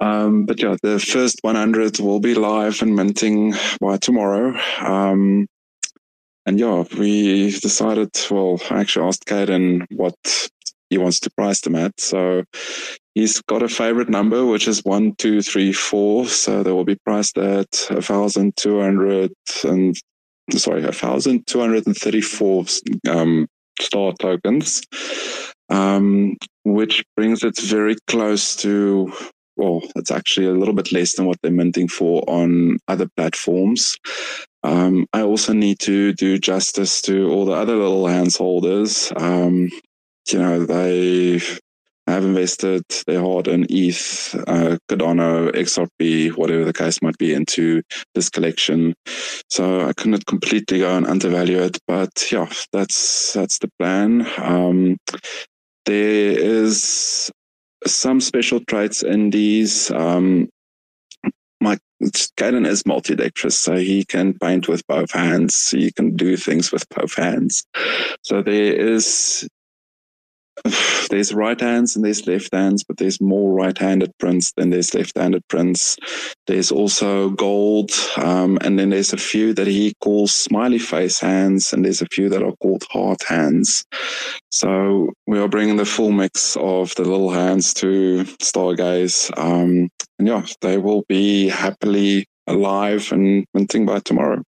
Um, 0.00 0.46
but 0.46 0.60
yeah, 0.62 0.76
the 0.82 0.98
first 0.98 1.38
100 1.42 2.00
will 2.00 2.20
be 2.20 2.34
live 2.34 2.80
and 2.82 2.96
minting 2.96 3.54
by 3.80 3.98
tomorrow. 3.98 4.58
Um, 4.80 5.46
and 6.46 6.58
yeah, 6.58 6.84
we 6.98 7.50
decided, 7.50 8.10
well, 8.30 8.60
I 8.70 8.80
actually 8.80 9.06
asked 9.06 9.26
Cayden 9.26 9.86
what 9.90 10.16
he 10.88 10.98
wants 10.98 11.20
to 11.20 11.30
price 11.30 11.60
them 11.60 11.76
at. 11.76 12.00
So 12.00 12.44
he's 13.14 13.40
got 13.42 13.62
a 13.62 13.68
favorite 13.68 14.08
number, 14.08 14.44
which 14.44 14.66
is 14.66 14.84
one, 14.84 15.14
two, 15.16 15.42
three, 15.42 15.72
four. 15.72 16.26
So 16.26 16.62
they 16.62 16.72
will 16.72 16.84
be 16.84 16.98
priced 17.04 17.38
at 17.38 17.68
a 17.90 18.02
thousand 18.02 18.56
two 18.56 18.80
hundred 18.80 19.32
and 19.64 19.96
sorry, 20.52 20.84
a 20.84 20.92
thousand 20.92 21.46
two 21.46 21.60
hundred 21.60 21.86
and 21.86 21.96
thirty-four 21.96 22.64
um, 23.08 23.46
star 23.80 24.12
tokens, 24.18 24.82
um, 25.68 26.36
which 26.64 27.04
brings 27.16 27.44
it 27.44 27.58
very 27.60 27.96
close 28.06 28.56
to. 28.56 29.12
Well, 29.60 29.82
it's 29.94 30.10
actually 30.10 30.46
a 30.46 30.52
little 30.52 30.72
bit 30.72 30.90
less 30.90 31.16
than 31.16 31.26
what 31.26 31.36
they're 31.42 31.52
minting 31.52 31.88
for 31.88 32.24
on 32.26 32.78
other 32.88 33.06
platforms. 33.14 33.98
Um, 34.62 35.06
I 35.12 35.20
also 35.20 35.52
need 35.52 35.80
to 35.80 36.14
do 36.14 36.38
justice 36.38 37.02
to 37.02 37.28
all 37.28 37.44
the 37.44 37.52
other 37.52 37.76
little 37.76 38.06
hands 38.06 38.38
holders. 38.38 39.12
Um, 39.16 39.68
you 40.32 40.38
know, 40.38 40.64
they 40.64 41.42
have 42.06 42.24
invested 42.24 42.84
their 43.06 43.20
hard 43.20 43.48
in 43.48 43.66
ETH, 43.68 44.34
uh, 44.48 44.78
Cardano, 44.88 45.52
XRP, 45.52 46.30
whatever 46.38 46.64
the 46.64 46.72
case 46.72 47.02
might 47.02 47.18
be, 47.18 47.34
into 47.34 47.82
this 48.14 48.30
collection. 48.30 48.94
So 49.50 49.86
I 49.86 49.92
couldn't 49.92 50.24
completely 50.24 50.78
go 50.78 50.96
and 50.96 51.06
undervalue 51.06 51.58
it, 51.58 51.76
but 51.86 52.32
yeah, 52.32 52.50
that's 52.72 53.34
that's 53.34 53.58
the 53.58 53.68
plan. 53.78 54.26
Um, 54.38 54.96
there 55.84 56.38
is 56.38 57.30
some 57.86 58.20
special 58.20 58.60
traits 58.64 59.02
in 59.02 59.30
these. 59.30 59.90
Um, 59.90 60.48
my 61.60 61.78
Cayden 62.36 62.64
is 62.64 62.86
multi-dexterous, 62.86 63.58
so 63.58 63.76
he 63.76 64.04
can 64.04 64.38
paint 64.38 64.68
with 64.68 64.86
both 64.86 65.10
hands. 65.12 65.70
He 65.70 65.92
can 65.92 66.16
do 66.16 66.36
things 66.36 66.72
with 66.72 66.88
both 66.88 67.14
hands. 67.14 67.64
So 68.22 68.42
there 68.42 68.72
is 68.72 69.46
there's 71.10 71.34
right 71.34 71.60
hands 71.60 71.96
and 71.96 72.04
there's 72.04 72.26
left 72.26 72.52
hands, 72.52 72.84
but 72.84 72.96
there's 72.96 73.20
more 73.20 73.52
right 73.52 73.76
handed 73.76 74.16
prints 74.18 74.52
than 74.56 74.70
there's 74.70 74.94
left 74.94 75.16
handed 75.16 75.46
prints. 75.48 75.96
There's 76.46 76.70
also 76.70 77.30
gold, 77.30 77.90
um, 78.16 78.58
and 78.62 78.78
then 78.78 78.90
there's 78.90 79.12
a 79.12 79.18
few 79.18 79.54
that 79.54 79.66
he 79.66 79.94
calls 80.00 80.32
smiley 80.32 80.78
face 80.78 81.18
hands, 81.18 81.72
and 81.72 81.84
there's 81.84 82.02
a 82.02 82.08
few 82.12 82.28
that 82.28 82.42
are 82.42 82.56
called 82.62 82.84
heart 82.90 83.22
hands. 83.24 83.84
So 84.50 85.12
we 85.26 85.38
are 85.38 85.48
bringing 85.48 85.76
the 85.76 85.84
full 85.84 86.12
mix 86.12 86.56
of 86.56 86.94
the 86.96 87.04
little 87.04 87.30
hands 87.30 87.72
to 87.74 88.24
Stargaze. 88.40 89.30
Um, 89.38 89.88
and 90.18 90.28
yeah, 90.28 90.44
they 90.60 90.78
will 90.78 91.04
be 91.08 91.48
happily 91.48 92.26
alive 92.46 93.10
and 93.12 93.46
minting 93.54 93.86
by 93.86 94.00
tomorrow. 94.00 94.42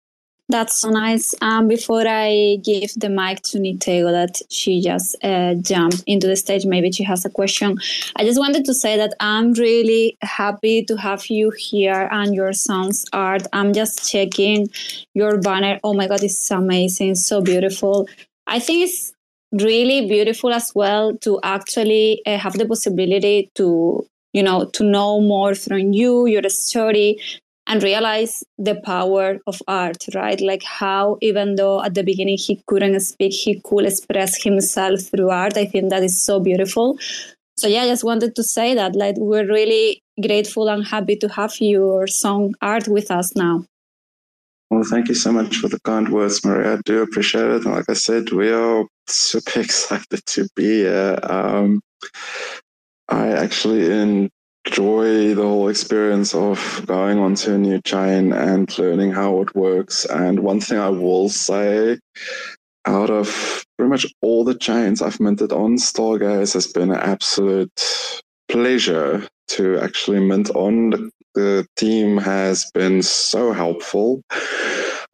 That's 0.50 0.80
so 0.80 0.90
nice. 0.90 1.32
Um, 1.42 1.68
before 1.68 2.02
I 2.08 2.58
give 2.64 2.90
the 2.96 3.08
mic 3.08 3.42
to 3.42 3.58
Nitego, 3.58 4.10
that 4.10 4.42
she 4.50 4.80
just 4.80 5.16
uh, 5.22 5.54
jumped 5.54 6.02
into 6.08 6.26
the 6.26 6.34
stage, 6.34 6.66
maybe 6.66 6.90
she 6.90 7.04
has 7.04 7.24
a 7.24 7.30
question. 7.30 7.78
I 8.16 8.24
just 8.24 8.40
wanted 8.40 8.64
to 8.64 8.74
say 8.74 8.96
that 8.96 9.14
I'm 9.20 9.52
really 9.52 10.18
happy 10.22 10.84
to 10.86 10.96
have 10.96 11.26
you 11.26 11.50
here 11.50 12.08
and 12.10 12.34
your 12.34 12.52
son's 12.52 13.04
art. 13.12 13.46
I'm 13.52 13.72
just 13.72 14.10
checking 14.10 14.68
your 15.14 15.38
banner. 15.38 15.78
Oh 15.84 15.94
my 15.94 16.08
God, 16.08 16.24
it's 16.24 16.50
amazing. 16.50 17.14
So 17.14 17.40
beautiful. 17.40 18.08
I 18.48 18.58
think 18.58 18.88
it's 18.88 19.12
really 19.52 20.08
beautiful 20.08 20.52
as 20.52 20.72
well 20.74 21.16
to 21.18 21.38
actually 21.44 22.22
uh, 22.26 22.38
have 22.38 22.54
the 22.54 22.66
possibility 22.66 23.50
to 23.54 24.04
you 24.32 24.42
know 24.42 24.64
to 24.64 24.84
know 24.84 25.20
more 25.20 25.56
from 25.56 25.92
you 25.92 26.26
your 26.26 26.48
story 26.48 27.18
and 27.70 27.84
realize 27.84 28.42
the 28.58 28.74
power 28.84 29.38
of 29.46 29.62
art, 29.68 30.04
right? 30.12 30.40
Like 30.40 30.64
how, 30.64 31.18
even 31.22 31.54
though 31.54 31.80
at 31.82 31.94
the 31.94 32.02
beginning 32.02 32.36
he 32.36 32.60
couldn't 32.66 32.98
speak, 32.98 33.32
he 33.32 33.60
could 33.60 33.86
express 33.86 34.42
himself 34.42 35.02
through 35.02 35.30
art. 35.30 35.56
I 35.56 35.66
think 35.66 35.90
that 35.90 36.02
is 36.02 36.20
so 36.20 36.40
beautiful. 36.40 36.98
So 37.56 37.68
yeah, 37.68 37.82
I 37.82 37.86
just 37.86 38.02
wanted 38.02 38.34
to 38.34 38.42
say 38.42 38.74
that 38.74 38.96
like 38.96 39.14
we're 39.18 39.46
really 39.46 40.02
grateful 40.20 40.68
and 40.68 40.84
happy 40.84 41.14
to 41.16 41.28
have 41.28 41.54
your 41.60 42.08
song 42.08 42.54
art 42.60 42.88
with 42.88 43.08
us 43.08 43.36
now. 43.36 43.64
Well, 44.68 44.82
thank 44.82 45.08
you 45.08 45.14
so 45.14 45.30
much 45.30 45.58
for 45.58 45.68
the 45.68 45.80
kind 45.80 46.08
words, 46.08 46.44
Maria. 46.44 46.74
I 46.74 46.80
do 46.84 47.02
appreciate 47.02 47.50
it. 47.50 47.64
And 47.64 47.74
like 47.74 47.88
I 47.88 47.94
said, 47.94 48.30
we 48.30 48.50
are 48.50 48.84
super 49.06 49.60
excited 49.66 50.26
to 50.26 50.48
be 50.56 50.80
here. 50.82 51.18
Um, 51.22 51.80
I 53.08 53.28
actually 53.28 53.92
in 53.92 54.30
enjoy 54.66 55.34
the 55.34 55.42
whole 55.42 55.68
experience 55.68 56.34
of 56.34 56.82
going 56.86 57.18
onto 57.18 57.54
a 57.54 57.58
new 57.58 57.80
chain 57.82 58.32
and 58.32 58.78
learning 58.78 59.12
how 59.12 59.40
it 59.40 59.54
works. 59.54 60.04
And 60.06 60.40
one 60.40 60.60
thing 60.60 60.78
I 60.78 60.90
will 60.90 61.28
say 61.28 61.98
out 62.86 63.10
of 63.10 63.64
pretty 63.76 63.90
much 63.90 64.06
all 64.22 64.44
the 64.44 64.54
chains 64.54 65.02
I've 65.02 65.20
minted 65.20 65.52
on, 65.52 65.76
Stargaze 65.76 66.54
has 66.54 66.66
been 66.66 66.90
an 66.90 67.00
absolute 67.00 67.72
pleasure 68.48 69.26
to 69.48 69.78
actually 69.78 70.20
mint 70.20 70.50
on. 70.50 70.90
The, 70.90 71.10
the 71.34 71.66
team 71.76 72.18
has 72.18 72.70
been 72.74 73.02
so 73.02 73.52
helpful 73.52 74.22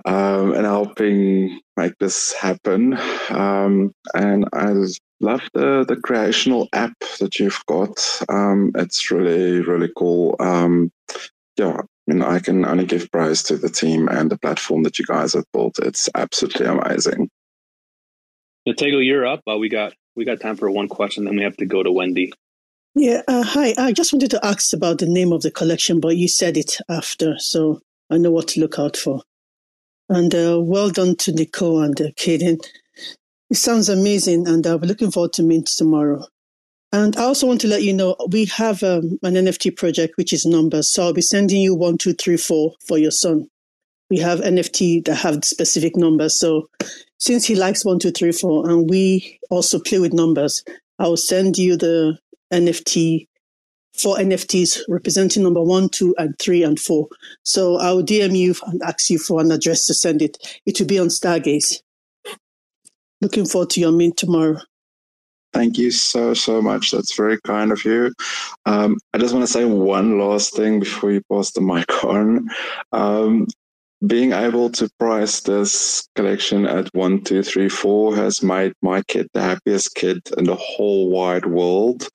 um, 0.05 0.55
in 0.55 0.65
helping 0.65 1.61
make 1.77 1.99
this 1.99 2.33
happen. 2.33 2.99
Um, 3.31 3.93
and 4.15 4.47
I 4.53 4.73
love 5.21 5.43
the 5.55 5.85
the 5.87 5.97
creational 6.03 6.69
app 6.73 6.99
that 7.21 7.39
you've 7.39 7.63
got. 7.67 8.23
Um, 8.29 8.73
it's 8.75 9.11
really 9.11 9.61
really 9.61 9.91
cool. 9.97 10.37
Um, 10.41 10.91
yeah, 11.57 11.81
I 11.81 12.13
mean, 12.13 12.23
I 12.23 12.39
can 12.39 12.65
only 12.65 12.85
give 12.85 13.11
praise 13.11 13.43
to 13.45 13.57
the 13.57 13.69
team 13.69 14.09
and 14.09 14.31
the 14.31 14.39
platform 14.39 14.83
that 14.83 14.99
you 14.99 15.05
guys 15.07 15.33
have 15.33 15.47
built. 15.53 15.79
It's 15.79 16.09
absolutely 16.15 16.67
amazing. 16.67 17.31
Nitego, 18.69 19.05
you're 19.05 19.27
up. 19.27 19.43
Uh, 19.51 19.57
we 19.57 19.69
got 19.69 19.95
we 20.17 20.25
got 20.25 20.41
time 20.41 20.57
for 20.57 20.71
one 20.71 20.89
question, 20.89 21.25
then 21.25 21.37
we 21.37 21.43
have 21.43 21.57
to 21.59 21.67
go 21.67 21.83
to 21.83 21.93
Wendy. 21.93 22.33
Yeah, 22.95 23.23
uh, 23.29 23.43
hi. 23.43 23.75
I 23.77 23.93
just 23.93 24.13
wanted 24.13 24.31
to 24.31 24.45
ask 24.45 24.73
about 24.73 24.99
the 24.99 25.07
name 25.07 25.33
of 25.33 25.43
the 25.43 25.51
collection, 25.51 26.01
but 26.01 26.17
you 26.17 26.29
said 26.29 26.57
it 26.57 26.79
after, 26.89 27.39
so 27.39 27.81
I 28.11 28.17
know 28.17 28.31
what 28.31 28.49
to 28.49 28.61
look 28.61 28.79
out 28.79 28.97
for. 28.97 29.23
And 30.09 30.35
uh, 30.35 30.61
well 30.61 30.91
done 30.91 31.17
to 31.17 31.33
Nicole 31.33 31.83
and 31.83 32.01
uh, 32.01 32.11
Cayden. 32.17 32.59
It 33.51 33.57
sounds 33.57 33.89
amazing, 33.89 34.47
and 34.47 34.67
I'll 34.67 34.79
be 34.79 34.87
looking 34.87 35.11
forward 35.11 35.33
to 35.35 35.43
Mint 35.43 35.69
tomorrow. 35.69 36.25
And 36.93 37.17
I 37.17 37.25
also 37.25 37.47
want 37.47 37.61
to 37.63 37.69
let 37.69 37.83
you 37.83 37.93
know 37.93 38.17
we 38.31 38.47
have 38.47 38.83
um, 38.83 39.19
an 39.23 39.35
NFT 39.35 39.77
project 39.77 40.15
which 40.17 40.33
is 40.33 40.47
numbers. 40.47 40.93
So 40.93 41.03
I'll 41.03 41.13
be 41.13 41.21
sending 41.21 41.61
you 41.61 41.75
one, 41.75 41.99
two, 41.99 42.15
three, 42.15 42.37
four 42.37 42.75
for 42.87 42.99
your 42.99 43.11
son. 43.11 43.49
We 44.09 44.19
have 44.19 44.41
NFT 44.41 45.05
that 45.07 45.17
have 45.17 45.45
specific 45.45 45.97
numbers. 45.97 46.39
So 46.39 46.69
since 47.19 47.45
he 47.45 47.55
likes 47.55 47.85
one, 47.85 47.99
two, 47.99 48.13
three, 48.13 48.33
four, 48.33 48.69
and 48.69 48.89
we 48.89 49.39
also 49.51 49.81
play 49.81 49.99
with 49.99 50.13
numbers, 50.13 50.63
I 50.99 51.09
will 51.09 51.17
send 51.17 51.59
you 51.59 51.77
the 51.77 52.19
NFT 52.53 53.27
four 53.99 54.17
NFTs 54.17 54.81
representing 54.89 55.43
number 55.43 55.63
one, 55.63 55.89
two, 55.89 56.15
and 56.19 56.39
three, 56.39 56.63
and 56.63 56.79
four. 56.79 57.09
So 57.45 57.77
I 57.77 57.93
will 57.93 58.03
DM 58.03 58.37
you 58.37 58.55
and 58.67 58.83
ask 58.83 59.11
you 59.11 59.19
for 59.19 59.41
an 59.41 59.51
address 59.51 59.87
to 59.87 59.95
send 59.95 60.23
it. 60.23 60.37
It 60.67 60.79
will 60.79 60.87
be 60.87 60.99
on 60.99 61.09
Stargaze. 61.09 61.81
Looking 63.21 63.47
forward 63.47 63.71
to 63.71 63.81
your 63.81 63.93
meet 63.93 64.17
tomorrow. 64.17 64.59
Thank 65.53 65.79
you 65.79 65.91
so, 65.91 66.35
so 66.35 66.61
much. 66.61 66.91
That's 66.91 67.17
very 67.17 67.41
kind 67.41 67.73
of 67.73 67.83
you. 67.85 68.13
Um, 68.67 68.99
I 69.15 69.19
just 69.19 69.33
want 69.33 69.47
to 69.47 69.53
say 69.53 69.65
one 69.65 70.19
last 70.19 70.55
thing 70.55 70.81
before 70.81 71.13
you 71.13 71.23
pass 71.33 71.53
the 71.53 71.63
mic 71.63 72.05
on. 72.05 72.49
Um, 72.93 73.47
being 74.05 74.33
able 74.33 74.71
to 74.71 74.91
price 74.99 75.41
this 75.41 76.07
collection 76.15 76.67
at 76.67 76.89
one, 76.95 77.23
two, 77.23 77.43
three, 77.43 77.69
four 77.69 78.15
has 78.15 78.43
made 78.43 78.73
my 78.83 79.03
kid 79.03 79.29
the 79.33 79.41
happiest 79.41 79.95
kid 79.95 80.21
in 80.37 80.45
the 80.45 80.57
whole 80.57 81.11
wide 81.11 81.47
world. 81.47 82.09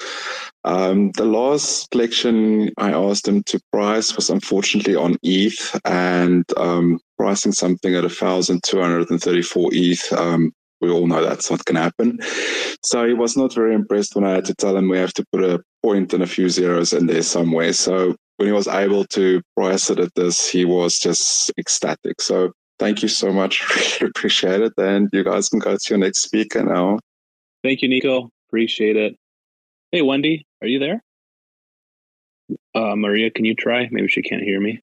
Um, 0.64 1.12
the 1.14 1.26
last 1.26 1.90
collection 1.90 2.72
I 2.78 2.92
asked 2.92 3.28
him 3.28 3.42
to 3.44 3.60
price 3.72 4.16
was 4.16 4.30
unfortunately 4.30 4.96
on 4.96 5.18
ETH, 5.24 5.80
and 5.86 6.46
um, 6.56 7.00
pricing 7.18 7.52
something 7.52 7.96
at 7.96 8.04
1,234 8.04 9.70
ETH 9.74 10.14
um, 10.14 10.52
we 10.82 10.90
all 10.90 11.08
know 11.08 11.24
that's 11.24 11.50
not 11.50 11.64
going 11.66 11.76
to 11.76 11.82
happen. 11.82 12.20
So 12.84 13.08
he 13.08 13.14
was 13.14 13.38
not 13.38 13.54
very 13.54 13.74
impressed 13.74 14.16
when 14.16 14.26
I 14.26 14.32
had 14.32 14.46
to 14.46 14.56
tell 14.56 14.76
him 14.76 14.90
we 14.90 14.98
have 14.98 15.14
to 15.14 15.26
put 15.32 15.44
a 15.44 15.62
point 15.84 16.14
and 16.14 16.24
a 16.24 16.28
few 16.28 16.50
zeros 16.50 16.92
in 16.92 17.06
there 17.06 17.22
somewhere. 17.22 17.72
So 17.74 18.16
when 18.42 18.48
he 18.48 18.54
was 18.54 18.68
able 18.68 19.06
to 19.06 19.40
price 19.56 19.92
it 19.92 20.00
at 20.00 20.16
this, 20.16 20.50
he 20.50 20.66
was 20.66 20.98
just 20.98 21.52
ecstatic. 21.60 22.20
So 22.20 22.54
thank 22.80 23.04
you 23.04 23.08
so 23.08 23.32
much. 23.32 23.62
Really 24.02 24.10
appreciate 24.10 24.62
it. 24.62 24.74
And 24.80 25.10
you 25.14 25.24
guys 25.24 25.48
can 25.48 25.60
go 25.60 25.78
to 25.78 25.90
your 25.92 26.00
next 26.00 26.24
speaker 26.24 26.64
now. 26.64 26.98
Thank 27.64 27.84
you, 27.84 27.88
Nico. 27.88 28.32
Appreciate 28.50 28.98
it. 28.98 29.16
Hey, 29.92 30.02
Wendy, 30.02 30.48
are 30.60 30.68
you 30.68 30.80
there? 30.80 31.04
Uh, 32.74 32.96
Maria, 32.96 33.30
can 33.30 33.46
you 33.46 33.54
try? 33.54 33.88
Maybe 33.92 34.08
she 34.08 34.24
can't 34.24 34.42
hear 34.42 34.60
me. 34.60 34.82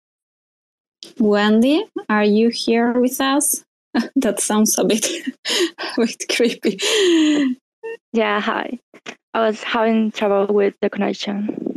Wendy, 1.18 1.86
are 2.10 2.26
you 2.26 2.50
here 2.50 2.92
with 2.92 3.22
us? 3.22 3.64
that 4.18 4.42
sounds 4.42 4.78
a 4.78 4.84
bit, 4.84 5.08
a 5.48 6.06
bit 6.06 6.26
creepy. 6.28 6.78
Yeah, 8.12 8.42
hi. 8.42 8.80
I 9.34 9.40
was 9.40 9.64
having 9.64 10.12
trouble 10.12 10.54
with 10.54 10.74
the 10.82 10.90
connection. 10.90 11.74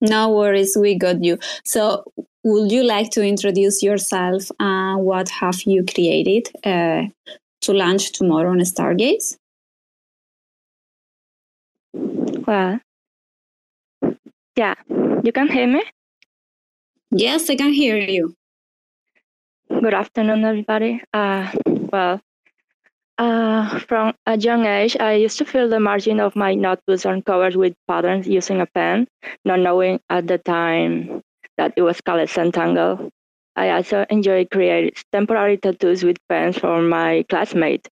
No 0.00 0.30
worries, 0.30 0.76
we 0.78 0.94
got 0.94 1.22
you. 1.24 1.38
So, 1.64 2.04
would 2.44 2.70
you 2.70 2.84
like 2.84 3.10
to 3.10 3.22
introduce 3.22 3.82
yourself 3.82 4.50
and 4.60 5.00
what 5.04 5.28
have 5.30 5.62
you 5.64 5.84
created 5.84 6.48
uh, 6.64 7.04
to 7.62 7.72
launch 7.72 8.12
tomorrow 8.12 8.50
on 8.50 8.58
Stargaze? 8.60 9.36
Well, 12.46 12.78
yeah, 14.56 14.74
you 15.24 15.32
can 15.32 15.48
hear 15.48 15.66
me? 15.66 15.82
Yes, 17.10 17.48
I 17.50 17.56
can 17.56 17.72
hear 17.72 17.96
you. 17.96 18.34
Good 19.68 19.94
afternoon, 19.94 20.44
everybody. 20.44 21.02
Uh, 21.12 21.50
well, 21.66 22.20
uh, 23.18 23.78
from 23.80 24.14
a 24.26 24.36
young 24.36 24.66
age, 24.66 24.96
I 24.98 25.14
used 25.14 25.38
to 25.38 25.44
fill 25.44 25.68
the 25.68 25.80
margin 25.80 26.20
of 26.20 26.36
my 26.36 26.54
notebooks 26.54 27.04
uncovered 27.04 27.56
with 27.56 27.74
patterns 27.88 28.26
using 28.28 28.60
a 28.60 28.66
pen, 28.66 29.06
not 29.44 29.60
knowing 29.60 30.00
at 30.10 30.26
the 30.26 30.38
time 30.38 31.22
that 31.56 31.74
it 31.76 31.82
was 31.82 32.00
called 32.00 32.20
a 32.20 32.26
Zentangle. 32.26 33.10
I 33.56 33.70
also 33.70 34.04
enjoyed 34.10 34.50
creating 34.50 34.92
temporary 35.12 35.56
tattoos 35.56 36.04
with 36.04 36.18
pens 36.28 36.58
for 36.58 36.82
my 36.82 37.24
classmates. 37.30 37.88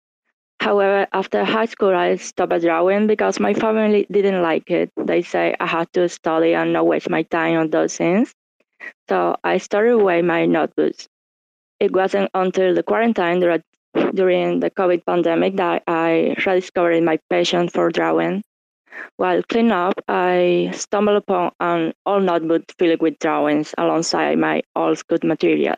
However, 0.60 1.06
after 1.12 1.44
high 1.44 1.66
school, 1.66 1.94
I 1.94 2.16
stopped 2.16 2.60
drawing 2.62 3.06
because 3.06 3.40
my 3.40 3.54
family 3.54 4.06
didn't 4.10 4.42
like 4.42 4.70
it. 4.70 4.90
They 4.96 5.22
say 5.22 5.54
I 5.60 5.66
had 5.66 5.92
to 5.94 6.08
study 6.08 6.54
and 6.54 6.72
not 6.72 6.86
waste 6.86 7.10
my 7.10 7.22
time 7.24 7.58
on 7.58 7.70
those 7.70 7.96
things. 7.96 8.34
So 9.08 9.36
I 9.44 9.58
started 9.58 9.92
away 9.94 10.22
my 10.22 10.46
notebooks 10.46 11.08
it 11.80 11.92
wasn't 11.92 12.30
until 12.34 12.74
the 12.74 12.82
quarantine 12.82 13.40
during 14.14 14.60
the 14.60 14.70
COVID 14.70 15.04
pandemic 15.04 15.56
that 15.56 15.82
I 15.86 16.36
rediscovered 16.44 17.02
my 17.02 17.18
passion 17.30 17.68
for 17.68 17.90
drawing. 17.90 18.42
While 19.16 19.42
cleaning 19.42 19.72
up, 19.72 19.94
I 20.08 20.70
stumbled 20.74 21.16
upon 21.16 21.52
an 21.60 21.94
old 22.06 22.24
notebook 22.24 22.62
filled 22.78 23.00
with 23.00 23.18
drawings 23.18 23.74
alongside 23.76 24.38
my 24.38 24.62
old 24.76 24.98
school 24.98 25.18
material. 25.22 25.76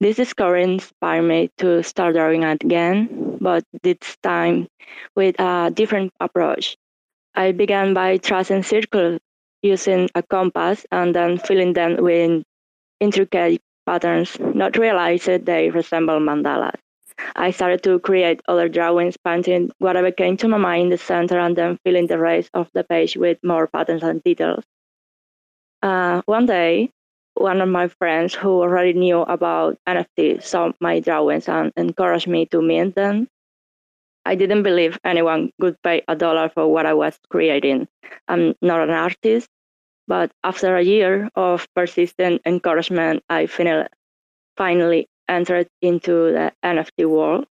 This 0.00 0.16
discovery 0.16 0.64
inspired 0.64 1.22
me 1.22 1.50
to 1.58 1.82
start 1.82 2.14
drawing 2.14 2.44
again, 2.44 3.38
but 3.40 3.64
this 3.82 4.16
time 4.22 4.68
with 5.16 5.38
a 5.40 5.70
different 5.72 6.12
approach. 6.20 6.76
I 7.34 7.52
began 7.52 7.94
by 7.94 8.18
tracing 8.18 8.62
circles 8.62 9.20
using 9.62 10.08
a 10.14 10.22
compass 10.22 10.86
and 10.92 11.14
then 11.14 11.38
filling 11.38 11.72
them 11.72 11.96
with 11.96 12.44
intricate 13.00 13.60
patterns, 13.86 14.38
not 14.38 14.76
realizing 14.76 15.44
they 15.44 15.70
resemble 15.70 16.20
mandalas. 16.20 16.83
I 17.36 17.50
started 17.50 17.82
to 17.84 17.98
create 18.00 18.40
other 18.48 18.68
drawings, 18.68 19.16
painting 19.16 19.70
whatever 19.78 20.10
came 20.10 20.36
to 20.38 20.48
my 20.48 20.58
mind 20.58 20.82
in 20.84 20.90
the 20.90 20.98
center 20.98 21.38
and 21.38 21.56
then 21.56 21.78
filling 21.84 22.06
the 22.06 22.18
rest 22.18 22.50
of 22.54 22.68
the 22.74 22.84
page 22.84 23.16
with 23.16 23.38
more 23.42 23.66
patterns 23.66 24.02
and 24.02 24.22
details. 24.22 24.64
Uh, 25.82 26.22
one 26.26 26.46
day, 26.46 26.90
one 27.34 27.60
of 27.60 27.68
my 27.68 27.88
friends 27.88 28.34
who 28.34 28.62
already 28.62 28.92
knew 28.92 29.20
about 29.20 29.76
NFT 29.86 30.42
saw 30.42 30.72
my 30.80 31.00
drawings 31.00 31.48
and 31.48 31.72
encouraged 31.76 32.28
me 32.28 32.46
to 32.46 32.62
mint 32.62 32.94
them. 32.94 33.28
I 34.24 34.34
didn't 34.36 34.62
believe 34.62 34.98
anyone 35.04 35.50
would 35.58 35.76
pay 35.82 36.02
a 36.08 36.16
dollar 36.16 36.48
for 36.48 36.66
what 36.66 36.86
I 36.86 36.94
was 36.94 37.18
creating. 37.28 37.88
I'm 38.28 38.54
not 38.62 38.80
an 38.80 38.90
artist, 38.90 39.48
but 40.06 40.32
after 40.42 40.76
a 40.76 40.82
year 40.82 41.28
of 41.34 41.68
persistent 41.74 42.40
encouragement, 42.46 43.22
I 43.28 43.46
finally, 43.46 43.88
finally 44.56 45.08
entered 45.28 45.68
into 45.82 46.32
the 46.32 46.52
NFT 46.64 47.08
world. 47.08 47.46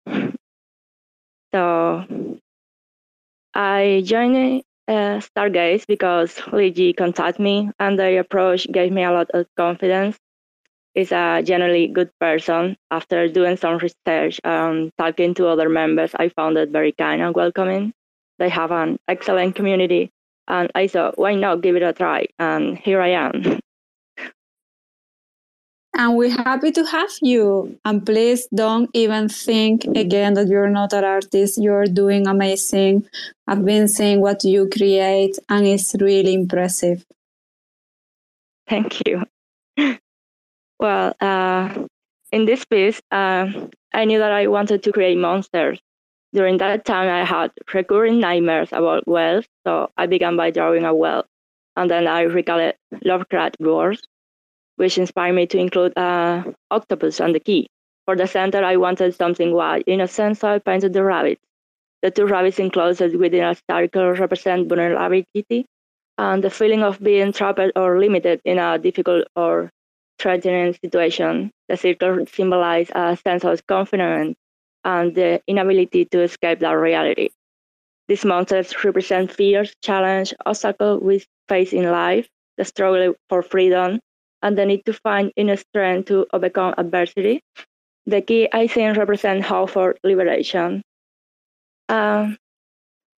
So 1.54 2.38
I 3.54 4.02
joined 4.04 4.62
uh, 4.88 5.20
Stargaze 5.20 5.86
because 5.86 6.34
Ligi 6.52 6.96
contacted 6.96 7.40
me 7.40 7.70
and 7.78 7.98
their 7.98 8.20
approach 8.20 8.66
gave 8.70 8.92
me 8.92 9.04
a 9.04 9.12
lot 9.12 9.30
of 9.30 9.46
confidence. 9.56 10.16
He's 10.94 11.12
a 11.12 11.42
generally 11.42 11.88
good 11.88 12.10
person. 12.20 12.76
After 12.90 13.28
doing 13.28 13.56
some 13.56 13.78
research 13.78 14.40
and 14.44 14.90
talking 14.98 15.34
to 15.34 15.48
other 15.48 15.68
members, 15.68 16.14
I 16.14 16.28
found 16.28 16.58
it 16.58 16.70
very 16.70 16.92
kind 16.92 17.22
and 17.22 17.34
welcoming. 17.34 17.92
They 18.38 18.48
have 18.48 18.72
an 18.72 18.98
excellent 19.08 19.54
community 19.54 20.10
and 20.48 20.70
I 20.74 20.86
thought, 20.88 21.18
why 21.18 21.34
not 21.34 21.62
give 21.62 21.76
it 21.76 21.82
a 21.82 21.92
try? 21.92 22.26
And 22.38 22.76
here 22.76 23.00
I 23.00 23.08
am. 23.08 23.60
And 25.94 26.16
we're 26.16 26.30
happy 26.30 26.72
to 26.72 26.84
have 26.86 27.10
you. 27.20 27.78
And 27.84 28.04
please 28.04 28.48
don't 28.54 28.88
even 28.94 29.28
think 29.28 29.84
again 29.94 30.34
that 30.34 30.48
you're 30.48 30.70
not 30.70 30.92
an 30.94 31.04
artist. 31.04 31.60
You're 31.60 31.84
doing 31.84 32.26
amazing. 32.26 33.06
I've 33.46 33.64
been 33.64 33.88
seeing 33.88 34.20
what 34.20 34.42
you 34.42 34.68
create, 34.70 35.38
and 35.48 35.66
it's 35.66 35.94
really 36.00 36.32
impressive. 36.32 37.04
Thank 38.68 39.06
you. 39.06 39.24
Well, 40.80 41.14
uh, 41.20 41.86
in 42.32 42.46
this 42.46 42.64
piece, 42.64 43.00
uh, 43.12 43.46
I 43.92 44.04
knew 44.04 44.18
that 44.18 44.32
I 44.32 44.46
wanted 44.46 44.82
to 44.82 44.92
create 44.92 45.18
monsters. 45.18 45.78
During 46.32 46.56
that 46.58 46.86
time, 46.86 47.08
I 47.10 47.24
had 47.24 47.52
recurring 47.74 48.18
nightmares 48.18 48.70
about 48.72 49.06
whales, 49.06 49.44
so 49.66 49.90
I 49.98 50.06
began 50.06 50.36
by 50.36 50.50
drawing 50.50 50.84
a 50.84 50.94
whale. 50.94 51.26
And 51.76 51.90
then 51.90 52.06
I 52.06 52.22
recalled 52.22 52.72
Lovecraft 53.04 53.58
words, 53.60 54.02
which 54.76 54.98
inspired 54.98 55.34
me 55.34 55.46
to 55.46 55.58
include 55.58 55.96
uh, 55.96 56.44
octopus 56.70 57.20
on 57.20 57.32
the 57.32 57.40
key. 57.40 57.68
For 58.06 58.16
the 58.16 58.26
center, 58.26 58.64
I 58.64 58.76
wanted 58.76 59.14
something 59.14 59.52
wild. 59.52 59.84
In 59.86 60.00
a 60.00 60.08
sense, 60.08 60.42
I 60.44 60.58
painted 60.58 60.92
the 60.92 61.04
rabbit. 61.04 61.38
The 62.02 62.10
two 62.10 62.26
rabbits 62.26 62.58
enclosed 62.58 63.00
within 63.00 63.44
a 63.44 63.56
circle 63.70 64.10
represent 64.12 64.68
vulnerability 64.68 65.66
and 66.18 66.42
the 66.42 66.50
feeling 66.50 66.82
of 66.82 67.00
being 67.00 67.32
trapped 67.32 67.60
or 67.76 67.98
limited 67.98 68.40
in 68.44 68.58
a 68.58 68.78
difficult 68.78 69.26
or 69.36 69.70
threatening 70.18 70.74
situation. 70.74 71.50
The 71.68 71.76
circle 71.76 72.26
symbolizes 72.26 72.92
a 72.94 73.16
sense 73.16 73.44
of 73.44 73.66
confinement 73.66 74.36
and 74.84 75.14
the 75.14 75.40
inability 75.46 76.06
to 76.06 76.22
escape 76.22 76.60
that 76.60 76.72
reality. 76.72 77.30
these 78.08 78.24
monsters 78.24 78.84
represent 78.84 79.32
fears, 79.32 79.74
challenge, 79.82 80.34
obstacles 80.46 81.02
we 81.02 81.24
face 81.48 81.72
in 81.72 81.90
life, 81.90 82.28
the 82.56 82.64
struggle 82.64 83.14
for 83.28 83.42
freedom, 83.42 84.00
and 84.42 84.56
the 84.56 84.66
need 84.66 84.84
to 84.86 84.92
find 84.92 85.32
inner 85.36 85.56
strength 85.56 86.08
to 86.08 86.26
overcome 86.32 86.74
adversity. 86.78 87.42
The 88.06 88.20
key, 88.20 88.48
I 88.52 88.66
think, 88.66 88.96
represents 88.96 89.46
hope 89.46 89.70
for 89.70 89.96
liberation. 90.02 90.82
Um, 91.88 92.36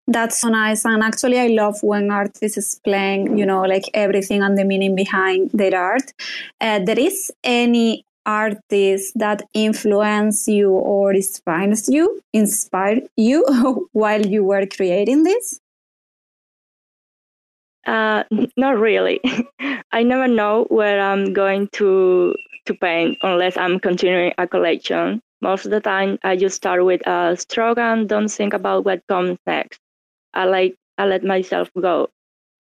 that's 0.06 0.40
so 0.40 0.48
nice. 0.48 0.84
And 0.84 1.02
actually, 1.02 1.38
I 1.38 1.46
love 1.46 1.76
when 1.82 2.10
artists 2.10 2.58
explain, 2.58 3.38
you 3.38 3.46
know, 3.46 3.62
like 3.62 3.84
everything 3.94 4.42
and 4.42 4.58
the 4.58 4.64
meaning 4.64 4.94
behind 4.94 5.50
their 5.52 5.74
art. 5.74 6.12
Uh, 6.60 6.80
there 6.84 6.98
is 6.98 7.32
any 7.42 8.04
artist 8.26 9.12
that 9.16 9.42
influence 9.54 10.48
you 10.48 10.70
or 10.72 11.12
inspires 11.14 11.88
you, 11.88 12.20
inspired 12.32 13.04
you 13.16 13.88
while 13.92 14.24
you 14.24 14.44
were 14.44 14.66
creating 14.66 15.22
this? 15.22 15.60
Uh, 17.86 18.24
not 18.56 18.78
really. 18.78 19.20
I 19.92 20.02
never 20.02 20.28
know 20.28 20.66
where 20.68 21.00
I'm 21.00 21.32
going 21.32 21.68
to 21.74 22.34
to 22.66 22.74
paint 22.74 23.18
unless 23.22 23.56
I'm 23.56 23.78
continuing 23.78 24.32
a 24.38 24.46
collection. 24.46 25.20
Most 25.42 25.66
of 25.66 25.70
the 25.70 25.80
time, 25.80 26.18
I 26.24 26.36
just 26.36 26.56
start 26.56 26.84
with 26.84 27.06
a 27.06 27.36
stroke 27.36 27.78
and 27.78 28.08
don't 28.08 28.28
think 28.28 28.54
about 28.54 28.86
what 28.86 29.06
comes 29.06 29.38
next. 29.46 29.78
I 30.32 30.46
like 30.46 30.74
I 30.96 31.06
let 31.06 31.24
myself 31.24 31.70
go. 31.80 32.08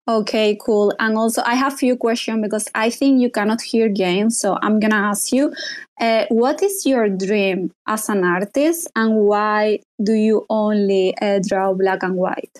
Okay, 0.08 0.58
cool. 0.60 0.92
And 1.00 1.16
also, 1.18 1.44
I 1.46 1.54
have 1.54 1.74
a 1.74 1.78
few 1.78 1.96
questions 1.96 2.42
because 2.42 2.68
I 2.74 2.90
think 2.90 3.22
you 3.22 3.30
cannot 3.30 3.62
hear 3.62 3.90
games. 3.90 4.40
So 4.40 4.58
I'm 4.62 4.80
gonna 4.80 4.96
ask 4.96 5.32
you, 5.32 5.54
uh, 6.02 6.26
what 6.30 6.64
is 6.64 6.84
your 6.86 7.10
dream 7.10 7.72
as 7.88 8.10
an 8.10 8.24
artist, 8.24 8.90
and 8.96 9.16
why 9.28 9.80
do 10.02 10.14
you 10.14 10.46
only 10.50 11.16
uh, 11.22 11.40
draw 11.48 11.74
black 11.74 12.02
and 12.02 12.16
white? 12.16 12.60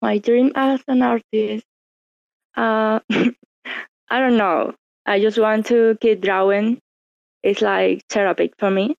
My 0.00 0.18
dream 0.18 0.50
as 0.56 0.80
an 0.88 1.02
artist, 1.02 1.64
uh, 2.56 3.00
I 3.10 4.18
don't 4.20 4.36
know. 4.36 4.74
I 5.06 5.20
just 5.20 5.38
want 5.38 5.66
to 5.66 5.96
keep 6.00 6.20
drawing. 6.20 6.78
It's 7.42 7.60
like 7.60 8.02
therapy 8.08 8.52
for 8.58 8.70
me. 8.70 8.96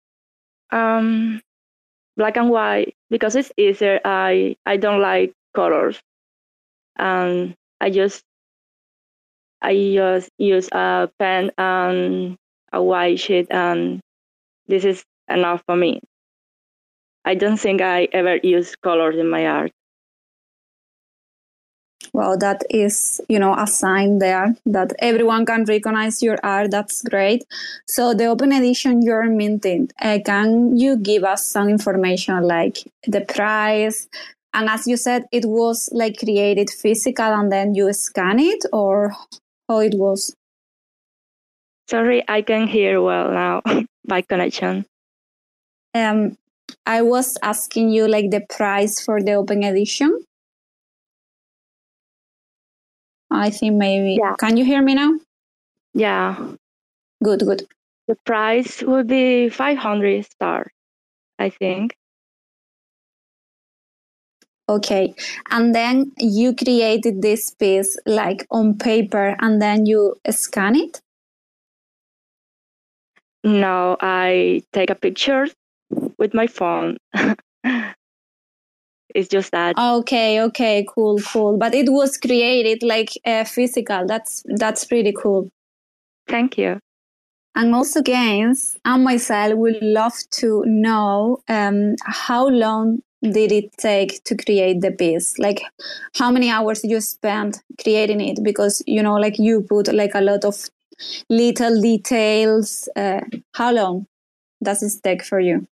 Um, 0.72 1.42
black 2.18 2.38
and 2.38 2.50
white 2.50 2.96
because 3.10 3.36
it's 3.36 3.52
easier. 3.58 4.00
I 4.04 4.56
I 4.66 4.78
don't 4.78 5.02
like 5.02 5.34
colors, 5.56 6.02
and 6.98 7.56
I 7.80 7.90
just 7.90 8.24
I 9.62 9.74
just 9.94 10.30
use 10.38 10.68
a 10.72 11.10
pen 11.20 11.52
and 11.58 12.38
a 12.74 12.84
white 12.84 13.20
sheet, 13.20 13.48
and 13.50 14.02
this 14.68 14.84
is 14.84 15.04
enough 15.30 15.64
for 15.66 15.76
me. 15.76 16.02
I 17.26 17.36
don't 17.36 17.58
think 17.58 17.82
I 17.82 18.10
ever 18.12 18.38
use 18.38 18.76
colors 18.76 19.16
in 19.16 19.30
my 19.30 19.48
art. 19.48 19.72
Well, 22.14 22.38
that 22.38 22.64
is, 22.70 23.20
you 23.28 23.40
know, 23.40 23.56
a 23.58 23.66
sign 23.66 24.20
there 24.20 24.56
that 24.68 24.94
everyone 25.00 25.48
can 25.48 25.66
recognize 25.66 26.22
your 26.22 26.38
art. 26.44 26.70
That's 26.70 27.02
great. 27.02 27.44
So 27.88 28.14
the 28.14 28.26
open 28.26 28.52
edition 28.52 29.02
you're 29.02 29.26
minting, 29.26 29.90
uh, 30.00 30.20
can 30.24 30.78
you 30.78 30.96
give 30.98 31.24
us 31.24 31.48
some 31.48 31.70
information 31.70 32.44
like 32.44 32.78
the 33.08 33.22
price? 33.22 34.08
And 34.54 34.70
as 34.70 34.86
you 34.86 34.96
said, 34.96 35.26
it 35.32 35.46
was 35.46 35.90
like 35.92 36.20
created 36.20 36.70
physical 36.70 37.26
and 37.26 37.52
then 37.52 37.74
you 37.74 37.92
scan 37.94 38.40
it 38.40 38.64
or 38.72 39.16
how 39.68 39.80
it 39.80 39.96
was? 39.96 40.36
Sorry, 41.90 42.24
I 42.28 42.44
can 42.44 42.68
hear 42.68 43.02
well 43.02 43.32
now 43.32 43.62
by 44.08 44.22
connection. 44.22 44.86
Um, 45.96 46.38
I 46.86 47.02
was 47.02 47.38
asking 47.42 47.90
you 47.90 48.08
like 48.08 48.32
the 48.32 48.42
price 48.42 49.04
for 49.04 49.22
the 49.22 49.34
open 49.34 49.64
edition. 49.64 50.26
I 53.34 53.50
think 53.50 53.76
maybe. 53.76 54.18
Yeah. 54.22 54.36
Can 54.40 54.58
you 54.58 54.66
hear 54.66 54.82
me 54.82 54.96
now? 54.96 55.14
Yeah. 55.94 56.54
Good, 57.24 57.42
good. 57.42 57.64
The 58.08 58.16
price 58.26 58.82
would 58.84 59.08
be 59.08 59.50
500 59.50 60.26
stars, 60.26 60.72
I 61.40 61.50
think. 61.50 61.96
Okay. 64.70 65.14
And 65.50 65.76
then 65.76 66.12
you 66.18 66.56
created 66.56 67.22
this 67.22 67.52
piece 67.52 67.98
like 68.06 68.46
on 68.50 68.78
paper 68.78 69.36
and 69.40 69.62
then 69.62 69.86
you 69.86 70.16
scan 70.30 70.76
it? 70.76 71.02
No, 73.44 73.98
I 74.00 74.64
take 74.72 74.90
a 74.90 74.96
picture 74.96 75.48
with 76.18 76.34
my 76.34 76.48
phone. 76.48 76.98
it's 79.14 79.28
just 79.28 79.52
that. 79.52 79.78
Okay, 79.78 80.42
okay, 80.42 80.86
cool, 80.94 81.20
cool. 81.20 81.58
But 81.58 81.74
it 81.74 81.90
was 81.90 82.18
created 82.18 82.84
like 82.84 83.10
uh, 83.26 83.44
physical. 83.44 84.06
That's 84.08 84.44
that's 84.46 84.86
pretty 84.86 85.14
cool. 85.14 85.50
Thank 86.28 86.58
you. 86.58 86.80
And 87.56 87.76
also, 87.76 88.02
Gaines 88.02 88.78
and 88.84 89.04
myself 89.04 89.56
would 89.56 89.82
love 89.82 90.16
to 90.32 90.64
know 90.66 91.38
um, 91.48 91.96
how 92.04 92.48
long 92.48 93.00
did 93.22 93.52
it 93.52 93.72
take 93.78 94.24
to 94.26 94.36
create 94.36 94.82
the 94.82 94.92
piece? 94.92 95.38
Like, 95.38 95.62
how 96.16 96.32
many 96.32 96.50
hours 96.50 96.84
you 96.84 97.00
spent 97.02 97.62
creating 97.82 98.22
it? 98.22 98.40
Because 98.44 98.82
you 98.88 99.04
know, 99.04 99.16
like 99.16 99.38
you 99.38 99.62
put 99.62 99.94
like 99.94 100.16
a 100.16 100.22
lot 100.22 100.46
of 100.46 100.56
little 101.30 101.82
details. 101.82 102.90
Uh, 102.96 103.22
how 103.54 103.72
long 103.72 104.08
does 104.64 104.84
it 104.84 104.94
take 105.04 105.24
for 105.24 105.40
you? 105.40 105.68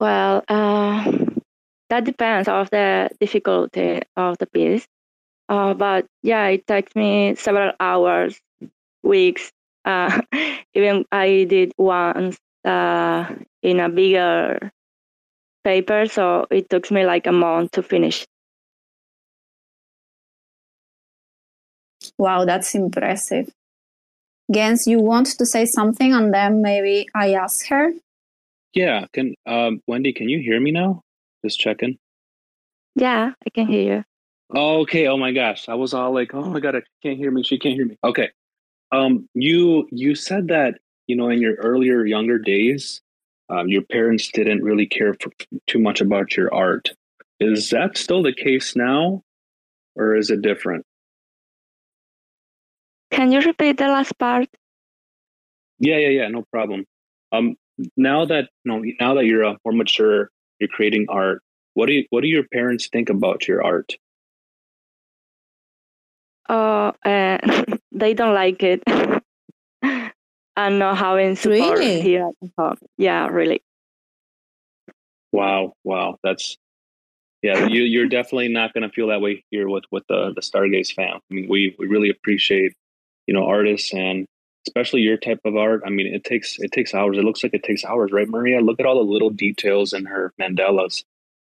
Well, 0.00 0.44
uh, 0.48 1.12
that 1.90 2.04
depends 2.04 2.48
of 2.48 2.70
the 2.70 3.10
difficulty 3.20 4.00
of 4.16 4.38
the 4.38 4.46
piece. 4.46 4.86
Uh, 5.48 5.74
but 5.74 6.06
yeah, 6.22 6.46
it 6.48 6.66
takes 6.66 6.94
me 6.96 7.34
several 7.36 7.72
hours, 7.80 8.40
weeks. 9.02 9.52
Uh, 9.84 10.22
even 10.74 11.04
I 11.12 11.46
did 11.48 11.72
once 11.78 12.38
uh, 12.64 13.34
in 13.62 13.80
a 13.80 13.88
bigger 13.88 14.72
paper, 15.64 16.06
so 16.06 16.46
it 16.50 16.70
took 16.70 16.90
me 16.90 17.04
like 17.06 17.26
a 17.26 17.32
month 17.32 17.72
to 17.72 17.82
finish. 17.82 18.26
Wow, 22.18 22.44
that's 22.44 22.74
impressive. 22.74 23.50
Gens, 24.50 24.86
you 24.86 25.00
want 25.00 25.26
to 25.38 25.44
say 25.44 25.66
something 25.66 26.14
and 26.14 26.32
then 26.32 26.62
maybe 26.62 27.06
I 27.14 27.34
ask 27.34 27.66
her? 27.68 27.92
Yeah, 28.74 29.06
can 29.12 29.34
um, 29.46 29.80
Wendy, 29.86 30.12
can 30.12 30.28
you 30.28 30.40
hear 30.40 30.60
me 30.60 30.72
now? 30.72 31.02
Just 31.44 31.60
checking. 31.60 31.96
Yeah, 32.96 33.32
I 33.46 33.50
can 33.50 33.66
hear 33.66 33.96
you. 33.96 34.04
Okay. 34.54 35.06
Oh 35.08 35.16
my 35.16 35.32
gosh. 35.32 35.68
I 35.68 35.74
was 35.74 35.94
all 35.94 36.12
like, 36.12 36.34
oh 36.34 36.44
my 36.44 36.60
god, 36.60 36.76
I 36.76 36.82
can't 37.02 37.16
hear 37.16 37.30
me. 37.30 37.42
She 37.42 37.58
can't 37.58 37.74
hear 37.74 37.86
me. 37.86 37.96
Okay. 38.04 38.30
Um, 38.92 39.28
you 39.34 39.88
you 39.90 40.14
said 40.14 40.48
that, 40.48 40.74
you 41.06 41.16
know, 41.16 41.28
in 41.28 41.40
your 41.40 41.54
earlier 41.54 42.04
younger 42.04 42.38
days, 42.38 43.00
um, 43.48 43.68
your 43.68 43.82
parents 43.82 44.30
didn't 44.32 44.62
really 44.62 44.86
care 44.86 45.14
for, 45.14 45.30
too 45.66 45.78
much 45.78 46.00
about 46.00 46.36
your 46.36 46.52
art. 46.54 46.90
Is 47.40 47.70
that 47.70 47.96
still 47.98 48.22
the 48.22 48.32
case 48.32 48.76
now, 48.76 49.22
or 49.96 50.14
is 50.14 50.30
it 50.30 50.42
different? 50.42 50.84
Can 53.10 53.32
you 53.32 53.40
repeat 53.40 53.78
the 53.78 53.88
last 53.88 54.16
part? 54.18 54.48
Yeah, 55.78 55.98
yeah, 55.98 56.08
yeah. 56.08 56.28
No 56.28 56.44
problem. 56.52 56.84
Um, 57.32 57.56
now 57.96 58.24
that 58.24 58.48
you 58.64 58.72
know, 58.72 58.84
now 59.00 59.14
that 59.14 59.24
you're 59.24 59.44
uh, 59.44 59.56
more 59.64 59.72
mature, 59.72 60.30
you're 60.58 60.68
creating 60.68 61.06
art. 61.08 61.42
What 61.74 61.86
do 61.86 61.92
you, 61.92 62.04
what 62.10 62.20
do 62.22 62.28
your 62.28 62.44
parents 62.52 62.88
think 62.88 63.10
about 63.10 63.48
your 63.48 63.64
art? 63.64 63.92
Oh, 66.48 66.92
uh, 67.04 67.38
they 67.92 68.14
don't 68.14 68.34
like 68.34 68.62
it. 68.62 68.82
and 70.56 70.78
not 70.78 70.98
having 70.98 71.36
support 71.36 71.78
really? 71.78 72.00
here 72.00 72.28
at 72.28 72.50
home. 72.56 72.76
Yeah, 72.96 73.28
really. 73.28 73.62
Wow, 75.32 75.72
wow, 75.82 76.16
that's 76.22 76.56
yeah. 77.42 77.66
You 77.66 77.82
you're 77.82 78.08
definitely 78.08 78.48
not 78.48 78.72
going 78.72 78.88
to 78.88 78.94
feel 78.94 79.08
that 79.08 79.20
way 79.20 79.44
here 79.50 79.68
with 79.68 79.84
with 79.90 80.04
the 80.08 80.32
the 80.34 80.40
Stargaze 80.40 80.92
fam. 80.94 81.16
I 81.16 81.34
mean, 81.34 81.48
we 81.48 81.74
we 81.78 81.86
really 81.86 82.10
appreciate 82.10 82.72
you 83.26 83.34
know 83.34 83.44
artists 83.44 83.92
and 83.92 84.26
especially 84.66 85.00
your 85.00 85.16
type 85.16 85.40
of 85.44 85.56
art. 85.56 85.82
I 85.86 85.90
mean, 85.90 86.06
it 86.06 86.24
takes 86.24 86.58
it 86.58 86.72
takes 86.72 86.94
hours. 86.94 87.18
It 87.18 87.24
looks 87.24 87.42
like 87.42 87.54
it 87.54 87.62
takes 87.62 87.84
hours, 87.84 88.12
right, 88.12 88.28
Maria? 88.28 88.60
Look 88.60 88.80
at 88.80 88.86
all 88.86 88.96
the 88.96 89.12
little 89.12 89.30
details 89.30 89.92
in 89.92 90.06
her 90.06 90.32
mandalas. 90.40 91.04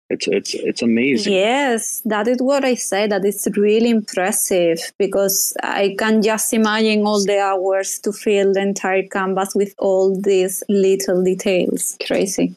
It's 0.10 0.28
it's 0.28 0.53
it's 0.53 0.82
amazing. 0.84 1.34
Yes, 1.34 2.01
that 2.06 2.28
is 2.28 2.38
what 2.39 2.64
I 2.64 2.76
say. 2.76 3.08
That 3.08 3.26
it's 3.26 3.47
really 3.58 3.89
impressive 3.89 4.80
because 4.99 5.56
I 5.64 5.95
can 5.97 6.22
just 6.22 6.53
imagine 6.53 7.06
all 7.06 7.24
the 7.24 7.39
hours 7.39 7.99
to 8.03 8.12
fill 8.12 8.53
the 8.53 8.62
entire 8.62 9.03
canvas 9.03 9.56
with 9.56 9.74
all 9.80 10.20
these 10.22 10.64
little 10.70 11.24
details. 11.24 11.97
Crazy. 12.06 12.56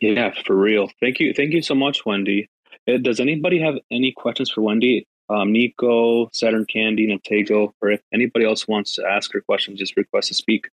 Yeah, 0.00 0.32
for 0.46 0.56
real. 0.56 0.90
Thank 1.00 1.20
you. 1.20 1.34
Thank 1.34 1.52
you 1.52 1.62
so 1.62 1.74
much, 1.74 2.06
Wendy. 2.06 2.48
Uh, 2.88 2.98
does 2.98 3.20
anybody 3.20 3.60
have 3.60 3.74
any 3.90 4.12
questions 4.12 4.50
for 4.50 4.62
Wendy? 4.62 5.06
Um, 5.28 5.52
Nico, 5.52 6.30
Saturn 6.32 6.64
Candy, 6.66 7.08
Nitego, 7.08 7.72
or 7.80 7.90
if 7.90 8.00
anybody 8.12 8.44
else 8.44 8.68
wants 8.68 8.94
to 8.94 9.04
ask 9.04 9.32
her 9.32 9.40
question, 9.40 9.76
just 9.76 9.96
request 9.96 10.28
to 10.28 10.34
speak. 10.34 10.68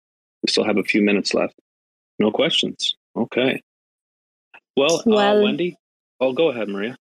We 0.44 0.50
still 0.50 0.66
have 0.66 0.78
a 0.78 0.84
few 0.84 1.02
minutes 1.02 1.34
left. 1.34 1.56
No 2.20 2.32
questions. 2.32 2.96
Okay. 3.16 3.62
Well, 4.76 4.98
uh, 5.00 5.04
well 5.06 5.44
Wendy, 5.44 5.78
oh, 6.20 6.34
go 6.34 6.50
ahead, 6.50 6.70
Maria. 6.70 6.96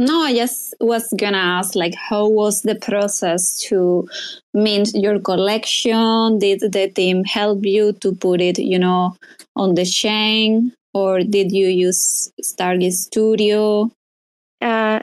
No, 0.00 0.22
I 0.22 0.34
just 0.34 0.74
was 0.80 1.12
gonna 1.18 1.38
ask, 1.38 1.74
like, 1.74 1.94
how 1.94 2.28
was 2.28 2.62
the 2.62 2.76
process 2.76 3.60
to 3.62 4.08
mint 4.54 4.90
your 4.94 5.18
collection? 5.18 6.38
Did 6.38 6.60
the 6.60 6.88
team 6.94 7.24
help 7.24 7.64
you 7.64 7.92
to 7.94 8.14
put 8.14 8.40
it, 8.40 8.58
you 8.58 8.78
know, 8.78 9.16
on 9.56 9.74
the 9.74 9.84
chain, 9.84 10.72
or 10.94 11.20
did 11.20 11.50
you 11.50 11.66
use 11.66 12.30
Stargaze 12.40 12.92
Studio? 12.92 13.90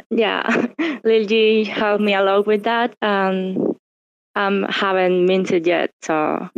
Yeah, 0.09 0.67
Lil 1.03 1.25
G 1.25 1.63
helped 1.63 2.03
me 2.03 2.13
a 2.13 2.23
lot 2.23 2.47
with 2.47 2.63
that. 2.63 2.95
Um, 3.01 3.77
I 4.35 4.67
haven't 4.69 5.25
minted 5.25 5.65
yet, 5.65 5.91
so 6.01 6.49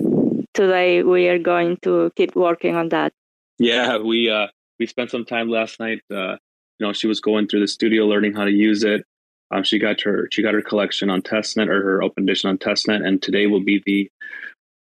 today 0.53 1.03
we 1.03 1.27
are 1.27 1.39
going 1.39 1.77
to 1.83 2.11
keep 2.15 2.35
working 2.35 2.75
on 2.75 2.89
that. 2.89 3.13
Yeah, 3.59 3.99
we 3.99 4.29
uh, 4.29 4.47
we 4.79 4.87
spent 4.87 5.11
some 5.11 5.25
time 5.25 5.49
last 5.49 5.79
night. 5.79 6.01
Uh, 6.11 6.37
you 6.79 6.85
know, 6.85 6.93
she 6.93 7.07
was 7.07 7.21
going 7.21 7.47
through 7.47 7.61
the 7.61 7.67
studio 7.67 8.05
learning 8.05 8.33
how 8.33 8.45
to 8.45 8.51
use 8.51 8.83
it. 8.83 9.03
Um, 9.49 9.63
she 9.63 9.79
got 9.79 10.01
her 10.01 10.27
she 10.31 10.41
got 10.41 10.53
her 10.53 10.61
collection 10.61 11.09
on 11.09 11.21
testnet 11.21 11.69
or 11.69 11.81
her 11.81 12.03
open 12.03 12.23
edition 12.23 12.49
on 12.49 12.57
testnet, 12.57 13.05
and 13.05 13.21
today 13.21 13.47
will 13.47 13.63
be 13.63 13.81
the 13.85 14.09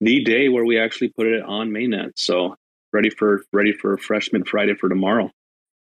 the 0.01 0.23
day 0.23 0.49
where 0.49 0.65
we 0.65 0.79
actually 0.79 1.09
put 1.09 1.27
it 1.27 1.43
on 1.43 1.69
mainnet. 1.69 2.13
So 2.15 2.55
ready 2.91 3.09
for 3.09 3.43
ready 3.53 3.73
for 3.73 3.97
freshman 3.97 4.43
Friday 4.43 4.75
for 4.75 4.89
tomorrow. 4.89 5.31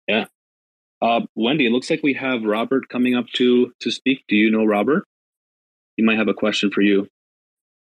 Yeah. 0.08 0.26
Uh, 1.02 1.20
Wendy, 1.34 1.66
it 1.66 1.70
looks 1.70 1.88
like 1.88 2.02
we 2.02 2.14
have 2.14 2.42
Robert 2.42 2.88
coming 2.88 3.14
up 3.14 3.26
to 3.34 3.72
to 3.80 3.90
speak. 3.90 4.24
Do 4.28 4.36
you 4.36 4.50
know 4.50 4.64
Robert? 4.64 5.04
He 5.96 6.02
might 6.02 6.18
have 6.18 6.28
a 6.28 6.34
question 6.34 6.70
for 6.70 6.82
you. 6.82 7.08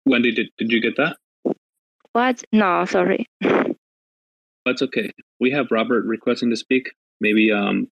Wendy, 0.07 0.33
did, 0.33 0.49
did 0.59 0.71
you 0.71 0.81
get 0.81 0.97
that? 0.97 1.17
What? 2.13 2.43
No, 2.53 2.85
sorry. 2.85 3.27
That's 3.41 4.83
okay. 4.83 5.11
We 5.41 5.51
have 5.51 5.71
Robert 5.71 6.05
requesting 6.05 6.51
to 6.51 6.57
speak. 6.57 6.93
Maybe 7.21 7.51
um 7.53 7.89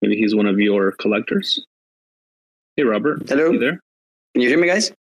maybe 0.00 0.16
he's 0.16 0.34
one 0.34 0.46
of 0.46 0.58
your 0.58 0.92
collectors. 0.92 1.64
Hey 2.76 2.84
Robert. 2.84 3.28
Hello. 3.28 3.50
You 3.50 3.58
there? 3.58 3.80
Can 4.34 4.42
you 4.42 4.48
hear 4.48 4.58
me 4.58 4.68
guys? 4.68 4.92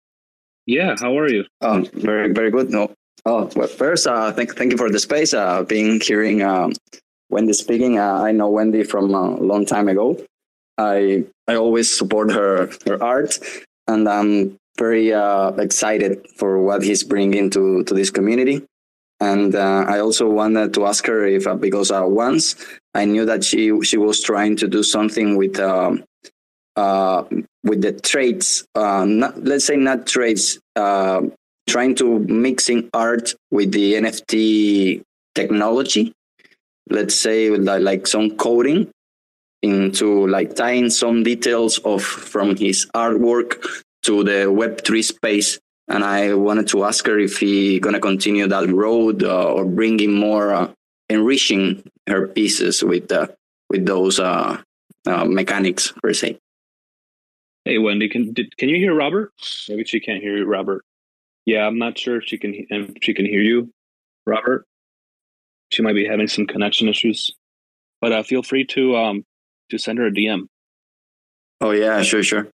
Yeah, 0.65 0.95
how 0.99 1.17
are 1.17 1.29
you? 1.29 1.45
Oh, 1.61 1.87
very 1.93 2.33
very 2.33 2.51
good. 2.51 2.69
No. 2.69 2.93
Oh, 3.25 3.49
well, 3.55 3.67
first, 3.67 4.07
uh, 4.07 4.31
thank 4.31 4.55
thank 4.55 4.71
you 4.71 4.77
for 4.77 4.89
the 4.89 4.99
space. 4.99 5.33
Uh, 5.33 5.63
being 5.63 5.99
hearing 5.99 6.41
um, 6.41 6.73
Wendy 7.29 7.53
speaking. 7.53 7.99
Uh, 7.99 8.21
I 8.21 8.31
know 8.31 8.49
Wendy 8.49 8.83
from 8.83 9.13
a 9.13 9.35
long 9.37 9.65
time 9.65 9.87
ago. 9.87 10.17
I 10.77 11.25
I 11.47 11.55
always 11.55 11.95
support 11.95 12.31
her 12.31 12.69
her 12.85 13.01
art, 13.03 13.39
and 13.87 14.07
I'm 14.07 14.57
very 14.77 15.13
uh, 15.13 15.51
excited 15.51 16.25
for 16.37 16.61
what 16.61 16.83
he's 16.83 17.03
bringing 17.03 17.49
to 17.51 17.83
to 17.83 17.93
this 17.93 18.09
community. 18.09 18.65
And 19.19 19.53
uh, 19.53 19.83
I 19.87 19.99
also 19.99 20.29
wanted 20.29 20.73
to 20.75 20.85
ask 20.85 21.05
her 21.07 21.27
if, 21.27 21.45
uh, 21.45 21.55
because 21.55 21.91
uh, 21.91 22.03
once 22.05 22.55
I 22.95 23.03
knew 23.03 23.25
that 23.25 23.43
she 23.43 23.79
she 23.83 23.97
was 23.97 24.21
trying 24.23 24.55
to 24.57 24.67
do 24.67 24.81
something 24.81 25.35
with 25.35 25.59
um, 25.59 26.03
uh, 26.77 27.23
with 27.63 27.81
the 27.81 27.91
traits, 27.91 28.63
not, 28.75 29.43
let's 29.43 29.65
say 29.65 29.75
not 29.75 30.07
traits, 30.07 30.57
trying 30.75 31.95
to 31.95 32.19
mixing 32.19 32.89
art 32.93 33.35
with 33.51 33.73
the 33.73 33.95
NFT 33.95 35.03
technology. 35.35 36.13
Let's 36.89 37.19
say 37.19 37.49
like, 37.49 38.07
some 38.07 38.37
coding 38.37 38.89
into 39.61 40.25
like 40.27 40.55
tying 40.55 40.89
some 40.89 41.23
details 41.23 41.79
of 41.79 42.01
from 42.01 42.55
his 42.55 42.87
artwork 42.95 43.83
to 44.03 44.23
the 44.23 44.47
Web3 44.47 45.03
space 45.03 45.59
and 45.89 46.03
I 46.03 46.35
wanted 46.35 46.67
to 46.69 46.85
ask 46.85 47.05
her 47.07 47.17
if 47.19 47.39
he 47.39 47.79
gonna 47.79 47.99
continue 47.99 48.47
that 48.47 48.69
road 48.69 49.23
uh, 49.23 49.51
or 49.51 49.65
bringing 49.65 50.13
more, 50.13 50.53
uh, 50.53 50.71
enriching 51.09 51.83
her 52.07 52.27
pieces 52.27 52.83
with 52.83 53.11
uh, 53.11 53.27
with 53.69 53.85
those 53.85 54.19
uh, 54.19 54.61
uh, 55.07 55.25
mechanics 55.25 55.91
per 56.01 56.13
se. 56.13 56.37
Hey 57.65 57.79
Wendy, 57.79 58.07
can 58.07 58.31
did, 58.33 58.55
can 58.57 58.69
you 58.69 58.77
hear 58.77 58.93
Robert? 58.93 59.33
Maybe 59.67 59.83
she 59.83 59.99
can't 59.99 60.21
hear 60.21 60.37
you, 60.37 60.45
Robert. 60.45 60.85
Yeah, 61.45 61.65
I'm 61.65 61.79
not 61.79 61.97
sure 61.97 62.17
if 62.17 62.25
she 62.25 62.37
can 62.37 62.53
if 62.53 62.91
she 63.01 63.13
can 63.13 63.25
hear 63.25 63.41
you, 63.41 63.73
Robert. 64.25 64.65
She 65.71 65.81
might 65.81 65.95
be 65.95 66.05
having 66.05 66.27
some 66.27 66.47
connection 66.47 66.87
issues, 66.87 67.31
but 68.01 68.11
uh, 68.11 68.23
feel 68.23 68.43
free 68.43 68.65
to 68.65 68.95
um 68.95 69.23
to 69.69 69.77
send 69.77 69.99
her 69.99 70.07
a 70.07 70.11
DM. 70.11 70.47
Oh 71.61 71.71
yeah, 71.71 72.01
sure, 72.01 72.23
sure. 72.23 72.47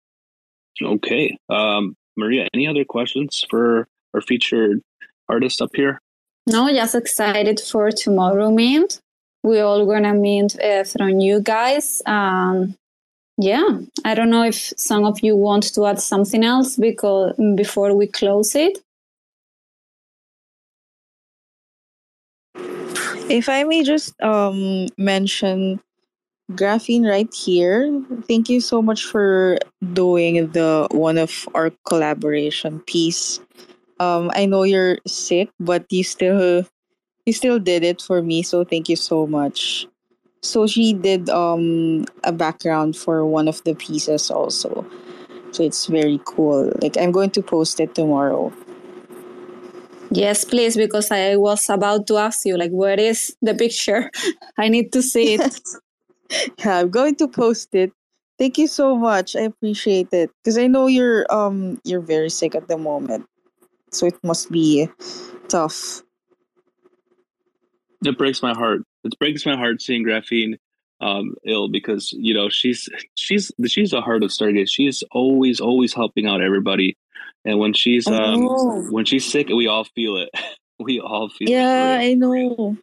Okay. 0.83 1.37
Um, 1.49 1.95
Maria, 2.17 2.49
any 2.55 2.67
other 2.67 2.85
questions 2.85 3.45
for 3.51 3.89
our 4.15 4.21
featured 4.21 4.81
artist 5.29 5.61
up 5.61 5.71
here? 5.75 6.01
No, 6.47 6.73
just 6.73 6.95
excited 6.95 7.61
for 7.61 7.91
tomorrow 7.91 8.51
mint. 8.51 9.01
We're 9.43 9.65
all 9.65 9.87
gonna 9.87 10.15
mint 10.15 10.61
uh, 10.61 10.85
from 10.85 11.21
you 11.21 11.41
guys. 11.41 12.03
Um, 12.07 12.77
yeah, 13.39 13.81
I 14.05 14.15
don't 14.15 14.31
know 14.31 14.45
if 14.45 14.73
some 14.77 15.05
of 15.05 15.21
you 15.21 15.37
want 15.37 15.75
to 15.75 15.87
add 15.87 16.01
something 16.01 16.45
else 16.45 16.77
because 16.77 17.35
before 17.57 17.95
we 17.95 18.07
close 18.07 18.55
it. 18.55 18.79
If 23.29 23.49
I 23.49 23.65
may 23.65 23.83
just 23.83 24.21
um, 24.23 24.89
mention 24.99 25.81
Graphene 26.53 27.09
right 27.09 27.33
here. 27.33 28.03
Thank 28.29 28.49
you 28.51 28.61
so 28.61 28.83
much 28.83 29.05
for 29.05 29.59
doing 29.93 30.51
the 30.53 30.87
one 30.91 31.17
of 31.17 31.49
our 31.55 31.71
collaboration 31.87 32.81
piece. 32.81 33.41
Um, 34.01 34.31
I 34.35 34.47
know 34.47 34.65
you're 34.65 34.99
sick, 35.07 35.51
but 35.61 35.87
you 35.91 36.05
still 36.05 36.67
you 37.25 37.33
still 37.33 37.59
did 37.59 37.85
it 37.85 38.03
for 38.03 38.23
me, 38.23 38.43
so 38.43 38.65
thank 38.65 38.89
you 38.89 38.97
so 38.97 39.27
much. 39.27 39.87
So 40.43 40.67
she 40.67 40.93
did 40.93 41.31
um 41.31 42.05
a 42.25 42.33
background 42.33 42.97
for 42.97 43.25
one 43.25 43.49
of 43.49 43.63
the 43.65 43.75
pieces 43.75 44.31
also. 44.31 44.85
So 45.53 45.63
it's 45.63 45.87
very 45.87 46.21
cool. 46.25 46.73
Like 46.83 46.99
I'm 46.99 47.13
going 47.13 47.31
to 47.31 47.43
post 47.43 47.81
it 47.81 47.95
tomorrow. 47.95 48.53
Yes, 50.15 50.45
please, 50.45 50.77
because 50.77 51.11
I 51.11 51.37
was 51.37 51.71
about 51.71 52.07
to 52.09 52.19
ask 52.19 52.45
you, 52.45 52.59
like, 52.59 52.71
where 52.71 53.01
is 53.01 53.35
the 53.41 53.55
picture? 53.55 54.11
I 54.59 54.69
need 54.69 54.93
to 54.93 55.01
see 55.01 55.35
it. 55.35 55.61
yeah, 56.59 56.81
I'm 56.81 56.91
going 56.91 57.17
to 57.17 57.29
post 57.29 57.75
it. 57.75 57.93
Thank 58.39 58.59
you 58.59 58.67
so 58.67 58.97
much. 58.97 59.37
I 59.37 59.43
appreciate 59.43 60.13
it 60.13 60.31
because 60.43 60.59
I 60.59 60.67
know 60.67 60.87
you're 60.87 61.25
um 61.33 61.81
you're 61.85 62.01
very 62.01 62.29
sick 62.29 62.55
at 62.55 62.69
the 62.69 62.77
moment, 62.77 63.27
so 63.91 64.07
it 64.07 64.19
must 64.23 64.51
be 64.51 64.89
tough. 65.49 66.03
It 68.05 68.19
breaks 68.19 68.43
my 68.43 68.53
heart. 68.53 68.83
It 69.05 69.19
breaks 69.19 69.47
my 69.47 69.57
heart 69.57 69.81
seeing 69.81 70.05
Graphene 70.05 70.57
um, 71.01 71.35
ill 71.47 71.69
because 71.69 72.13
you 72.13 72.35
know 72.35 72.49
she's 72.49 72.89
she's 73.15 73.53
she's 73.67 73.93
a 73.93 74.01
heart 74.01 74.23
of 74.23 74.31
Stargaze. 74.31 74.71
She's 74.71 75.03
always 75.13 75.61
always 75.61 75.95
helping 75.95 76.27
out 76.27 76.43
everybody, 76.43 76.97
and 77.45 77.59
when 77.59 77.73
she's 77.73 78.07
um 78.07 78.91
when 78.91 79.05
she's 79.05 79.31
sick, 79.31 79.49
we 79.49 79.67
all 79.67 79.85
feel 79.85 80.17
it. 80.17 80.31
we 80.79 81.01
all 81.01 81.29
feel 81.29 81.49
yeah, 81.49 82.01
it. 82.01 82.11
I 82.11 82.15
know. 82.15 82.77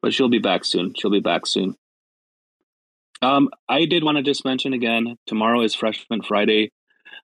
But 0.00 0.14
she'll 0.14 0.28
be 0.28 0.38
back 0.38 0.64
soon. 0.64 0.94
She'll 0.96 1.10
be 1.10 1.20
back 1.20 1.46
soon. 1.46 1.76
Um, 3.20 3.48
I 3.68 3.84
did 3.84 4.04
want 4.04 4.16
to 4.16 4.22
just 4.22 4.44
mention 4.44 4.72
again 4.72 5.16
tomorrow 5.26 5.62
is 5.62 5.74
Freshman 5.74 6.22
Friday. 6.22 6.70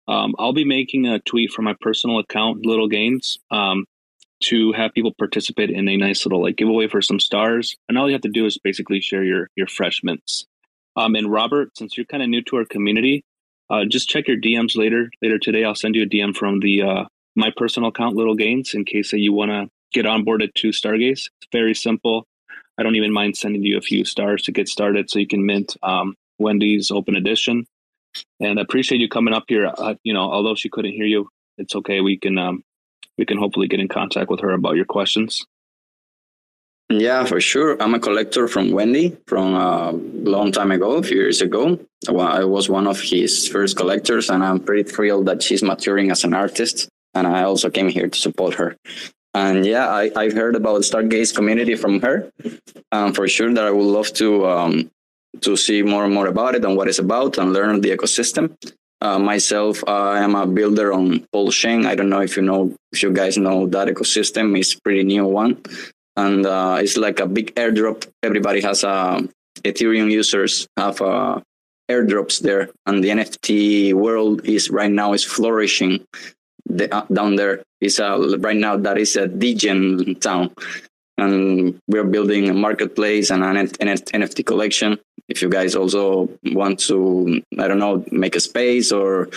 Um, 0.09 0.35
I'll 0.39 0.53
be 0.53 0.65
making 0.65 1.07
a 1.07 1.21
tweet 1.21 1.53
from 1.53 1.67
my 1.67 1.75
personal 1.81 2.19
account, 2.19 2.67
Little 2.67 2.89
Gains, 2.89 3.39
um, 3.51 3.87
to 4.41 4.73
have 4.73 4.93
people 4.93 5.15
participate 5.17 5.71
in 5.71 5.89
a 5.89 5.97
nice 5.97 6.27
little 6.27 6.43
like 6.43 6.57
giveaway 6.57 6.89
for 6.89 7.01
some 7.01 7.21
stars. 7.21 7.77
And 7.89 7.97
all 7.97 8.09
you 8.09 8.15
have 8.15 8.23
to 8.23 8.29
do 8.29 8.45
is 8.45 8.59
basically 8.59 9.01
share 9.01 9.23
your 9.23 9.49
your 9.57 9.67
freshments. 9.67 10.47
Um, 10.97 11.15
and 11.15 11.31
Robert, 11.31 11.77
since 11.77 11.97
you're 11.97 12.07
kind 12.07 12.23
of 12.23 12.29
new 12.29 12.43
to 12.43 12.57
our 12.57 12.65
community, 12.65 13.25
uh, 13.71 13.85
just 13.85 14.09
check 14.09 14.29
your 14.29 14.37
DMs 14.37 14.77
later. 14.77 15.11
Later 15.23 15.39
today, 15.39 15.65
I'll 15.65 15.75
send 15.75 15.95
you 15.95 16.03
a 16.03 16.07
DM 16.07 16.37
from 16.37 16.61
the 16.61 16.83
uh, 16.83 17.05
my 17.37 17.51
personal 17.57 17.89
account, 17.89 18.17
Little 18.17 18.35
Gains, 18.35 18.75
in 18.75 18.85
case 18.85 19.11
that 19.11 19.21
you 19.21 19.33
want 19.33 19.51
to 19.51 19.69
get 19.93 20.07
onboarded 20.07 20.55
to 20.55 20.69
Stargaze. 20.69 21.11
It's 21.11 21.49
very 21.53 21.75
simple. 21.75 22.27
I 22.79 22.83
don't 22.83 22.97
even 22.97 23.13
mind 23.13 23.37
sending 23.37 23.63
you 23.63 23.79
a 23.79 23.83
few 23.83 24.05
stars 24.05 24.43
to 24.43 24.53
get 24.53 24.69
started 24.69 25.09
so 25.09 25.19
you 25.19 25.27
can 25.27 25.47
mint 25.47 25.77
um, 25.83 26.15
Wendy's 26.39 26.91
open 26.91 27.17
edition. 27.17 27.67
And 28.41 28.59
I 28.59 28.63
appreciate 28.63 29.01
you 29.01 29.09
coming 29.09 29.35
up 29.35 29.45
here. 29.49 29.73
Uh, 29.77 29.95
you 30.03 30.13
know, 30.13 30.31
although 30.31 30.55
she 30.55 30.69
couldn't 30.69 30.93
hear 30.93 31.07
you, 31.07 31.29
it's 31.59 31.75
okay. 31.77 32.01
We 32.01 32.19
can 32.19 32.39
um, 32.39 32.63
we 33.17 33.25
can 33.25 33.39
hopefully 33.39 33.69
get 33.69 33.81
in 33.81 33.89
contact 33.89 34.31
with 34.31 34.41
her 34.41 34.51
about 34.51 34.77
your 34.77 34.85
questions. 34.85 35.45
Yeah, 36.91 37.25
for 37.25 37.41
sure. 37.41 37.81
I'm 37.83 37.95
a 37.95 37.99
collector 37.99 38.47
from 38.47 38.71
Wendy 38.71 39.17
from 39.27 39.55
a 39.55 39.93
long 39.93 40.53
time 40.53 40.71
ago, 40.71 40.93
a 40.93 41.03
few 41.03 41.17
years 41.17 41.41
ago. 41.41 41.79
I 42.09 42.45
was 42.45 42.69
one 42.69 42.87
of 42.87 43.01
his 43.01 43.49
first 43.49 43.77
collectors, 43.77 44.29
and 44.29 44.45
I'm 44.45 44.61
pretty 44.61 44.89
thrilled 44.91 45.27
that 45.27 45.43
she's 45.43 45.63
maturing 45.63 46.11
as 46.11 46.25
an 46.25 46.35
artist. 46.35 46.89
And 47.15 47.27
I 47.27 47.45
also 47.45 47.71
came 47.71 47.89
here 47.89 48.09
to 48.09 48.19
support 48.19 48.55
her. 48.55 48.77
And 49.33 49.65
yeah, 49.67 49.89
I, 49.89 50.11
I've 50.15 50.35
heard 50.35 50.57
about 50.57 50.83
Stargaze 50.83 51.35
community 51.35 51.75
from 51.75 52.01
her. 52.03 52.31
Um, 52.93 53.13
for 53.15 53.27
sure 53.29 53.53
that 53.53 53.65
I 53.65 53.71
would 53.71 53.87
love 53.87 54.13
to 54.15 54.47
um, 54.47 54.91
to 55.41 55.57
see 55.57 55.83
more 55.83 56.05
and 56.05 56.15
more 56.15 56.29
about 56.29 56.55
it 56.55 56.65
and 56.65 56.77
what 56.77 56.89
it's 56.89 57.01
about 57.01 57.39
and 57.39 57.53
learn 57.53 57.81
the 57.81 57.91
ecosystem. 57.91 58.57
Uh, 59.01 59.19
myself, 59.19 59.83
uh, 59.87 60.11
I 60.17 60.21
am 60.21 60.35
a 60.35 60.47
builder 60.47 60.93
on 60.93 61.27
Chain. 61.51 61.85
I 61.85 61.95
don't 61.95 62.09
know 62.09 62.21
if 62.21 62.37
you 62.37 62.43
know 62.43 62.75
if 62.93 63.03
you 63.03 63.13
guys 63.13 63.37
know 63.37 63.67
that 63.67 63.89
ecosystem. 63.89 64.57
It's 64.57 64.75
pretty 64.75 65.03
new 65.03 65.27
one. 65.27 65.61
And 66.17 66.47
uh, 66.47 66.79
it's 66.81 66.97
like 66.97 67.21
a 67.21 67.27
big 67.27 67.55
airdrop. 67.55 68.07
Everybody 68.23 68.61
has 68.61 68.85
uh, 68.85 69.23
Ethereum 69.63 70.11
users 70.11 70.67
have 70.77 71.01
uh, 71.01 71.41
airdrops 71.91 72.41
there, 72.41 72.71
and 72.87 73.03
the 73.03 73.09
NFT 73.09 73.95
world 73.95 74.45
is 74.45 74.71
right 74.71 74.91
now 74.91 75.13
is 75.13 75.25
flourishing. 75.25 76.05
The, 76.67 76.93
uh, 76.95 77.07
down 77.13 77.37
there 77.37 77.63
is 77.81 77.99
a 77.99 78.39
right 78.39 78.57
now 78.57 78.77
that 78.77 78.99
is 78.99 79.17
a 79.17 79.29
degen 79.29 80.15
town, 80.17 80.55
and 81.19 81.79
we're 81.89 82.05
building 82.05 82.49
a 82.49 82.55
marketplace 82.55 83.31
and 83.31 83.45
an 83.45 83.57
NFT 83.57 84.47
collection. 84.47 84.99
If 85.29 85.41
you 85.43 85.49
guys 85.49 85.75
also 85.75 86.29
want 86.45 86.81
to, 86.81 87.43
I 87.59 87.67
don't 87.69 87.79
know, 87.79 88.05
make 88.11 88.37
a 88.37 88.41
space 88.41 88.93
or 88.93 89.31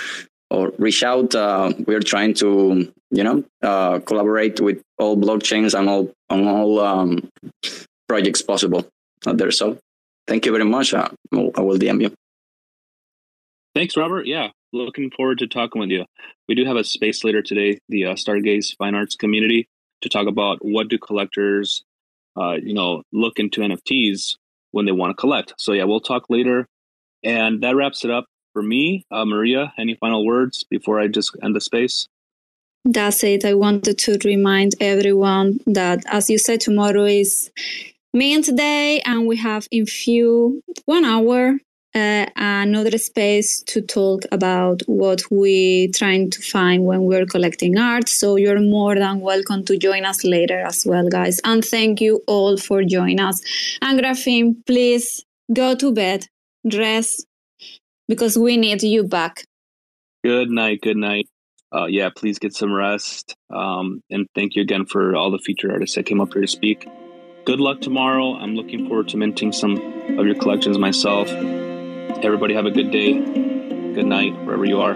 or 0.50 0.72
reach 0.78 1.04
out, 1.04 1.36
uh, 1.36 1.74
we're 1.86 2.02
trying 2.02 2.34
to 2.36 2.92
you 3.12 3.24
know 3.24 3.44
uh, 3.62 4.00
collaborate 4.00 4.60
with 4.60 4.82
all 4.98 5.18
blockchains 5.18 5.78
and 5.78 5.90
all 5.90 6.12
on 6.30 6.48
all 6.48 6.80
um, 6.80 7.30
projects 8.08 8.42
possible 8.42 8.88
out 9.26 9.38
there. 9.38 9.52
So 9.52 9.78
thank 10.28 10.46
you 10.46 10.52
very 10.52 10.66
much. 10.66 10.94
Uh, 10.94 11.10
I 11.34 11.62
will 11.62 11.78
DM 11.78 12.02
you. 12.02 12.14
Thanks, 13.76 13.96
Robert. 13.96 14.26
Yeah, 14.26 14.50
looking 14.74 15.12
forward 15.12 15.40
to 15.40 15.48
talking 15.48 15.80
with 15.80 15.90
you. 15.90 16.06
We 16.48 16.56
do 16.56 16.66
have 16.66 16.78
a 16.78 16.84
space 16.84 17.24
later 17.24 17.42
today, 17.42 17.80
the 17.90 18.06
uh, 18.06 18.14
Stargaze 18.16 18.76
Fine 18.78 18.96
Arts 18.96 19.16
community, 19.16 19.68
to 20.02 20.10
talk 20.10 20.28
about 20.28 20.60
what 20.62 20.88
do 20.88 20.98
collectors, 20.98 21.84
uh, 22.40 22.54
you 22.54 22.74
know, 22.74 23.04
look 23.12 23.40
into 23.40 23.62
NFTs 23.62 24.36
when 24.72 24.86
they 24.86 24.92
want 24.92 25.12
to 25.12 25.20
collect. 25.20 25.54
So 25.58 25.74
yeah, 25.74 25.84
we'll 25.84 26.00
talk 26.00 26.30
later. 26.30 26.66
And 27.24 27.62
that 27.62 27.76
wraps 27.76 28.06
it 28.06 28.12
up 28.12 28.26
for 28.58 28.64
me. 28.64 29.06
Uh, 29.12 29.24
Maria, 29.24 29.72
any 29.78 29.94
final 29.94 30.26
words 30.26 30.64
before 30.64 31.00
I 31.00 31.08
just 31.08 31.30
end 31.44 31.56
the 31.56 31.62
space? 31.62 32.08
That's 32.86 33.24
it. 33.24 33.46
I 33.46 33.54
wanted 33.54 34.00
to 34.00 34.18
remind 34.26 34.74
everyone 34.80 35.60
that, 35.68 36.00
as 36.08 36.28
you 36.32 36.40
said, 36.40 36.60
tomorrow 36.62 37.06
is 37.06 37.52
Mint 38.16 38.48
Day, 38.58 39.00
and 39.06 39.28
we 39.28 39.36
have 39.38 39.68
in 39.70 39.86
few 39.86 40.64
one 40.86 41.06
hour 41.06 41.60
uh, 41.94 42.26
another 42.36 42.98
space 42.98 43.62
to 43.74 43.80
talk 43.80 44.22
about 44.32 44.82
what 44.88 45.22
we're 45.30 45.90
trying 45.94 46.32
to 46.32 46.42
find 46.42 46.84
when 46.84 47.04
we're 47.04 47.28
collecting 47.28 47.78
art. 47.78 48.10
So 48.10 48.38
you're 48.38 48.60
more 48.60 48.96
than 48.96 49.20
welcome 49.20 49.66
to 49.66 49.78
join 49.78 50.04
us 50.04 50.24
later 50.24 50.60
as 50.62 50.84
well, 50.84 51.08
guys. 51.10 51.40
And 51.44 51.64
thank 51.64 52.02
you 52.02 52.24
all 52.26 52.58
for 52.58 52.84
joining 52.84 53.20
us. 53.20 53.40
And 53.84 54.00
Graphene, 54.00 54.66
please 54.66 55.24
go 55.54 55.76
to 55.76 55.92
bed, 55.92 56.26
rest, 56.74 57.28
because 58.08 58.38
we 58.38 58.58
need 58.58 58.84
you 58.84 59.04
back. 59.04 59.46
Good 60.24 60.50
night. 60.50 60.82
Good 60.82 60.98
night. 60.98 61.28
Uh, 61.74 61.86
yeah, 61.86 62.10
please 62.16 62.40
get 62.40 62.54
some 62.54 62.74
rest. 62.74 63.36
Um, 63.54 64.02
and 64.10 64.28
thank 64.36 64.56
you 64.56 64.62
again 64.62 64.86
for 64.86 65.16
all 65.16 65.32
the 65.32 65.40
featured 65.40 65.72
artists 65.72 65.96
that 65.96 66.06
came 66.06 66.22
up 66.22 66.34
here 66.34 66.42
to 66.42 66.48
speak. 66.48 66.88
Good 67.46 67.60
luck 67.60 67.82
tomorrow. 67.82 68.36
I'm 68.36 68.56
looking 68.56 68.88
forward 68.88 69.10
to 69.10 69.18
minting 69.18 69.52
some 69.52 69.76
of 70.18 70.26
your 70.26 70.36
collections 70.36 70.78
myself. 70.78 71.30
Everybody 71.30 72.54
have 72.54 72.66
a 72.66 72.72
good 72.72 72.92
day, 72.92 73.14
good 73.14 74.06
night, 74.06 74.34
wherever 74.44 74.66
you 74.66 74.82
are. 74.82 74.96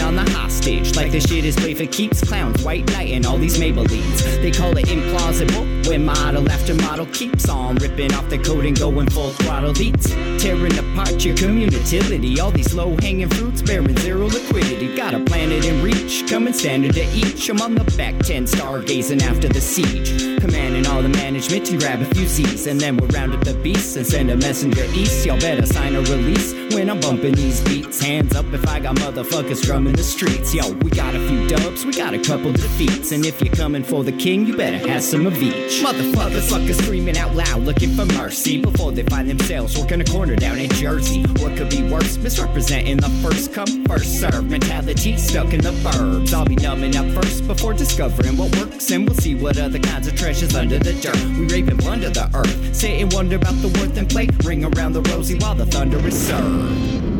on 0.00 0.16
the 0.16 0.28
hostage. 0.30 0.96
Like 0.96 1.12
the 1.12 1.20
shit 1.20 1.44
is 1.44 1.56
play 1.56 1.74
for 1.74 1.86
keeps. 1.86 2.22
Clowns, 2.22 2.62
white 2.62 2.86
knight, 2.92 3.10
and 3.10 3.26
all 3.26 3.38
these 3.38 3.58
Maybellines. 3.58 4.40
They 4.42 4.50
call 4.50 4.76
it 4.76 4.86
implausible. 4.86 5.71
When 5.86 6.04
model 6.04 6.50
after 6.50 6.74
model 6.74 7.06
keeps 7.06 7.48
on 7.48 7.74
ripping 7.76 8.14
off 8.14 8.28
the 8.28 8.38
coat 8.38 8.64
and 8.64 8.78
going 8.78 9.10
full 9.10 9.30
throttle 9.30 9.74
beats. 9.74 10.10
Tearing 10.42 10.78
apart 10.78 11.24
your 11.24 11.36
community. 11.36 12.40
All 12.40 12.50
these 12.50 12.72
low 12.72 12.96
hanging 13.00 13.28
fruits 13.28 13.62
bearing 13.62 13.96
zero 13.98 14.26
liquidity. 14.26 14.94
Got 14.96 15.14
a 15.14 15.20
planet 15.20 15.64
in 15.64 15.82
reach, 15.82 16.28
coming 16.28 16.52
standard 16.52 16.94
to 16.94 17.04
each. 17.12 17.48
I'm 17.48 17.60
on 17.60 17.74
the 17.74 17.84
back 17.96 18.18
10 18.20 18.44
stargazing 18.44 19.22
after 19.22 19.48
the 19.48 19.60
siege. 19.60 20.40
Commanding 20.40 20.86
all 20.86 21.02
the 21.02 21.08
management 21.08 21.66
to 21.66 21.78
grab 21.78 22.00
a 22.00 22.06
few 22.14 22.26
seats, 22.26 22.66
And 22.66 22.80
then 22.80 22.96
we'll 22.96 23.08
round 23.10 23.34
up 23.34 23.44
the 23.44 23.54
beasts 23.54 23.96
and 23.96 24.06
send 24.06 24.30
a 24.30 24.36
messenger 24.36 24.84
east. 24.94 25.26
Y'all 25.26 25.38
better 25.40 25.66
sign 25.66 25.94
a 25.94 26.00
release 26.00 26.52
when 26.74 26.90
I'm 26.90 27.00
bumping 27.00 27.34
these 27.34 27.60
beats. 27.62 28.00
Hands 28.00 28.34
up 28.34 28.46
if 28.52 28.66
I 28.66 28.80
got 28.80 28.96
motherfuckers 28.96 29.62
drumming 29.62 29.94
the 29.94 30.02
streets. 30.02 30.54
Yo, 30.54 30.70
we 30.70 30.90
got 30.90 31.14
a 31.14 31.28
few 31.28 31.48
dubs, 31.48 31.84
we 31.84 31.92
got 31.92 32.14
a 32.14 32.18
couple 32.18 32.52
defeats. 32.52 33.12
And 33.12 33.24
if 33.26 33.40
you're 33.40 33.54
coming 33.54 33.84
for 33.84 34.04
the 34.04 34.12
king, 34.12 34.46
you 34.46 34.56
better 34.56 34.78
have 34.88 35.02
some 35.02 35.26
of 35.26 35.42
each. 35.42 35.71
Motherfuckers, 35.80 36.48
fuckers 36.50 36.80
screaming 36.82 37.16
out 37.16 37.34
loud, 37.34 37.62
looking 37.62 37.94
for 37.94 38.04
mercy 38.06 38.60
before 38.60 38.92
they 38.92 39.02
find 39.04 39.28
themselves 39.28 39.78
working 39.78 40.00
a 40.00 40.04
corner 40.04 40.36
down 40.36 40.58
in 40.58 40.68
Jersey. 40.70 41.22
What 41.40 41.56
could 41.56 41.70
be 41.70 41.82
worse? 41.90 42.16
Misrepresenting 42.18 42.98
the 42.98 43.08
first 43.22 43.52
come, 43.52 43.84
first 43.86 44.20
serve 44.20 44.44
mentality 44.50 45.16
stuck 45.16 45.52
in 45.52 45.60
the 45.60 45.72
burbs. 45.82 46.32
I'll 46.32 46.44
be 46.44 46.56
numbing 46.56 46.96
up 46.96 47.06
first 47.14 47.46
before 47.46 47.74
discovering 47.74 48.36
what 48.36 48.54
works, 48.56 48.90
and 48.90 49.08
we'll 49.08 49.18
see 49.18 49.34
what 49.34 49.58
other 49.58 49.78
kinds 49.78 50.06
of 50.06 50.14
treasures 50.14 50.54
under 50.54 50.78
the 50.78 50.92
dirt. 50.94 51.22
We 51.38 51.46
rape 51.46 51.68
and 51.68 51.78
plunder 51.78 52.10
the 52.10 52.30
earth, 52.34 52.74
sit 52.74 53.00
and 53.00 53.12
wonder 53.12 53.36
about 53.36 53.60
the 53.62 53.68
worth 53.68 53.96
and 53.96 54.08
play. 54.08 54.28
Ring 54.44 54.64
around 54.64 54.92
the 54.92 55.02
rosy 55.02 55.38
while 55.38 55.54
the 55.54 55.66
thunder 55.66 55.98
is 56.06 56.26
served. 56.26 57.11